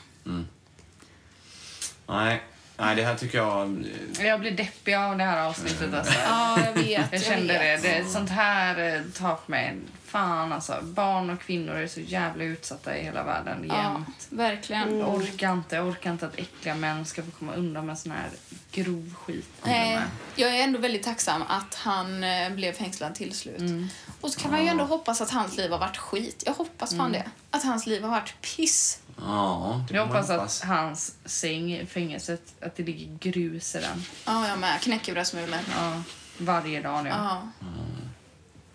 Nej. 2.07 2.43
Nej, 2.79 2.97
det 2.97 3.03
här 3.05 3.15
tycker 3.15 3.39
jag... 3.39 3.85
Jag 4.19 4.41
blir 4.41 4.51
deppig 4.51 4.95
av 4.95 5.19
det 5.19 5.25
här 5.25 5.47
avsnittet 5.47 5.95
alltså. 5.95 6.15
Ja, 6.25 6.59
jag 6.67 6.73
vet. 6.73 7.13
Jag 7.13 7.23
kände 7.23 7.53
det. 7.53 7.59
vet. 7.59 7.83
det. 7.83 7.89
är 7.89 8.05
Sånt 8.05 8.31
här 8.31 8.97
eh, 8.97 9.03
tar 9.03 9.35
på 9.35 9.51
mig. 9.51 9.77
Fan 10.05 10.53
alltså. 10.53 10.79
Barn 10.83 11.31
och 11.31 11.41
kvinnor 11.41 11.75
är 11.75 11.87
så 11.87 12.01
jävla 12.01 12.45
utsatta 12.45 12.99
i 12.99 13.03
hela 13.05 13.25
världen 13.25 13.65
Ja, 13.69 13.83
jämt. 13.83 14.27
verkligen. 14.31 14.99
Jag 14.99 15.15
orkar 15.15 15.53
inte. 15.53 15.77
Jag 15.77 15.87
orkar 15.89 16.13
inte 16.13 16.27
att 16.27 16.39
äckliga 16.39 16.75
män 16.75 17.05
ska 17.05 17.23
få 17.23 17.31
komma 17.31 17.55
undan 17.55 17.87
med 17.87 17.99
sån 17.99 18.13
här 18.13 18.29
grov 18.77 19.15
skit. 19.15 19.49
Nej, 19.65 20.01
jag 20.37 20.57
är 20.59 20.65
ändå 20.65 20.79
väldigt 20.79 21.03
tacksam 21.03 21.43
att 21.49 21.75
han 21.75 22.25
eh, 22.25 22.51
blev 22.51 22.73
fängslad 22.73 23.15
till 23.15 23.33
slut. 23.35 23.91
Och 24.21 24.31
så 24.31 24.41
kan 24.41 24.51
man 24.51 24.63
ju 24.63 24.69
ändå 24.69 24.85
hoppas 24.85 25.21
att 25.21 25.31
hans 25.31 25.57
liv 25.57 25.71
har 25.71 25.79
varit 25.79 25.97
skit. 25.97 26.43
Jag 26.47 26.55
hoppas 26.55 26.97
fan 26.97 27.13
det. 27.13 27.31
Att 27.51 27.65
hans 27.65 27.87
liv 27.87 28.03
har 28.03 28.11
varit 28.11 28.35
piss. 28.41 28.99
Ja, 29.19 29.85
Jag 29.91 30.07
man 30.09 30.17
hoppas 30.17 30.31
att 30.31 30.69
hans 30.69 31.15
säng 31.25 31.73
i 31.73 31.87
fängelset, 31.87 32.43
att 32.61 32.77
det 32.77 32.83
ligger 32.83 33.19
grus 33.33 33.75
i 33.75 33.81
den. 33.81 34.05
Ja, 34.25 34.49
jag 34.49 34.59
med. 34.59 34.81
Knäckebrödsmulor. 34.81 35.59
Ja, 35.77 36.03
varje 36.39 36.83
dag 36.83 37.05
nu. 37.05 37.11
Ja. 37.11 37.49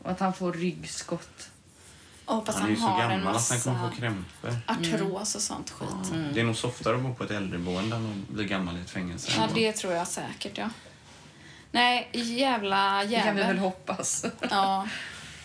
Och 0.03 0.11
att 0.11 0.19
han 0.19 0.33
får 0.33 0.53
ryggskott. 0.53 1.50
Och 2.25 2.35
hoppas 2.35 2.55
Han 2.55 2.65
är 2.65 2.69
ju 2.69 2.75
så 2.75 2.81
har 2.81 3.09
gammal 3.09 3.35
att 3.35 3.49
han 3.49 3.59
kommer 3.59 3.89
få 3.89 3.95
krämpor. 3.95 4.57
artros 4.67 5.35
och 5.35 5.41
sånt 5.41 5.69
skit. 5.69 5.89
Det 6.33 6.39
är 6.39 6.43
nog 6.43 6.55
softare 6.55 6.95
att 6.95 7.01
bo 7.01 7.13
på 7.13 7.23
ett 7.23 7.31
äldreboende 7.31 7.95
än 7.95 8.23
att 8.27 8.35
bli 8.35 8.45
gammal 8.45 8.77
i 8.77 8.81
ett 8.81 8.89
fängelse. 8.89 9.31
Ja, 9.37 9.47
det 9.55 9.71
tror 9.71 9.93
jag 9.93 10.07
säkert, 10.07 10.57
ja. 10.57 10.69
Nej, 11.71 12.09
jävla 12.13 13.03
Det 13.03 13.15
kan 13.15 13.35
vi 13.35 13.41
väl 13.41 13.47
jävel. 13.47 13.57
hoppas. 13.57 14.25
Ja. 14.49 14.87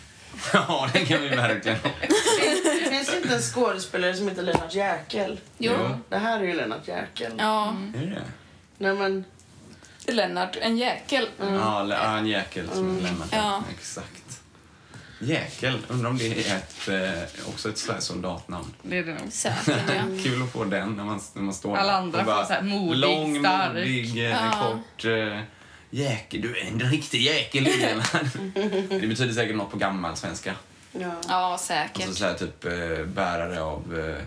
ja, 0.53 0.89
det 0.93 1.05
kan 1.05 1.23
vi 1.23 1.29
verkligen 1.29 1.79
hoppas. 1.79 2.09
Finns 2.91 3.09
det 3.11 3.17
inte 3.17 3.35
en 3.35 3.43
skådespelare 3.43 4.15
som 4.15 4.29
heter 4.29 4.43
Lennart 4.43 4.75
Jäkel? 4.75 5.41
Jo. 5.59 5.73
Jo. 5.79 5.99
Det 6.09 6.19
här 6.19 6.41
är 6.41 6.45
ju 6.45 6.55
Lennart 6.55 6.89
Jäkel. 6.89 7.33
Ja. 7.39 7.75
Är 7.97 8.07
det? 8.07 8.23
Nej 8.79 8.95
men, 8.95 9.25
Lennart, 10.07 10.57
en 10.61 10.79
jäkel. 10.79 11.29
Ja, 11.41 11.83
le- 11.83 11.95
ja, 11.95 12.17
en 12.19 12.27
jäkel 12.27 12.69
som 12.69 12.91
mm. 12.91 13.05
lämnat 13.05 13.29
Ja. 13.33 13.63
Exakt. 13.79 14.26
Jäkel. 15.19 15.79
Undrar 15.89 16.11
om 16.11 16.19
det 16.19 16.49
är 16.51 16.57
ett, 16.57 16.89
eh, 16.89 17.49
också 17.49 17.69
ett 17.69 17.79
sådär 17.79 18.01
soldatnamn. 18.01 18.75
Det 18.83 18.99
är 18.99 19.05
det 19.05 19.15
nog. 19.15 19.33
Säkert, 19.33 19.83
ja. 19.89 20.03
Kul 20.23 20.43
att 20.43 20.53
få 20.53 20.65
den 20.65 20.93
när 20.93 21.05
man, 21.05 21.21
när 21.35 21.43
man 21.43 21.55
står 21.55 21.77
Alla 21.77 21.93
andra 21.93 22.21
och 22.21 22.27
bara, 22.27 22.37
får 22.37 22.45
så 22.45 22.53
här 22.53 22.63
modig, 22.63 22.99
Lång, 22.99 23.41
stark. 23.41 23.69
modig, 23.75 24.17
eh, 24.25 24.31
Ja. 24.31 24.53
kort 24.61 25.05
eh, 25.05 25.41
jäkel. 25.91 26.41
Du 26.41 26.57
är 26.59 26.65
en 26.67 26.81
riktig 26.81 27.21
jäkel. 27.23 27.65
Det 28.89 29.07
betyder 29.09 29.33
säkert 29.35 29.57
något 29.57 29.71
på 29.71 29.77
gammal 29.77 30.17
svenska. 30.17 30.55
ja. 30.93 31.11
Ja, 31.29 31.59
säkert. 31.61 32.07
Alltså 32.07 32.15
såhär 32.15 32.35
typ 32.35 32.65
eh, 32.65 33.05
bärare 33.07 33.63
av 33.63 33.99
eh, 33.99 34.23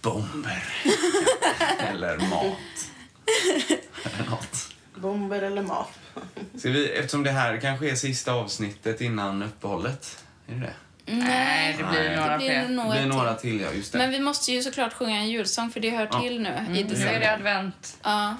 bomber. 0.00 0.64
Eller 1.90 2.16
mat. 2.18 2.56
Eller 4.04 4.30
något. 4.30 4.69
Bomber 5.00 5.42
eller 5.42 5.62
mat. 5.62 5.90
Ska 6.58 6.70
vi, 6.70 6.90
eftersom 6.90 7.22
det 7.22 7.30
här 7.30 7.56
kanske 7.60 7.90
är 7.90 7.94
sista 7.94 8.32
avsnittet 8.32 9.00
innan 9.00 9.42
uppehållet. 9.42 10.24
Är 10.48 10.54
det 10.54 10.60
det? 10.60 10.72
Nej, 11.12 11.74
det 11.78 11.84
blir 11.84 12.00
Nej. 12.08 12.16
några 12.16 12.32
Det 12.32 12.38
blir 12.38 12.48
fler. 12.48 12.60
Det 12.60 12.66
blir 13.00 13.06
några 13.16 13.34
till. 13.34 13.50
till, 13.50 13.60
ja. 13.60 13.68
Just 13.76 13.92
det. 13.92 13.98
Men 13.98 14.10
vi 14.10 14.20
måste 14.20 14.52
ju 14.52 14.62
såklart 14.62 14.92
sjunga 14.92 15.16
en 15.16 15.28
julsång 15.28 15.70
för 15.70 15.80
det 15.80 15.90
hör 15.90 16.06
till 16.22 16.40
nu 16.42 16.48
i 16.48 16.72
Nu 16.72 16.78
är 16.80 16.84
det 16.84 16.88
december. 16.94 17.32
advent. 17.34 17.96
Ja. 18.02 18.36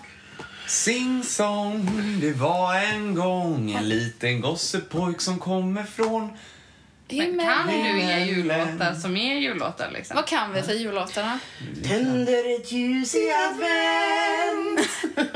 Sing 0.66 1.24
song, 1.24 1.88
det 2.20 2.32
var 2.32 2.74
en 2.74 3.14
gång 3.14 3.70
en 3.72 3.88
liten 3.88 4.40
gossepojk 4.40 5.20
som 5.20 5.38
kommer 5.38 5.84
från... 5.84 6.30
Men 7.12 7.38
kan 7.40 7.66
du 7.66 8.00
inga 8.00 8.24
jullåtar 8.26 8.94
som 8.94 9.16
är 9.16 9.34
jullåtar 9.34 9.90
liksom? 9.90 10.16
Vad 10.16 10.26
kan 10.26 10.52
vi 10.52 10.62
för 10.62 10.72
jullåtarna? 10.72 11.38
Tänder 11.84 12.56
ett 12.60 12.72
ljus 12.72 13.14
i 13.14 13.32
advent. 13.32 14.88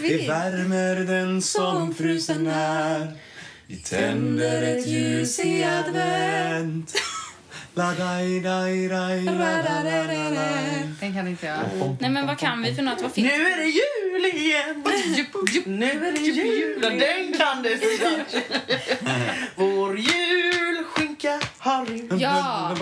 Det 0.00 0.28
värmer 0.28 0.96
den 0.96 1.42
som 1.42 1.94
frusen 1.94 2.46
är. 2.46 3.12
Vi 3.66 3.76
tänder 3.76 4.62
ett 4.62 4.86
ljus 4.86 5.38
i 5.38 5.64
advent. 5.64 6.94
Den 11.00 11.14
kan 11.14 11.28
inte 11.28 11.46
jag. 11.46 11.58
Nej 12.00 12.10
men 12.10 12.26
vad 12.26 12.38
kan 12.38 12.62
vi 12.62 12.74
för 12.74 12.82
något? 12.82 13.02
Vad 13.02 13.12
finns 13.12 13.28
Nu 13.28 13.32
är 13.46 13.56
det 13.56 13.64
jul 13.64 14.24
igen. 14.34 14.84
Nu 15.66 15.90
är 15.90 16.12
det 16.12 16.20
jul. 16.20 16.80
Den 16.80 17.38
kan 17.38 17.62
du 17.62 17.78
såklart. 17.98 18.42
Vår 19.56 19.98
julskinka 19.98 20.77
har 21.58 21.86
rymt. 21.86 22.12
Ja. 22.20 22.74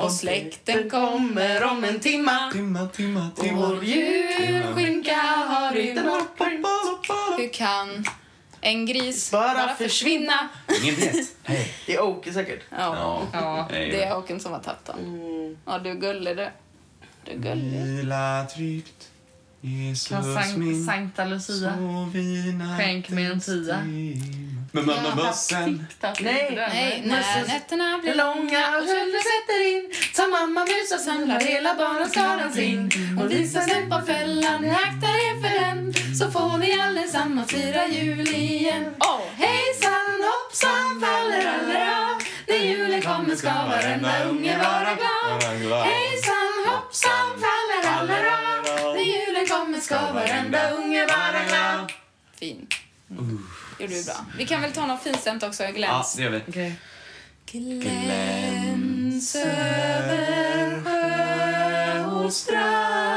Och 0.00 0.12
släkten 0.12 0.90
kommer 0.90 1.64
om 1.64 1.84
en 1.84 2.00
timma. 2.00 2.50
Timma, 2.52 2.86
timma, 2.88 3.30
timma. 3.36 3.66
Vår 3.68 3.84
julskinka 3.84 5.16
har 5.16 5.72
rymt. 5.72 5.98
Hur 7.38 7.52
kan 7.52 8.04
en 8.60 8.86
gris 8.86 9.30
Bara 9.30 9.54
bara 9.54 9.74
försvinna? 9.74 10.48
Ingen 10.82 10.94
vet. 10.94 11.14
Det 11.86 11.94
är 11.94 12.02
Åke 12.02 12.32
säkert. 12.32 12.60
Ja, 12.70 12.76
Ja. 12.78 13.22
Ja. 13.32 13.66
Det 13.70 14.02
är 14.02 14.14
Håkan 14.14 14.40
som 14.40 14.52
har 14.52 14.60
tagit 14.60 14.84
den. 14.84 15.56
Ja, 15.66 15.78
du 15.78 15.90
är 15.90 15.94
gullig 15.94 16.36
du. 16.36 16.48
Du 17.24 17.30
är 17.32 17.36
gullig. 17.36 17.82
Vila 17.82 18.46
tryggt, 18.54 19.10
Jesus 19.64 20.08
Kan 20.08 20.34
Sankt, 20.34 20.56
min. 20.56 20.86
Sankta 20.86 21.24
Lucia. 21.24 21.72
Skänk 22.78 23.08
mig 23.08 23.24
en 23.24 23.40
tia. 23.40 23.78
Men 24.72 24.86
mamma 24.86 25.14
mössen. 25.14 25.86
Nej, 26.02 26.52
Nej, 26.56 27.02
när 27.06 27.46
nätterna 27.46 27.98
blir 28.02 28.14
långa 28.14 28.68
och 28.68 28.86
köldern 28.86 29.22
sätter 29.32 29.58
in 29.76 29.90
tar 30.16 30.28
mamma 30.30 30.60
mus 30.64 30.92
och 30.94 31.00
samlar 31.00 31.40
hela 31.40 31.74
barnskaran 31.74 32.52
sin 32.52 32.90
Hon 33.18 33.28
visar 33.28 33.60
sig 33.60 33.86
på 33.90 34.00
fällan, 34.06 34.62
ni 34.62 34.70
aktar 34.70 35.14
er 35.28 35.40
för 35.42 35.60
den 35.60 35.94
Så 36.18 36.30
får 36.30 36.58
ni 36.58 36.80
allesammans 36.80 37.50
fira 37.50 37.86
jul 37.86 38.28
igen 38.28 38.84
Oh. 38.98 39.20
Hejsan 39.36 40.16
hoppsan 40.30 41.00
fallerallera 41.00 42.20
När 42.48 42.56
julen 42.56 43.02
kommer 43.02 43.36
ska 43.36 43.52
varenda 43.52 44.24
unge 44.24 44.58
vara 44.58 44.94
glad 44.94 45.82
Hejsan 45.84 46.52
hoppsan 46.66 47.28
fallerallera 47.44 48.53
julen 49.06 49.46
kommer 49.48 49.80
ska 49.80 50.12
varenda 50.12 50.70
unge 50.70 51.06
vara 51.06 51.44
glad 51.48 51.92
Fin. 52.38 52.66
Gjorde 53.78 53.94
du 53.94 54.04
bra. 54.04 54.14
Vi 54.38 54.46
kan 54.46 54.62
väl 54.62 54.72
ta 54.72 54.86
något 54.86 55.02
finstämt 55.02 55.42
också, 55.42 55.62
Ja, 55.64 55.70
gläns. 55.70 56.14
det 56.14 56.22
gör 56.22 56.30
vi. 56.30 56.42
Okej. 56.48 56.74
Gläns 57.52 59.36
över 59.36 60.84
sjö 60.84 62.04
och 62.04 62.32
strand 62.32 63.13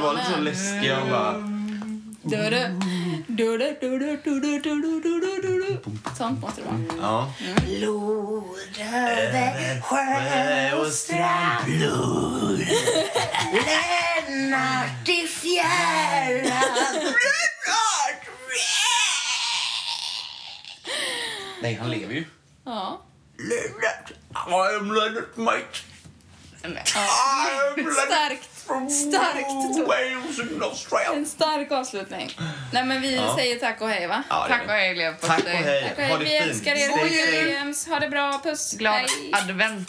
måste 0.00 0.06
vara 0.06 0.12
lite 0.12 0.26
så 0.32 0.40
läskiga 0.40 1.00
och 1.02 1.08
bara... 1.08 1.60
Sånt 6.18 6.40
måste 6.40 6.60
det 6.60 6.66
vara. 6.66 6.80
Ja. 7.02 7.32
Blod 7.66 8.44
över 8.78 9.80
sjö 9.80 10.80
och 10.80 10.92
strand 10.92 11.68
Lennart 13.52 15.08
i 15.08 15.26
fjärran 15.26 16.52
Nej, 21.62 21.74
han 21.74 21.90
lever 21.90 22.14
ju. 22.14 22.24
Ja. 22.64 23.02
Lennart. 23.38 24.10
I 24.48 24.76
am 24.76 24.92
Lennart 24.94 25.36
Lennart 25.36 26.88
Starkt. 28.06 28.59
Starkt. 28.90 29.50
En 31.14 31.26
stark 31.26 31.72
avslutning. 31.72 32.36
Nej, 32.72 32.84
men 32.84 33.00
vi 33.02 33.20
säger 33.36 33.56
tack 33.58 33.80
och 33.80 33.88
hej, 33.88 34.06
va? 34.06 34.22
Ja, 34.28 34.46
det 34.48 34.54
är 34.54 34.58
Tack 34.58 34.66
det. 34.66 34.72
och 34.72 34.78
hej 34.78 34.94
leverpastej. 34.94 35.36
Tack 35.36 35.44
och 35.44 35.50
hej. 35.66 35.82
Tack 35.88 35.98
och 35.98 36.04
Ha 36.04 36.16
hej. 36.16 36.18
det 36.18 36.24
Vi 36.24 36.30
fint. 36.30 36.42
älskar 36.50 36.72
er. 36.72 36.88
Stay 36.88 37.24
safe. 37.24 37.60
DMs. 37.60 37.86
Ha 37.86 37.98
det 38.00 38.08
bra. 38.08 38.40
Puss. 38.44 38.72
Glad 38.72 38.94
Hej. 38.94 39.32
advent. 39.32 39.88